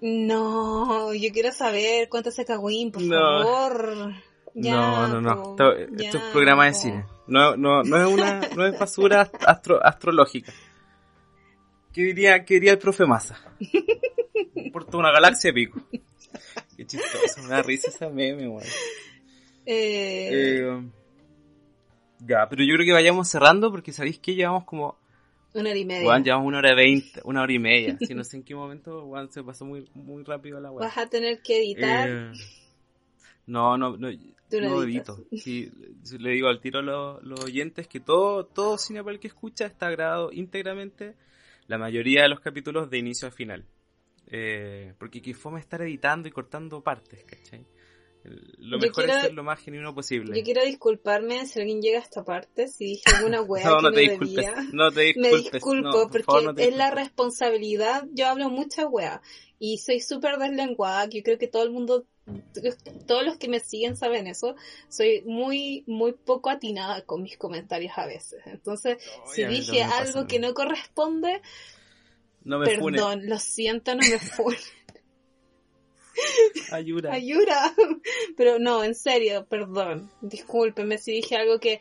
[0.00, 3.16] No, yo quiero saber cuánto se cagüín, por No.
[3.44, 4.14] favor.
[4.54, 5.42] Ya, no, no, no.
[5.42, 7.04] po, Esto, ya, es programa de cine.
[7.28, 10.52] No, no, no es una, no es basura astro, astrológica.
[11.92, 13.38] ¿Qué diría, qué diría el profe Massa?
[14.72, 15.80] Por toda una galaxia pico.
[16.76, 18.62] Qué chistoso, me da risa esa meme, weón.
[19.66, 20.28] Eh,
[20.62, 20.82] Eh,
[22.20, 24.96] ya, pero yo creo que vayamos cerrando porque sabéis que llevamos como
[25.54, 26.08] una hora y media.
[26.08, 27.98] Weón, llevamos una hora y veinte, una hora y media.
[28.00, 30.86] Si no sé en qué momento, weón, se pasó muy, muy rápido la weá.
[30.86, 32.08] Vas a tener que editar.
[32.08, 32.32] Eh,
[33.46, 34.08] no, no, no,
[34.48, 35.18] Tú lo no editas.
[35.18, 35.28] edito.
[35.36, 35.70] Sí,
[36.02, 39.20] sí, le digo al tiro a los, los oyentes que todo, todo cine para el
[39.20, 41.14] que escucha está grabado íntegramente,
[41.66, 43.64] la mayoría de los capítulos de inicio a final.
[44.32, 47.64] Eh, porque que fome estar editando y cortando partes, ¿cachai?
[48.22, 50.36] Lo Yo mejor quiero- es ser lo más genuino posible.
[50.36, 53.82] Yo quiero disculparme si alguien llega a esta parte, si dije alguna weá no, que
[53.82, 54.54] no no te disculpes, debía.
[54.72, 55.52] no te Me disculpes.
[55.52, 58.04] disculpo no, por porque favor, es la responsabilidad.
[58.12, 59.22] Yo hablo mucha weá
[59.58, 61.08] y soy súper deslenguada.
[61.08, 62.06] que Yo creo que todo el mundo
[63.08, 64.54] todos los que me siguen saben eso,
[64.88, 68.40] soy muy, muy poco atinada con mis comentarios a veces.
[68.46, 68.98] Entonces,
[69.34, 71.40] si dije algo que no corresponde,
[72.44, 74.56] no me perdón, lo siento, no me fue.
[76.72, 77.12] Ayuda.
[77.12, 77.74] Ayuda.
[78.36, 80.10] Pero no, en serio, perdón.
[80.20, 81.80] Discúlpeme si dije algo que,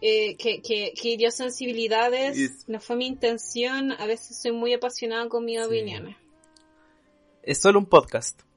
[0.00, 2.68] eh, que, que, que hirió sensibilidades.
[2.68, 3.92] No fue mi intención.
[3.92, 6.16] A veces soy muy apasionada con mis opiniones.
[7.42, 8.47] Es solo un podcast.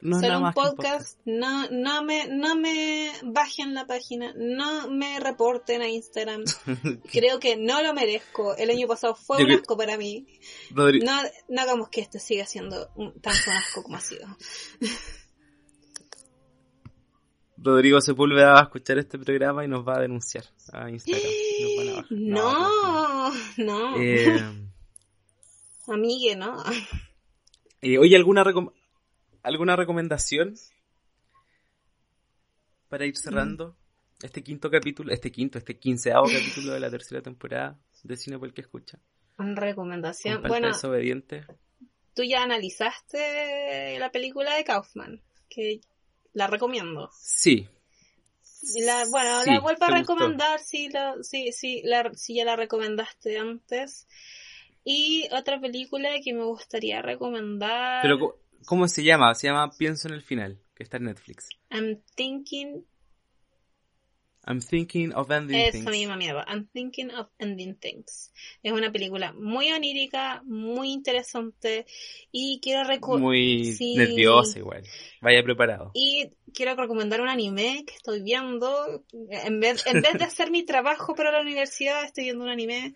[0.00, 5.82] No Solo un podcast, No, no, me, no me bajen la página, no me reporten
[5.82, 6.44] a Instagram.
[7.12, 8.56] Creo que no lo merezco.
[8.56, 10.26] El año pasado fue un asco para mí.
[10.70, 10.88] No,
[11.48, 14.26] no, hagamos que este siga siendo un, tan asco como ha sido.
[17.60, 21.24] Rodrigo Sepúlveda va a escuchar este programa y nos va a denunciar a Instagram.
[22.10, 23.96] no, no.
[24.00, 24.40] Eh...
[25.88, 26.62] Amigue, ¿no?
[27.80, 28.44] Eh, oye, ¿alguna,
[29.42, 30.54] ¿Alguna recomendación
[32.88, 34.24] para ir cerrando mm.
[34.26, 38.48] este quinto capítulo, este quinto, este quinceavo capítulo de la tercera temporada de Cine por
[38.48, 38.98] el que escucha?
[39.38, 41.46] Recomendación, bueno, desobediente.
[42.14, 45.80] Tú ya analizaste la película de Kaufman, que
[46.32, 47.10] la recomiendo.
[47.12, 47.68] Sí.
[49.10, 54.08] bueno, la vuelvo a recomendar si, la, si, si, la, si ya la recomendaste antes.
[54.82, 58.02] Y otra película que me gustaría recomendar.
[58.02, 59.34] Pero, ¿Cómo se llama?
[59.34, 61.48] Se llama Pienso en el final, que está en Netflix.
[61.70, 62.84] I'm thinking.
[64.46, 65.90] I'm thinking of ending things.
[65.90, 66.44] misma mierda.
[66.48, 68.32] I'm thinking of ending things.
[68.62, 71.84] Es una película muy onírica, muy interesante
[72.32, 73.26] y quiero recomendar...
[73.26, 74.84] Muy nerviosa igual.
[75.20, 75.90] Vaya preparado.
[75.92, 79.04] Y quiero recomendar un anime que estoy viendo.
[79.12, 82.94] En vez, en vez de hacer mi trabajo para la universidad, estoy viendo un anime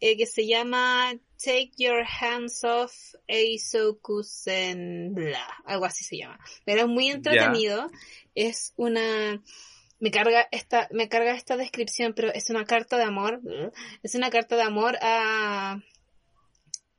[0.00, 1.12] eh, que se llama
[1.42, 6.38] Take Your Hands Off Eisokusen, bla, algo así se llama.
[6.64, 7.90] Pero es muy entretenido.
[8.34, 9.42] Es una,
[9.98, 13.40] me carga esta, me carga esta descripción, pero es una carta de amor,
[14.02, 15.80] es una carta de amor a,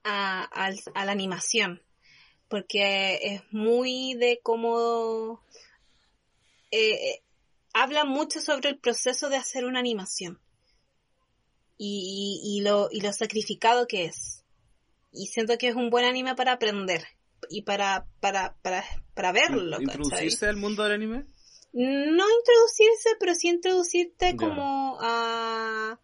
[0.04, 0.44] a,
[0.94, 1.82] a la animación.
[2.48, 5.44] Porque es muy de cómo,
[6.72, 7.24] eh, eh,
[7.74, 10.40] habla mucho sobre el proceso de hacer una animación
[11.78, 14.44] y, y, lo, y lo sacrificado que es.
[15.12, 17.04] Y siento que es un buen anime para aprender
[17.50, 18.84] y para, para, para,
[19.14, 19.80] para verlo.
[19.82, 21.26] ¿Introducirse al mundo del anime?
[21.74, 26.00] No introducirse, pero sí introducirte como a,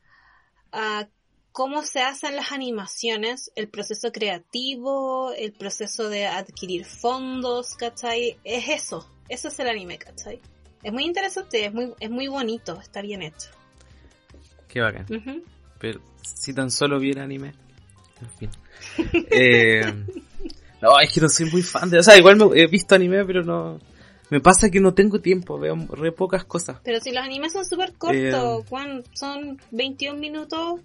[0.72, 1.10] a
[1.52, 8.38] cómo se hacen las animaciones, el proceso creativo, el proceso de adquirir fondos, ¿cachai?
[8.44, 10.42] Es eso, eso es el anime, ¿cachai?
[10.84, 13.50] Es muy interesante, es muy, es muy bonito, está bien hecho.
[14.68, 15.06] Qué bacán
[15.84, 17.52] pero si tan solo viera anime.
[18.22, 18.50] En fin.
[19.30, 19.82] Eh,
[20.82, 22.00] no, es que no soy muy fan de...
[22.00, 23.80] O sea, igual me, he visto anime, pero no...
[24.30, 26.78] Me pasa que no tengo tiempo, veo re pocas cosas.
[26.86, 30.80] Pero si los animes son súper cortos, eh, son 21 minutos,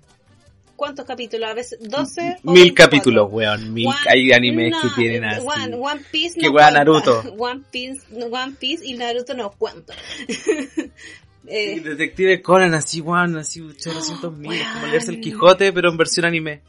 [0.74, 1.48] ¿cuántos capítulos?
[1.48, 3.72] A veces 12 o Mil capítulos, weón.
[3.72, 5.46] Mil, hay animes que tienen así.
[5.46, 7.20] One, One Piece no que Naruto.
[7.38, 9.94] One Piece, One Piece y Naruto no cuenta.
[11.50, 14.60] Eh, Detective Conan, así, weón, así, 800 mil.
[14.74, 16.62] como leerse el Quijote, pero en versión anime.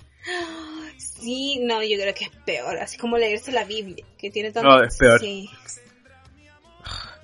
[0.97, 2.77] Sí, no, yo creo que es peor.
[2.77, 4.69] Así como leerse la Biblia, que tiene tanto.
[4.69, 5.21] No, es peor.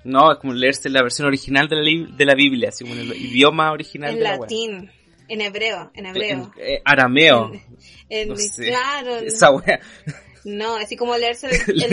[0.03, 3.01] No, es como leerse la versión original de la, de la Biblia, así como en
[3.01, 4.91] el idioma original en de latín.
[5.27, 6.53] En hebreo, en hebreo.
[6.57, 7.51] En, eh, arameo.
[8.09, 9.15] En, no sé, claro.
[9.17, 9.79] Esa wea.
[10.45, 11.91] No, así como leerse el,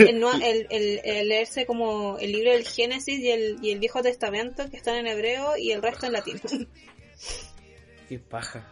[0.69, 4.95] el, leerse como el libro del Génesis y el, y el Viejo Testamento que están
[4.97, 6.39] en hebreo y el resto en latín.
[8.09, 8.67] Qué paja.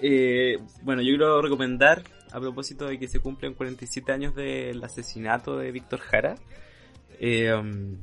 [0.00, 2.02] Eh, bueno, yo quiero recomendar,
[2.32, 6.36] a propósito de que se cumplen 47 años del asesinato de Víctor Jara,
[7.18, 7.98] eh, um,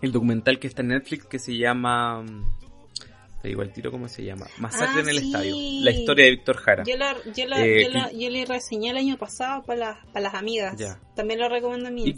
[0.00, 2.46] el documental que está en Netflix que se llama um,
[3.44, 4.46] te digo el tiro cómo se llama.
[4.56, 5.56] Masacre en el ah, estadio.
[5.82, 6.82] La historia de Víctor Jara.
[6.86, 7.04] Yo lo,
[7.34, 10.82] yo, eh, yo, le reseñé el año pasado para, las amigas.
[11.14, 12.14] También lo recomiendo a mí.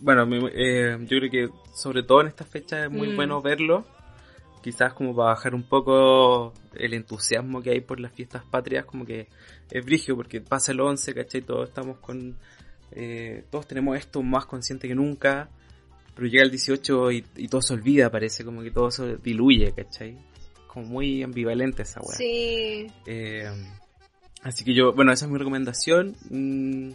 [0.00, 3.16] bueno, eh, yo creo que sobre todo en esta fecha es muy mm.
[3.16, 3.86] bueno verlo.
[4.60, 9.06] Quizás como para bajar un poco el entusiasmo que hay por las fiestas patrias, como
[9.06, 9.28] que
[9.70, 11.42] es brigio porque pasa el 11, ¿cachai?
[11.42, 12.36] Todos estamos con...
[12.90, 15.48] Eh, todos tenemos esto más consciente que nunca
[16.14, 20.16] pero llega el 18 y, todo se olvida, parece como que todo se diluye, ¿cachai?
[20.68, 22.16] Como muy ambivalente esa weá.
[22.16, 22.86] Sí.
[23.06, 23.50] Eh,
[24.42, 26.16] así que yo, bueno, esa es mi recomendación.
[26.30, 26.92] Mm,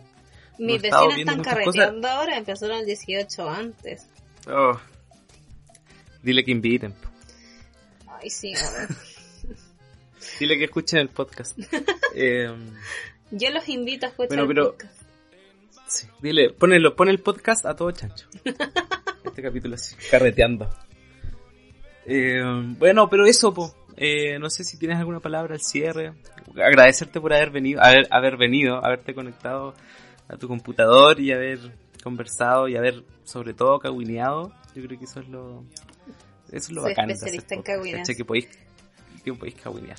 [0.59, 4.07] Mis vecinos están carreteando ahora, empezaron el 18 antes.
[4.47, 4.79] Oh.
[6.23, 6.93] Dile que inviten.
[8.07, 8.53] Ay, sí,
[10.39, 11.57] Dile que escuchen el podcast.
[12.15, 12.49] eh,
[13.31, 15.01] yo los invito a escuchar el podcast.
[15.87, 18.27] Sí, dile, ponelo, pon el podcast a todo chancho.
[19.23, 20.69] este capítulo así, carreteando.
[22.05, 22.41] Eh,
[22.77, 23.75] bueno, pero eso, po.
[23.95, 26.13] Eh, no sé si tienes alguna palabra al cierre.
[26.55, 29.73] Agradecerte por haber venido, haber, haber venido, haberte conectado
[30.27, 31.59] a tu computador y haber
[32.03, 34.53] conversado y haber, sobre todo, caguineado.
[34.73, 35.63] Yo creo que eso es lo,
[36.47, 37.09] eso es lo Soy bacán.
[37.11, 38.05] especialista en caguinear.
[38.07, 38.47] Que podéis,
[39.23, 39.97] que podéis caguinear.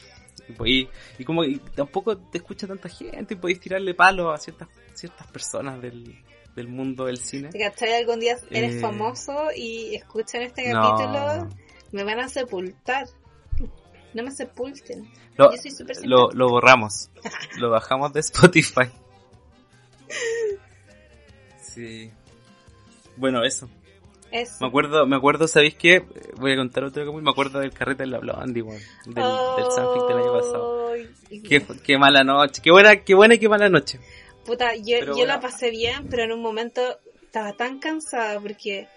[0.49, 0.89] Y, podéis-
[1.19, 5.27] y como y tampoco te escucha tanta gente y podéis tirarle palos a ciertas, ciertas
[5.29, 6.17] personas del,
[6.57, 7.49] del mundo del cine.
[7.51, 7.95] ¿Te cachai?
[7.95, 10.83] Algún día eres Eh, famoso y escuchan este no.
[10.83, 11.49] capítulo,
[11.93, 13.07] me van a sepultar.
[14.15, 15.09] No me sepulten.
[15.37, 17.11] Lo, Yo soy súper lo, lo borramos.
[17.59, 18.91] lo bajamos de Spotify.
[21.61, 22.11] Sí.
[23.17, 23.69] Bueno, eso.
[24.33, 24.57] Eso.
[24.61, 26.05] Me acuerdo, me acuerdo, ¿sabéis qué?
[26.37, 28.81] Voy a contar otro como me acuerdo del carrete de la Blondie, weón.
[29.07, 30.91] Del, del Sanfic del año pasado.
[31.49, 32.61] Qué, qué mala noche.
[32.63, 33.99] Qué buena, qué buena y qué mala noche.
[34.45, 35.27] Puta, yo, yo bueno.
[35.27, 38.89] la pasé bien, pero en un momento estaba tan cansada porque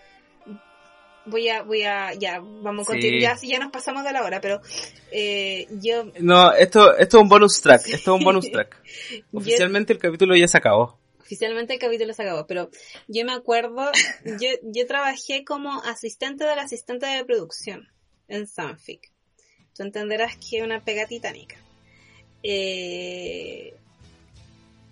[1.26, 3.00] voy a, voy a, ya, vamos a Sí.
[3.00, 4.62] continuar, ya, ya nos pasamos de la hora, pero
[5.12, 7.82] eh, yo, No, esto, esto es un bonus track.
[7.88, 8.82] Esto es un bonus track.
[9.12, 10.98] yo- Oficialmente el capítulo ya se acabó.
[11.20, 12.70] oficialmente el capítulo se acabó, pero
[13.08, 13.92] yo me acuerdo,
[14.42, 17.88] yo, yo trabajé como asistente del asistente de producción
[18.28, 19.12] en Sanfic.
[19.76, 21.58] Tú entenderás que es una pega titánica.
[22.44, 23.74] Eh,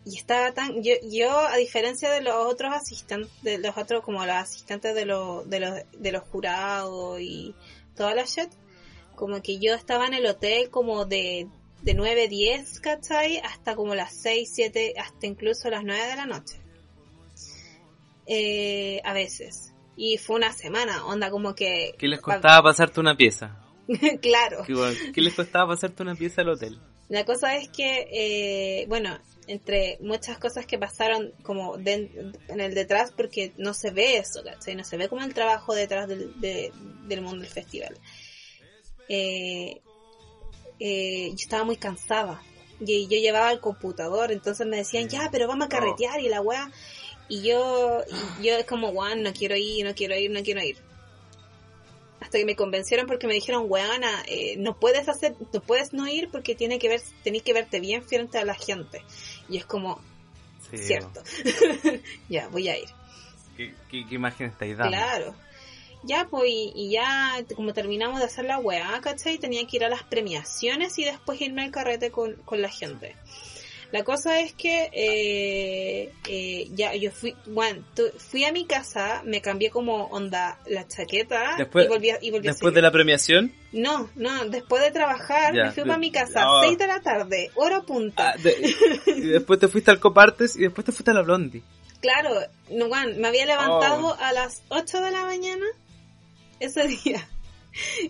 [0.03, 4.25] y estaba tan, yo, yo a diferencia de los otros asistentes, de los otros como
[4.25, 7.53] los asistentes de los, de los, de los jurados y
[7.95, 8.49] toda la shit,
[9.15, 11.47] como que yo estaba en el hotel como de,
[11.83, 13.37] de 9, 10, ¿cachai?
[13.37, 16.59] Hasta como las 6, 7, hasta incluso las 9 de la noche.
[18.25, 19.73] Eh, a veces.
[19.95, 21.93] Y fue una semana, onda como que...
[21.99, 23.59] ¿Qué les costaba pasarte una pieza?
[24.21, 24.63] claro.
[24.65, 26.79] ¿Qué, ¿Qué les costaba pasarte una pieza al hotel?
[27.11, 32.73] La cosa es que, eh, bueno, entre muchas cosas que pasaron como den- en el
[32.73, 34.75] detrás, porque no se ve eso, ¿cachai?
[34.75, 36.71] No se ve como el trabajo detrás del, de-
[37.07, 37.97] del mundo del festival.
[39.09, 39.81] Eh,
[40.79, 42.41] eh, yo estaba muy cansada.
[42.79, 46.39] Y yo llevaba el computador, entonces me decían, ya, pero vamos a carretear y la
[46.41, 46.71] weá.
[47.27, 48.01] Y yo,
[48.39, 50.77] y yo es como, Juan, no quiero ir, no quiero ir, no quiero ir.
[52.31, 56.07] Hasta que me convencieron porque me dijeron, weana, eh, no puedes hacer, no puedes no
[56.07, 59.03] ir porque tiene que ver, tenés que verte bien frente a la gente.
[59.49, 59.99] Y es como,
[60.69, 61.21] Sí, cierto.
[62.29, 62.87] ya, voy a ir.
[63.57, 64.95] ¿Qué, qué, qué imagen estáis dando?
[64.95, 65.35] Claro.
[66.03, 69.37] Ya, pues, y, y ya, como terminamos de hacer la weá, ¿cachai?
[69.37, 73.17] Tenía que ir a las premiaciones y después irme al carrete con, con la gente.
[73.91, 79.21] La cosa es que, eh, eh, ya, yo fui, bueno, tu- fui a mi casa,
[79.25, 82.91] me cambié como onda la chaqueta Después- y volví a, y volví Después de la
[82.91, 86.61] premiación, No, no, después de trabajar Ya, me fui de- para mi casa, no.
[86.63, 88.31] 6 de la tarde, hora punta.
[88.31, 88.55] ah, de-
[89.07, 91.61] y después te fuiste al Copartes y después te fuiste a la Blondie.
[92.01, 92.29] Claro,
[92.69, 94.17] no, Juan, me había levantado Oh.
[94.19, 95.65] a las 8 de la mañana
[96.59, 97.27] ese día.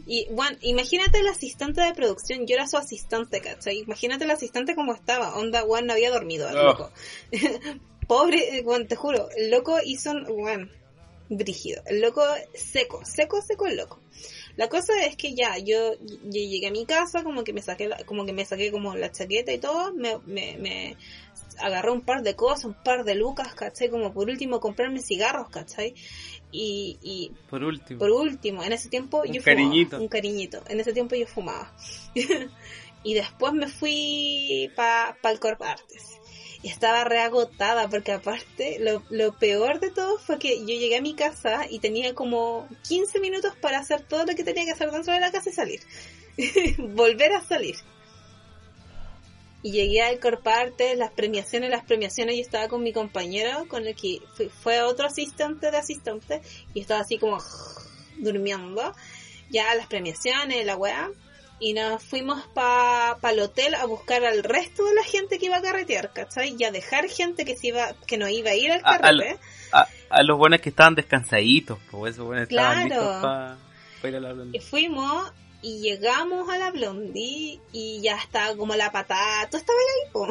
[0.07, 3.79] Y, Juan, imagínate el asistente de producción, yo era su asistente, ¿cachai?
[3.79, 6.63] Imagínate el asistente como estaba, onda, Juan no había dormido, el Oh.
[6.63, 6.91] loco.
[8.07, 10.71] Pobre, eh, Juan, te juro, el loco hizo un, Juan,
[11.29, 12.23] brígido, el loco
[12.53, 13.99] seco, seco, seco el loco.
[14.57, 17.89] La cosa es que ya, yo, yo llegué a mi casa, como que me saqué,
[18.05, 20.97] como que me saqué como la chaqueta y todo, me, me, me
[21.59, 23.89] agarré un par de cosas, un par de lucas, ¿cachai?
[23.89, 25.93] Como por último comprarme cigarros, ¿cachai?
[26.51, 27.99] Y, y Por último.
[27.99, 29.91] por último, en ese tiempo Un yo cariñito.
[29.91, 30.03] fumaba.
[30.03, 30.63] Un cariñito.
[30.67, 31.73] En ese tiempo yo fumaba.
[33.03, 36.17] y después me fui para pa el Corp Artes.
[36.63, 41.01] Y estaba reagotada porque aparte lo, lo peor de todo fue que yo llegué a
[41.01, 44.91] mi casa y tenía como 15 minutos para hacer todo lo que tenía que hacer
[44.91, 45.79] dentro de la casa y salir.
[46.77, 47.75] Volver a salir.
[49.63, 53.95] Y llegué al Corparte, las premiaciones, las premiaciones, y estaba con mi compañero, con el
[53.95, 56.41] que fue, fue otro asistente de asistente,
[56.73, 57.37] y estaba así como
[58.17, 58.93] durmiendo.
[59.49, 61.09] Ya las premiaciones, la weá.
[61.59, 65.45] Y nos fuimos para pa el hotel a buscar al resto de la gente que
[65.45, 66.55] iba a carretear, ¿cachai?
[66.57, 69.37] Y a dejar gente que se iba, que no iba a ir al A- carrete.
[69.71, 73.01] A, a los buenos que estaban descansaditos, pues esos buenos estaban Claro.
[73.03, 75.31] listos para a Y fuimos
[75.61, 79.49] y llegamos a la Blondie y ya estaba como la patada.
[79.49, 80.27] Tú estabas ahí, po.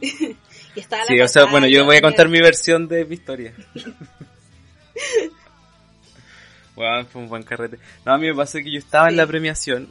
[0.76, 3.14] y estaba la Sí, o sea, bueno, yo voy a contar mi versión de mi
[3.14, 3.54] historia.
[6.76, 7.78] Bueno, fue un buen carrete.
[8.06, 9.90] No, a mí me pasó que yo estaba en la premiación.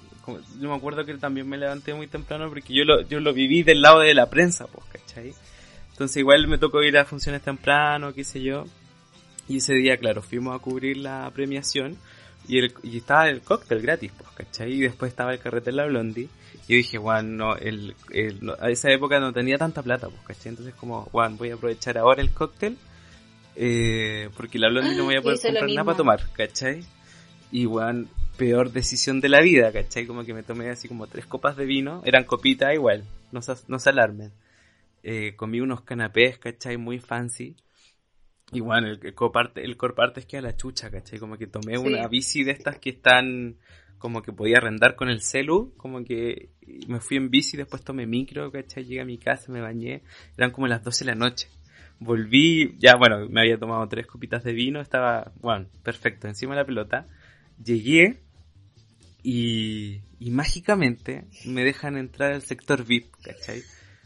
[0.60, 3.62] Yo me acuerdo que también me levanté muy temprano porque yo lo, yo lo viví
[3.62, 5.36] del lado de la prensa, pues, ¿cachai?
[5.92, 8.66] Entonces igual me tocó ir a funciones temprano, qué sé yo.
[9.48, 11.96] Y ese día, claro, fuimos a cubrir la premiación
[12.50, 14.74] y, el, y estaba el cóctel gratis, pues, ¿cachai?
[14.74, 16.30] Y después estaba el carrete en la Blondie.
[16.68, 20.10] Y yo dije, Juan, no, el, el- no, a esa época no tenía tanta plata,
[20.10, 20.50] pues, ¿cachai?
[20.52, 22.78] Entonces como, Juan, voy a aprovechar ahora el cóctel
[23.56, 26.86] eh, porque la blondie no voy a poder comprar nada para tomar, ¿cachai?
[27.52, 30.06] Y weón, peor decisión de la vida, ¿cachai?
[30.06, 33.54] Como que me tomé así como tres copas de vino, eran copitas igual, no se,
[33.68, 34.32] no se alarmen.
[35.04, 36.78] Eh, comí unos canapés, ¿cachai?
[36.78, 37.56] Muy fancy.
[38.52, 41.20] Y bueno, el, coparte, el corparte es que a la chucha, ¿cachai?
[41.20, 41.84] Como que tomé Sí.
[41.86, 43.58] una bici de estas que están,
[44.00, 46.50] como que podía arrendar con el celu, como que
[46.88, 48.86] me fui en bici, después tomé micro, ¿cachai?
[48.86, 50.02] Llegué a mi casa, me bañé,
[50.38, 51.48] eran como las 12 de la noche.
[52.00, 56.62] Volví, ya bueno, me había tomado tres copitas de vino, estaba, bueno, perfecto, encima de
[56.62, 57.08] la pelota.
[57.64, 58.22] Llegué
[59.22, 63.62] y, y mágicamente me dejan entrar al sector VIP, ¿cachai?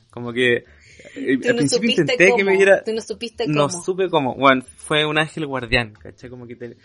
[0.10, 0.66] Como que
[1.14, 2.38] Tú al no principio intenté cómo.
[2.38, 3.84] que me diera, Tú no supiste no cómo.
[3.84, 4.36] supe cómo.
[4.36, 6.30] Bueno, fue un ángel guardián, ¿cachai?
[6.30, 6.78] Como que te-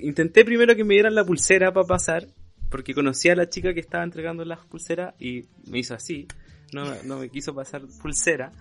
[0.00, 2.26] intenté primero que me dieran la pulsera para pasar,
[2.70, 6.26] porque conocía a la chica que estaba entregando las pulseras y me hizo así.
[6.72, 8.52] No, no me quiso pasar pulsera.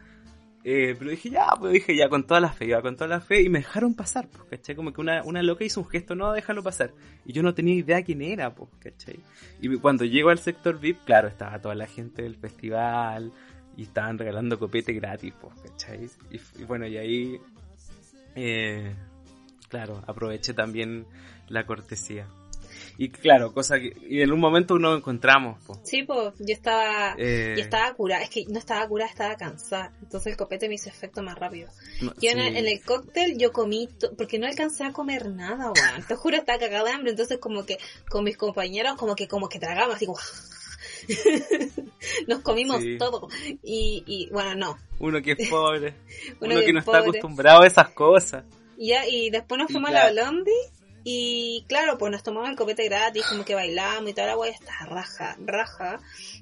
[0.66, 3.22] Eh, pero dije, ya, pues dije, ya, con toda la fe, iba con toda la
[3.22, 4.76] fe, y me dejaron pasar, pues, ¿cachai?
[4.76, 6.92] Como que una, una loca hizo un gesto, no, déjalo pasar.
[7.26, 9.20] Y yo no tenía idea quién era, pues, ¿cachai?
[9.62, 13.32] Y cuando llego al sector VIP, claro, estaba toda la gente del festival,
[13.80, 16.10] y estaban regalando copete gratis, pues, ¿cachai?
[16.32, 17.40] Y, y bueno, y ahí,
[18.36, 18.94] eh,
[19.70, 21.06] claro, aproveché también
[21.48, 22.28] la cortesía.
[22.98, 25.80] Y claro, cosa que, y en un momento nos encontramos, pues.
[25.86, 29.94] Sí, pues yo estaba, Eh, yo estaba curada, es que no estaba curada, estaba cansada.
[30.02, 31.70] Entonces el copete me hizo efecto más rápido.
[32.02, 33.88] no- Yo en, el, en el cóctel yo comí,
[34.18, 36.04] porque no alcancé a comer nada, weón.
[36.08, 37.12] Te juro, estaba cagada de hambre.
[37.12, 37.78] Entonces como que
[38.10, 40.20] con mis compañeros como que como que tragamos así como...
[42.28, 42.98] Nos comimos Sí.
[42.98, 43.28] todo.
[43.64, 44.78] Y, y bueno, no.
[45.00, 45.96] Uno que es pobre,
[46.42, 48.44] Uno uno, que que no es está acostumbrado a esas cosas.
[48.78, 50.08] Y ya, y después nos Y fuimos claro.
[50.08, 50.54] a la Blondie.
[51.04, 54.52] Y claro, pues nos tomamos el copete gratis, como que bailamos y toda la wea
[54.52, 56.00] estaba raja, raja.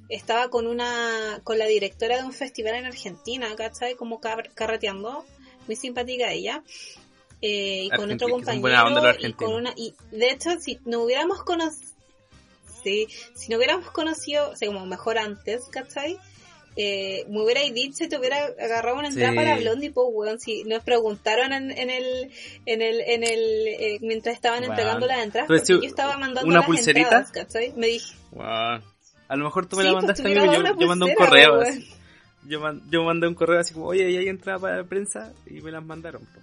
[0.10, 3.95] Estaba con una, con la directora de un festival en Argentina, ¿cachai?
[3.95, 5.26] Como car- carreteando,
[5.68, 6.64] muy simpática ella.
[7.39, 9.53] Eh, y con otro compañero los y con argentinos.
[9.53, 11.91] una, y de hecho si no hubiéramos conocido,
[12.88, 16.18] sí, si no hubiéramos conocido, o sea, como mejor antes, ¿cachai?
[16.80, 19.35] Eh, me hubierais dicho y te hubiera agarrado una entrada Sí.
[19.35, 22.31] para Blondie, pues, weón, si nos preguntaron en, en el,
[22.68, 24.72] en el, en el, eh, mientras estaban Weón.
[24.73, 27.73] entregando las entradas, porque yo estaba mandando una las pulserita, entradas, ¿cachai?
[27.76, 28.45] Me dije, Wow.
[29.30, 30.80] A lo mejor tú me sí, la pues, mandaste te a mí, hubiera yo, una
[30.80, 31.73] yo mandé un pulsera, correo.
[32.47, 35.34] Yo, man- yo mandé un correo así como, oye, ahí hay entrada para la prensa
[35.47, 36.22] y me las mandaron.
[36.22, 36.39] po.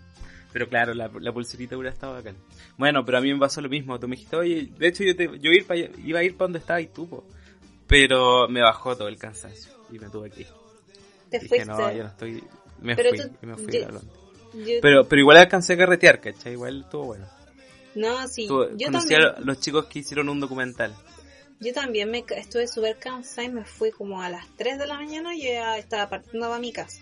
[0.55, 2.37] Pero claro, la, la pulserita hubiera estado bacán.
[2.79, 3.99] Bueno, pero a mí me pasó lo mismo.
[4.01, 6.37] Tú me dijiste, oye, de hecho yo, te, yo ir pa allá- iba a ir
[6.37, 7.25] para donde estaba y tú, po.
[7.87, 10.47] pero me bajó todo el cansancio y me tuve que ir.
[11.31, 11.67] Te Dije, fuiste.
[11.67, 12.45] no, yo no estoy.
[12.81, 13.91] Me Pero fui tú- me fui yo- a.
[14.57, 16.53] Yo- Pero, pero igual alcancé a carretear, ¿cachai?
[16.53, 17.27] Igual estuvo bueno.
[17.97, 19.23] no, sí, yo conocí también.
[19.23, 20.95] a los chicos que hicieron un documental.
[21.61, 24.95] Yo también me estuve súper cansada y me fui como a las 3 de la
[24.95, 27.01] mañana y ya estaba partiendo para mi casa.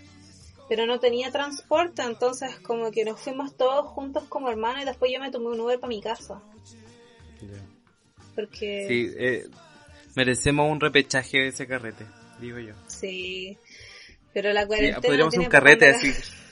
[0.68, 5.10] Pero no tenía transporte, entonces como que nos fuimos todos juntos como hermanos y después
[5.12, 6.40] yo me tomé un Uber para mi casa.
[8.34, 9.46] Porque Sí, eh,
[10.14, 12.06] merecemos un repechaje de ese carrete,
[12.40, 12.74] digo yo.
[12.86, 13.58] sí.
[14.34, 16.12] Pero la Sí, cuarentena podríamos hacer tiene un carrete para así.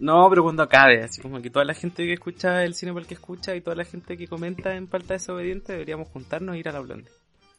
[0.00, 3.02] No, pero cuando acabe, así como que toda la gente que escucha el cine por
[3.02, 6.58] el que escucha y toda la gente que comenta en Falta Desobediente deberíamos juntarnos e
[6.60, 7.10] ir a la blonde.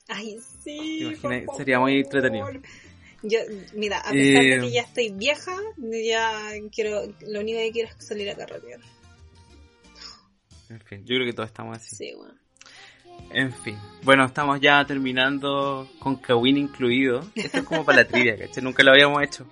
[0.08, 1.18] Ay, sí.
[1.58, 2.48] Sería muy entretenido.
[3.24, 3.40] Yo,
[3.74, 7.90] mira, a pesar de Eh, que ya estoy vieja, ya quiero, lo único que quiero
[7.90, 8.80] es salir a carretear.
[10.70, 11.96] En fin, yo creo que todos estamos así.
[11.96, 12.34] Sí, bueno.
[13.32, 13.78] En fin.
[14.04, 17.22] Bueno, estamos ya terminando con Kawin incluido.
[17.36, 18.64] Esto es como para la trivia, ¿cachai?
[18.64, 19.46] Nunca lo habíamos hecho.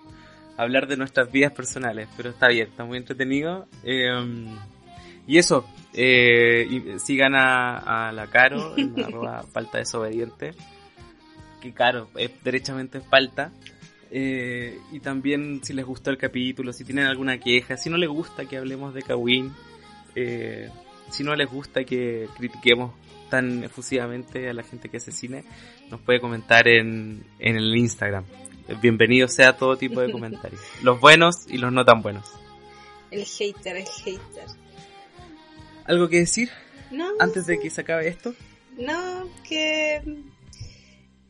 [0.55, 3.67] Hablar de nuestras vidas personales, pero está bien, está muy entretenido.
[3.83, 4.07] Eh,
[5.27, 10.53] y eso, eh, y sigan a, a la Caro, en arroba falta desobediente.
[11.61, 13.51] Que Caro, es derechamente falta.
[14.09, 18.09] Eh, y también si les gustó el capítulo, si tienen alguna queja, si no les
[18.09, 19.53] gusta que hablemos de Kawin,
[20.15, 20.69] eh,
[21.09, 22.93] si no les gusta que critiquemos
[23.29, 25.43] tan efusivamente a la gente que hace cine,
[25.89, 28.23] nos puede comentar en, en el Instagram.
[28.81, 32.31] Bienvenido sea todo tipo de comentarios, los buenos y los no tan buenos.
[33.11, 34.45] El hater, el hater.
[35.85, 36.49] ¿Algo que decir
[36.91, 38.33] No, antes de que se acabe esto?
[38.77, 40.01] no, que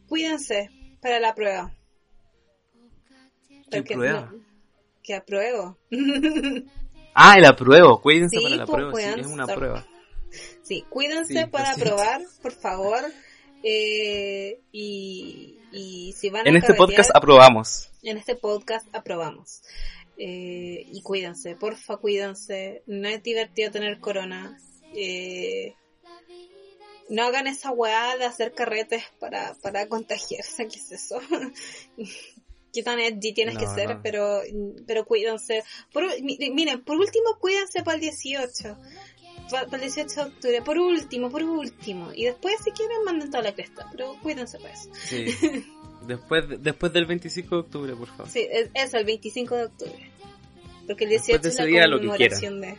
[0.08, 0.70] cuídense
[1.02, 1.72] para la prueba.
[3.48, 4.30] ¿Qué Porque prueba?
[4.32, 4.40] no-
[5.04, 5.78] que apruebo.
[7.20, 9.88] Ah, el apruebo, cuídense Sí, para la pues, prueba, sí, es una estar- prueba.
[10.62, 13.00] Sí, cuídense Sí, para aprobar, por favor.
[13.64, 17.90] Eh, y, y si van a En este podcast aprobamos.
[18.04, 19.64] en este podcast aprobamos.
[20.20, 22.84] Eh, y cuídense, porfa, cuídense.
[22.86, 24.56] No es divertido tener corona.
[24.96, 25.74] Eh,
[27.10, 31.20] no hagan esa weá de hacer carretes para, para contagiarse, ¿qué es eso?
[32.74, 34.02] qué tan edgy tienes No, que ser, no.
[34.04, 34.42] pero,
[34.86, 35.64] pero cuídense.
[35.92, 38.78] Por, mi- miren, por último, cuídense para el 18.
[39.50, 42.12] Para el 18 de octubre, por último, por último.
[42.14, 44.90] Y después, si quieren, manden toda la cresta, pero cuídense para eso.
[44.94, 45.26] Sí.
[46.08, 48.30] Después, de- después del 25 de octubre, por favor.
[48.30, 50.12] Sí, es, eso, el 25 de octubre.
[50.88, 52.68] Porque el Después 18 de es la día, lo que conmemoración de...
[52.68, 52.72] A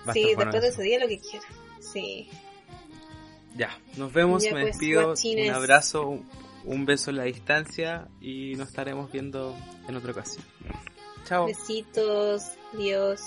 [0.00, 1.48] estar Sí, bueno después de ese día lo que quieran.
[1.80, 2.28] Sí.
[3.56, 5.06] Ya, nos vemos, Ya, me pues, despido.
[5.06, 5.48] guachines.
[5.48, 6.08] Un abrazo,
[6.64, 9.56] un- beso en la distancia y nos estaremos viendo
[9.88, 10.44] en otra ocasión.
[11.24, 11.46] Chao.
[11.46, 12.42] Besitos,
[12.76, 13.20] Dios.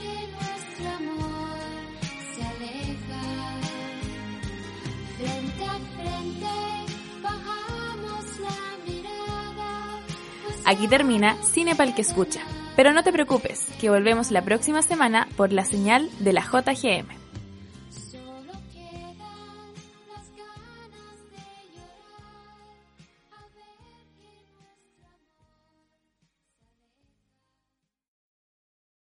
[0.00, 1.58] que nuestro amor
[2.34, 3.60] se aleja.
[5.16, 10.00] Frente a frente bajamos la mirada.
[10.66, 12.40] Aquí termina Cine Pal que escucha.
[12.76, 17.08] Pero no te preocupes, que volvemos la próxima semana por la señal de la JGM.